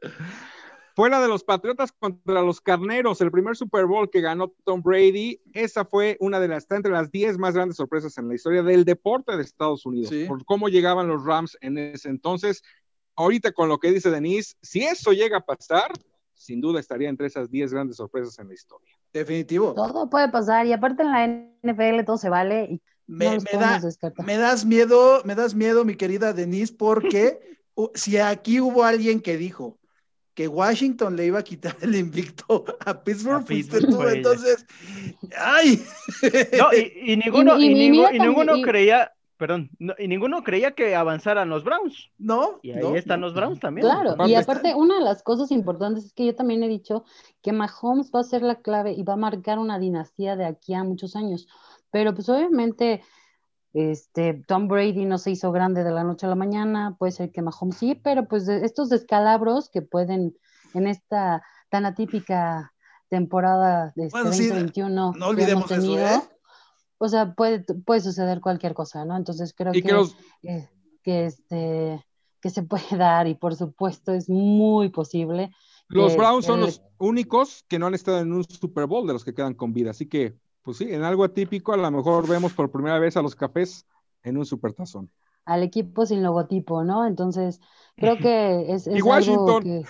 Fuera 0.94 1.20
de 1.20 1.28
los 1.28 1.44
Patriotas 1.44 1.92
contra 1.92 2.42
los 2.42 2.60
Carneros, 2.60 3.20
el 3.20 3.30
primer 3.30 3.56
Super 3.56 3.86
Bowl 3.86 4.10
que 4.10 4.20
ganó 4.20 4.52
Tom 4.64 4.82
Brady, 4.82 5.40
esa 5.52 5.84
fue 5.84 6.16
una 6.20 6.40
de 6.40 6.48
las, 6.48 6.64
está 6.64 6.76
entre 6.76 6.92
las 6.92 7.10
10 7.10 7.38
más 7.38 7.54
grandes 7.54 7.76
sorpresas 7.76 8.16
en 8.18 8.28
la 8.28 8.34
historia 8.34 8.62
del 8.62 8.84
deporte 8.84 9.36
de 9.36 9.42
Estados 9.42 9.86
Unidos, 9.86 10.12
por 10.28 10.44
cómo 10.44 10.68
llegaban 10.68 11.08
los 11.08 11.24
Rams 11.24 11.56
en 11.60 11.78
ese 11.78 12.08
entonces. 12.08 12.62
Ahorita 13.16 13.52
con 13.52 13.68
lo 13.68 13.78
que 13.78 13.92
dice 13.92 14.10
Denise, 14.10 14.54
si 14.62 14.82
eso 14.82 15.12
llega 15.12 15.38
a 15.38 15.44
pasar, 15.44 15.92
sin 16.34 16.60
duda 16.60 16.80
estaría 16.80 17.08
entre 17.08 17.26
esas 17.26 17.50
10 17.50 17.72
grandes 17.72 17.96
sorpresas 17.96 18.38
en 18.38 18.48
la 18.48 18.54
historia. 18.54 18.94
Definitivo. 19.12 19.74
Todo 19.74 20.08
puede 20.08 20.30
pasar 20.30 20.66
y 20.66 20.72
aparte 20.72 21.02
en 21.02 21.10
la 21.10 21.26
NFL 21.72 22.04
todo 22.06 22.16
se 22.16 22.30
vale. 22.30 22.64
Y 22.64 22.82
me, 23.06 23.38
me 24.24 24.36
das 24.38 24.64
miedo, 24.64 25.22
me 25.24 25.34
das 25.34 25.54
miedo, 25.54 25.84
mi 25.84 25.96
querida 25.96 26.32
Denise, 26.32 26.72
porque 26.72 27.58
si 27.94 28.18
aquí 28.18 28.60
hubo 28.60 28.84
alguien 28.84 29.20
que 29.20 29.36
dijo, 29.36 29.79
que 30.40 30.48
Washington 30.48 31.16
le 31.16 31.26
iba 31.26 31.38
a 31.38 31.42
quitar 31.42 31.76
el 31.82 31.94
invicto 31.94 32.64
a 32.86 33.04
Pittsburgh, 33.04 33.46
fuiste 33.46 33.78
tú, 33.82 34.02
entonces, 34.04 34.64
¡ay! 35.36 35.84
No, 36.56 36.72
y, 36.72 37.14
ninguno, 37.22 37.60
y, 37.60 37.74
ninguno 37.74 38.62
creía, 38.62 39.12
perdón, 39.36 39.68
y 39.98 40.08
ninguno 40.08 40.42
creía 40.42 40.70
que 40.70 40.96
avanzaran 40.96 41.50
los 41.50 41.62
Browns. 41.62 42.08
No. 42.16 42.58
Y 42.62 42.70
ahí 42.70 42.96
están 42.96 43.20
los 43.20 43.34
Browns 43.34 43.60
también. 43.60 43.86
Claro, 43.86 44.16
y 44.26 44.34
aparte, 44.34 44.74
una 44.74 44.94
de 44.94 45.04
las 45.04 45.22
cosas 45.22 45.50
importantes 45.50 46.06
es 46.06 46.14
que 46.14 46.24
yo 46.24 46.34
también 46.34 46.62
he 46.62 46.68
dicho 46.68 47.04
que 47.42 47.52
Mahomes 47.52 48.10
va 48.10 48.20
a 48.20 48.24
ser 48.24 48.40
la 48.40 48.62
clave 48.62 48.92
y 48.92 49.02
va 49.02 49.12
a 49.12 49.16
marcar 49.16 49.58
una 49.58 49.78
dinastía 49.78 50.36
de 50.36 50.46
aquí 50.46 50.72
a 50.72 50.84
muchos 50.84 51.16
años. 51.16 51.48
Pero 51.90 52.14
pues 52.14 52.30
obviamente 52.30 53.02
este, 53.72 54.42
Tom 54.46 54.68
Brady 54.68 55.04
no 55.04 55.18
se 55.18 55.30
hizo 55.30 55.52
grande 55.52 55.84
de 55.84 55.92
la 55.92 56.02
noche 56.02 56.26
a 56.26 56.28
la 56.28 56.34
mañana, 56.34 56.96
puede 56.98 57.12
ser 57.12 57.30
que 57.30 57.42
Mahomes 57.42 57.76
sí, 57.76 57.94
pero 57.94 58.26
pues 58.26 58.48
estos 58.48 58.88
descalabros 58.88 59.70
que 59.70 59.82
pueden 59.82 60.36
en 60.74 60.86
esta 60.86 61.42
tan 61.68 61.86
atípica 61.86 62.72
temporada 63.08 63.92
de 63.96 64.06
este 64.06 64.22
2021 64.22 65.12
no 65.16 65.26
olvidemos 65.26 65.66
tenido, 65.66 65.98
eso, 65.98 66.16
¿eh? 66.16 66.28
o 66.98 67.08
sea, 67.08 67.34
puede, 67.34 67.64
puede 67.84 68.00
suceder 68.00 68.40
cualquier 68.40 68.74
cosa, 68.74 69.04
¿no? 69.04 69.16
Entonces 69.16 69.54
creo 69.56 69.72
que, 69.72 69.82
que, 69.82 70.68
que, 71.02 71.26
este, 71.26 72.04
que 72.40 72.50
se 72.50 72.62
puede 72.62 72.84
dar 72.98 73.28
y 73.28 73.34
por 73.34 73.54
supuesto 73.54 74.12
es 74.12 74.28
muy 74.28 74.88
posible. 74.88 75.50
Los 75.88 76.16
Browns 76.16 76.46
son 76.46 76.60
los 76.60 76.82
únicos 76.98 77.64
que 77.68 77.78
no 77.80 77.86
han 77.86 77.94
estado 77.94 78.20
en 78.20 78.32
un 78.32 78.44
Super 78.44 78.86
Bowl 78.86 79.06
de 79.08 79.12
los 79.12 79.24
que 79.24 79.34
quedan 79.34 79.54
con 79.54 79.72
vida, 79.72 79.90
así 79.90 80.08
que 80.08 80.36
pues 80.62 80.76
sí, 80.76 80.92
en 80.92 81.02
algo 81.02 81.24
atípico 81.24 81.72
a 81.72 81.76
lo 81.76 81.90
mejor 81.90 82.28
vemos 82.28 82.52
por 82.52 82.70
primera 82.70 82.98
vez 82.98 83.16
a 83.16 83.22
los 83.22 83.34
cafés 83.34 83.86
en 84.22 84.36
un 84.36 84.46
supertazón. 84.46 85.10
Al 85.44 85.62
equipo 85.62 86.04
sin 86.06 86.22
logotipo, 86.22 86.84
¿no? 86.84 87.06
Entonces, 87.06 87.60
creo 87.96 88.16
que 88.18 88.72
es, 88.72 88.86
y 88.86 89.00
Washington. 89.02 89.62
que... 89.62 89.82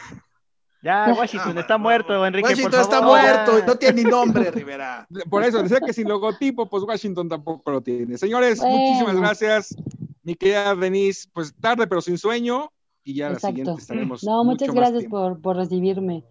Ya, 0.83 1.13
Washington 1.19 1.59
está 1.59 1.77
muerto, 1.77 2.25
Enrique. 2.25 2.49
Washington 2.49 2.81
está 2.81 3.03
muerto, 3.03 3.53
no 3.67 3.75
tiene 3.77 4.03
ni 4.03 4.11
nombre, 4.11 4.51
Rivera. 4.51 5.07
Por 5.29 5.43
eso, 5.45 5.63
decía 5.63 5.81
que 5.81 5.93
sin 5.93 6.09
logotipo, 6.09 6.69
pues 6.69 6.85
Washington 6.85 7.29
tampoco 7.29 7.71
lo 7.71 7.81
tiene. 7.83 8.17
Señores, 8.17 8.61
muchísimas 8.63 9.17
gracias. 9.17 9.77
Mi 10.23 10.35
querida 10.35 10.75
Denise, 10.75 11.29
pues 11.33 11.55
tarde 11.61 11.87
pero 11.87 12.01
sin 12.01 12.19
sueño. 12.19 12.71
Y 13.03 13.15
ya 13.15 13.31
la 13.31 13.39
siguiente 13.39 13.73
estaremos. 13.79 14.23
No, 14.23 14.45
muchas 14.45 14.73
gracias 14.75 15.07
por, 15.07 15.41
por 15.41 15.57
recibirme 15.57 16.23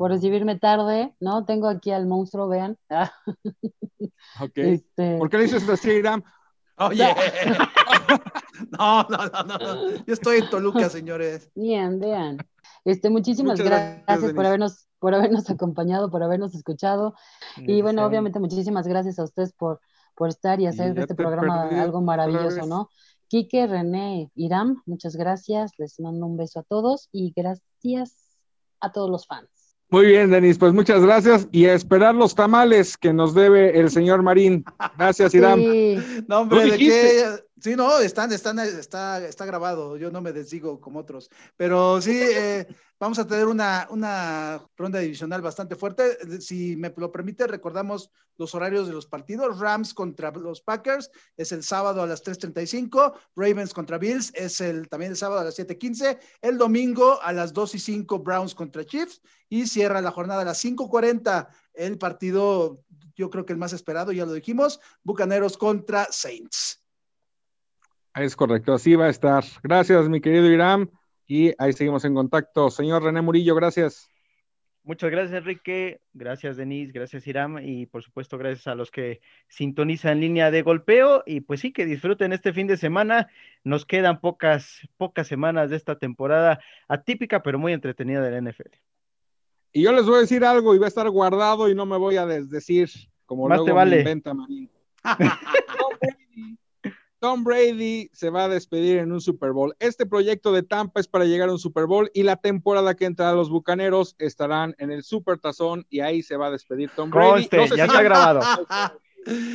por 0.00 0.10
recibirme 0.10 0.58
tarde, 0.58 1.14
¿no? 1.20 1.44
Tengo 1.44 1.68
aquí 1.68 1.90
al 1.90 2.06
monstruo, 2.06 2.48
vean. 2.48 2.78
ok. 4.40 4.56
Este... 4.56 5.18
¿Por 5.18 5.28
qué 5.28 5.36
le 5.36 5.42
dices 5.42 5.68
así, 5.68 5.90
Iram? 5.90 6.22
Oye. 6.78 7.14
no, 8.78 9.02
no, 9.10 9.18
no, 9.26 9.42
no. 9.58 9.96
Yo 10.06 10.14
estoy 10.14 10.38
en 10.38 10.48
Toluca, 10.48 10.88
señores. 10.88 11.50
Bien, 11.54 12.00
vean. 12.00 12.38
Este, 12.86 13.10
muchísimas 13.10 13.60
gracias, 13.60 14.32
por 14.32 14.46
habernos, 14.46 14.88
por 15.00 15.14
habernos 15.14 15.50
acompañado, 15.50 16.10
por 16.10 16.22
habernos 16.22 16.54
escuchado. 16.54 17.14
Y 17.58 17.82
bueno, 17.82 18.06
obviamente 18.06 18.40
muchísimas 18.40 18.86
gracias 18.86 19.18
a 19.18 19.24
ustedes 19.24 19.52
por, 19.52 19.82
por 20.14 20.30
estar 20.30 20.62
y 20.62 20.66
hacer 20.66 20.94
de 20.94 21.02
este 21.02 21.14
programa 21.14 21.68
algo 21.78 22.00
maravilloso, 22.00 22.64
¿no? 22.64 22.88
Quique, 23.28 23.66
René, 23.66 24.30
Iram, 24.34 24.82
muchas 24.86 25.14
gracias. 25.14 25.72
Les 25.76 26.00
mando 26.00 26.24
un 26.24 26.38
beso 26.38 26.60
a 26.60 26.62
todos 26.62 27.10
y 27.12 27.34
gracias 27.36 28.16
a 28.80 28.92
todos 28.92 29.10
los 29.10 29.26
fans. 29.26 29.59
Muy 29.90 30.06
bien, 30.06 30.30
Denis, 30.30 30.56
pues 30.56 30.72
muchas 30.72 31.02
gracias 31.02 31.48
y 31.50 31.66
a 31.66 31.74
esperar 31.74 32.14
los 32.14 32.34
tamales 32.34 32.96
que 32.96 33.12
nos 33.12 33.34
debe 33.34 33.78
el 33.78 33.90
señor 33.90 34.22
Marín. 34.22 34.64
Gracias, 34.96 35.34
Irán. 35.34 35.58
Sí. 35.58 35.98
No, 36.28 36.40
hombre, 36.40 36.70
de 36.70 36.78
qué. 36.78 37.24
Sí, 37.60 37.76
no, 37.76 37.98
están, 37.98 38.32
están, 38.32 38.58
está, 38.58 39.26
está 39.26 39.44
grabado. 39.44 39.98
Yo 39.98 40.10
no 40.10 40.22
me 40.22 40.32
desdigo 40.32 40.80
como 40.80 41.00
otros. 41.00 41.28
Pero 41.58 42.00
sí, 42.00 42.18
eh, 42.18 42.66
vamos 42.98 43.18
a 43.18 43.26
tener 43.26 43.46
una, 43.46 43.86
una 43.90 44.62
ronda 44.76 44.98
divisional 44.98 45.42
bastante 45.42 45.76
fuerte. 45.76 46.40
Si 46.40 46.74
me 46.76 46.92
lo 46.96 47.12
permite, 47.12 47.46
recordamos 47.46 48.10
los 48.38 48.54
horarios 48.54 48.86
de 48.86 48.94
los 48.94 49.06
partidos. 49.06 49.58
Rams 49.58 49.92
contra 49.92 50.30
los 50.30 50.62
Packers 50.62 51.10
es 51.36 51.52
el 51.52 51.62
sábado 51.62 52.02
a 52.02 52.06
las 52.06 52.24
3.35. 52.24 53.12
Ravens 53.36 53.74
contra 53.74 53.98
Bills 53.98 54.32
es 54.34 54.62
el, 54.62 54.88
también 54.88 55.12
el 55.12 55.18
sábado 55.18 55.42
a 55.42 55.44
las 55.44 55.58
7.15. 55.58 56.18
El 56.40 56.56
domingo 56.56 57.20
a 57.20 57.32
las 57.34 57.52
2 57.52 57.74
y 57.74 57.78
5 57.78 58.20
Browns 58.20 58.54
contra 58.54 58.86
Chiefs. 58.86 59.20
Y 59.50 59.66
cierra 59.66 60.00
la 60.00 60.12
jornada 60.12 60.42
a 60.42 60.46
las 60.46 60.64
5.40 60.64 61.48
el 61.74 61.98
partido, 61.98 62.78
yo 63.16 63.30
creo 63.30 63.44
que 63.44 63.52
el 63.52 63.58
más 63.58 63.72
esperado, 63.72 64.12
ya 64.12 64.24
lo 64.24 64.32
dijimos, 64.32 64.80
Bucaneros 65.02 65.58
contra 65.58 66.06
Saints. 66.10 66.79
Es 68.14 68.34
correcto, 68.36 68.74
así 68.74 68.94
va 68.96 69.06
a 69.06 69.10
estar. 69.10 69.44
Gracias, 69.62 70.08
mi 70.08 70.20
querido 70.20 70.46
Irán. 70.50 70.90
Y 71.26 71.52
ahí 71.58 71.72
seguimos 71.72 72.04
en 72.04 72.14
contacto. 72.14 72.70
Señor 72.70 73.04
René 73.04 73.22
Murillo, 73.22 73.54
gracias. 73.54 74.10
Muchas 74.82 75.10
gracias, 75.10 75.38
Enrique. 75.38 76.00
Gracias, 76.12 76.56
Denise. 76.56 76.92
Gracias, 76.92 77.26
Iram. 77.26 77.58
Y 77.62 77.86
por 77.86 78.02
supuesto, 78.02 78.36
gracias 78.38 78.66
a 78.66 78.74
los 78.74 78.90
que 78.90 79.20
sintonizan 79.46 80.14
en 80.14 80.20
línea 80.20 80.50
de 80.50 80.62
golpeo. 80.62 81.22
Y 81.26 81.42
pues 81.42 81.60
sí, 81.60 81.72
que 81.72 81.86
disfruten 81.86 82.32
este 82.32 82.52
fin 82.52 82.66
de 82.66 82.76
semana. 82.76 83.28
Nos 83.62 83.86
quedan 83.86 84.20
pocas, 84.20 84.80
pocas 84.96 85.28
semanas 85.28 85.70
de 85.70 85.76
esta 85.76 85.98
temporada 85.98 86.60
atípica, 86.88 87.42
pero 87.42 87.58
muy 87.58 87.72
entretenida 87.72 88.22
de 88.22 88.30
la 88.32 88.50
NFL. 88.50 88.74
Y 89.72 89.82
yo 89.82 89.92
les 89.92 90.06
voy 90.06 90.16
a 90.16 90.20
decir 90.20 90.44
algo 90.44 90.74
y 90.74 90.78
va 90.78 90.86
a 90.86 90.88
estar 90.88 91.08
guardado 91.10 91.68
y 91.68 91.74
no 91.76 91.86
me 91.86 91.96
voy 91.96 92.16
a 92.16 92.26
desdecir, 92.26 92.90
como 93.24 93.46
Más 93.46 93.58
luego 93.58 93.66
te 93.66 93.70
me 93.70 93.76
vale. 93.76 93.98
inventa 93.98 94.34
Marín. 94.34 94.68
Tom 97.20 97.44
Brady, 97.44 98.10
se 98.14 98.30
va 98.30 98.44
a 98.44 98.48
despedir 98.48 98.98
en 98.98 99.12
un 99.12 99.20
Super 99.20 99.52
Bowl. 99.52 99.76
Este 99.78 100.06
proyecto 100.06 100.52
de 100.52 100.62
Tampa 100.62 101.00
es 101.00 101.06
para 101.06 101.26
llegar 101.26 101.50
a 101.50 101.52
un 101.52 101.58
Super 101.58 101.84
Bowl 101.86 102.10
y 102.14 102.22
la 102.22 102.36
temporada 102.36 102.94
que 102.94 103.04
entra 103.04 103.32
los 103.34 103.50
Bucaneros 103.50 104.16
estarán 104.18 104.74
en 104.78 104.90
el 104.90 105.02
Super 105.04 105.38
Tazón 105.38 105.86
y 105.90 106.00
ahí 106.00 106.22
se 106.22 106.36
va 106.36 106.46
a 106.46 106.50
despedir 106.50 106.90
Tom 106.96 107.10
Brady. 107.10 107.30
Conste, 107.48 107.56
No 107.58 107.66
sé 107.68 107.76
ya 107.76 107.84
si- 107.84 107.90
está 107.90 108.02
grabado. 108.02 108.40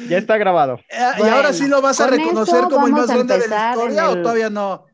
Ya 0.07 0.17
está 0.19 0.37
grabado. 0.37 0.75
Eh, 0.89 0.99
y 1.19 1.23
ahora 1.23 1.51
sí 1.51 1.67
lo 1.67 1.81
vas 1.81 1.99
a 1.99 2.07
con 2.07 2.17
reconocer 2.19 2.63
como 2.65 2.85
el 2.85 2.93
más 2.93 3.07
grande 3.07 3.39
de 3.39 3.47
la 3.47 3.71
historia 3.71 4.09
o 4.11 4.21
todavía 4.21 4.49
no? 4.51 4.85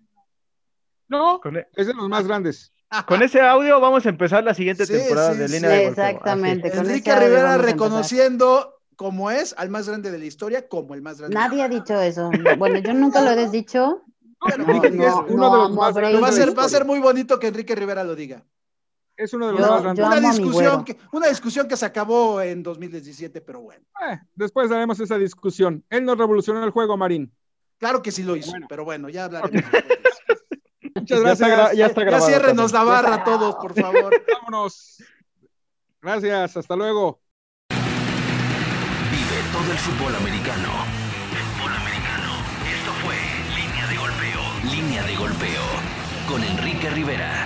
No, 1.09 1.41
Con, 1.41 1.57
e- 1.57 1.67
es 1.75 1.87
de 1.87 1.93
los 1.93 2.07
más 2.07 2.25
grandes. 2.25 2.71
con 3.05 3.21
ese 3.21 3.41
audio 3.41 3.81
vamos 3.81 4.05
a 4.05 4.09
empezar 4.09 4.45
la 4.45 4.53
siguiente 4.53 4.85
Sí, 4.85 4.93
temporada 4.93 5.33
sí, 5.33 5.39
de 5.39 5.47
sí. 5.49 5.53
línea 5.55 5.69
de 5.71 5.85
golpeo. 5.87 6.03
Así. 6.05 6.11
Exactamente. 6.15 6.77
Enrique 6.77 7.13
Rivera 7.13 7.57
reconociendo 7.57 8.80
como 9.01 9.31
es 9.31 9.55
al 9.57 9.71
más 9.71 9.87
grande 9.87 10.11
de 10.11 10.19
la 10.19 10.25
historia, 10.25 10.67
como 10.67 10.93
el 10.93 11.01
más 11.01 11.17
grande. 11.17 11.33
Nadie 11.33 11.63
ha 11.63 11.67
dicho 11.67 11.99
eso. 11.99 12.29
Bueno, 12.59 12.77
yo 12.77 12.93
nunca 12.93 13.19
lo 13.23 13.31
he 13.31 13.49
dicho. 13.49 14.03
No, 14.59 14.83
es 14.83 14.93
no, 14.93 15.25
uno 15.27 15.49
no 15.49 15.51
de 15.51 15.57
los 15.57 15.71
más 15.75 15.95
grandes 15.95 16.21
va 16.21 16.27
a 16.27 16.31
ser, 16.31 16.47
la 16.49 16.53
va 16.53 16.65
a 16.65 16.69
ser 16.69 16.81
historia. 16.81 16.83
muy 16.85 16.99
bonito 16.99 17.39
que 17.39 17.47
Enrique 17.47 17.73
Rivera 17.73 18.03
lo 18.03 18.13
diga. 18.15 18.45
Es 19.17 19.33
uno 19.33 19.47
de 19.47 19.53
los 19.53 19.61
Yo- 19.61 19.67
más 19.71 19.81
grandes. 19.81 20.05
Una 20.05 20.19
discusión, 20.19 20.85
que, 20.85 20.97
una 21.13 21.27
discusión 21.29 21.67
que 21.67 21.77
se 21.77 21.85
acabó 21.87 22.41
en 22.41 22.61
2017, 22.61 23.41
pero 23.41 23.61
bueno. 23.61 23.83
Eh, 24.07 24.19
después 24.35 24.69
daremos 24.69 24.99
esa 24.99 25.17
discusión. 25.17 25.83
Él 25.89 26.05
nos 26.05 26.15
revolucionó 26.15 26.63
el 26.63 26.69
juego, 26.69 26.95
Marín. 26.95 27.33
Claro 27.79 28.03
que 28.03 28.11
sí 28.11 28.21
lo 28.21 28.35
hizo, 28.35 28.51
Bueno. 28.51 28.67
pero 28.69 28.85
bueno, 28.85 29.09
ya 29.09 29.25
hablaremos. 29.25 29.51
Muchas 30.95 31.21
Ya 31.23 31.31
está, 31.31 31.47
gracias. 31.47 31.49
gra- 31.71 31.75
ya 31.75 31.85
está 31.87 32.01
Ya 32.01 32.05
grabado. 32.05 32.27
ciérrenos 32.29 32.71
la 32.71 32.83
barra 32.83 33.15
a 33.15 33.23
todos, 33.23 33.55
por 33.55 33.73
favor. 33.79 34.13
Vámonos. 34.33 35.03
Gracias, 36.01 36.57
hasta 36.57 36.75
luego. 36.75 37.20
Vive 39.61 39.73
todo 39.73 39.73
el 39.73 39.77
fútbol 39.77 40.15
americano. 40.15 40.69
Fútbol 41.29 41.73
americano. 41.75 42.31
Esto 42.65 42.91
fue 43.03 43.15
Línea 43.55 43.87
de 43.87 43.97
Golpeo. 43.97 44.41
Línea 44.71 45.03
de 45.03 45.15
Golpeo. 45.15 45.61
Con 46.27 46.43
Enrique 46.43 46.89
Rivera. 46.89 47.45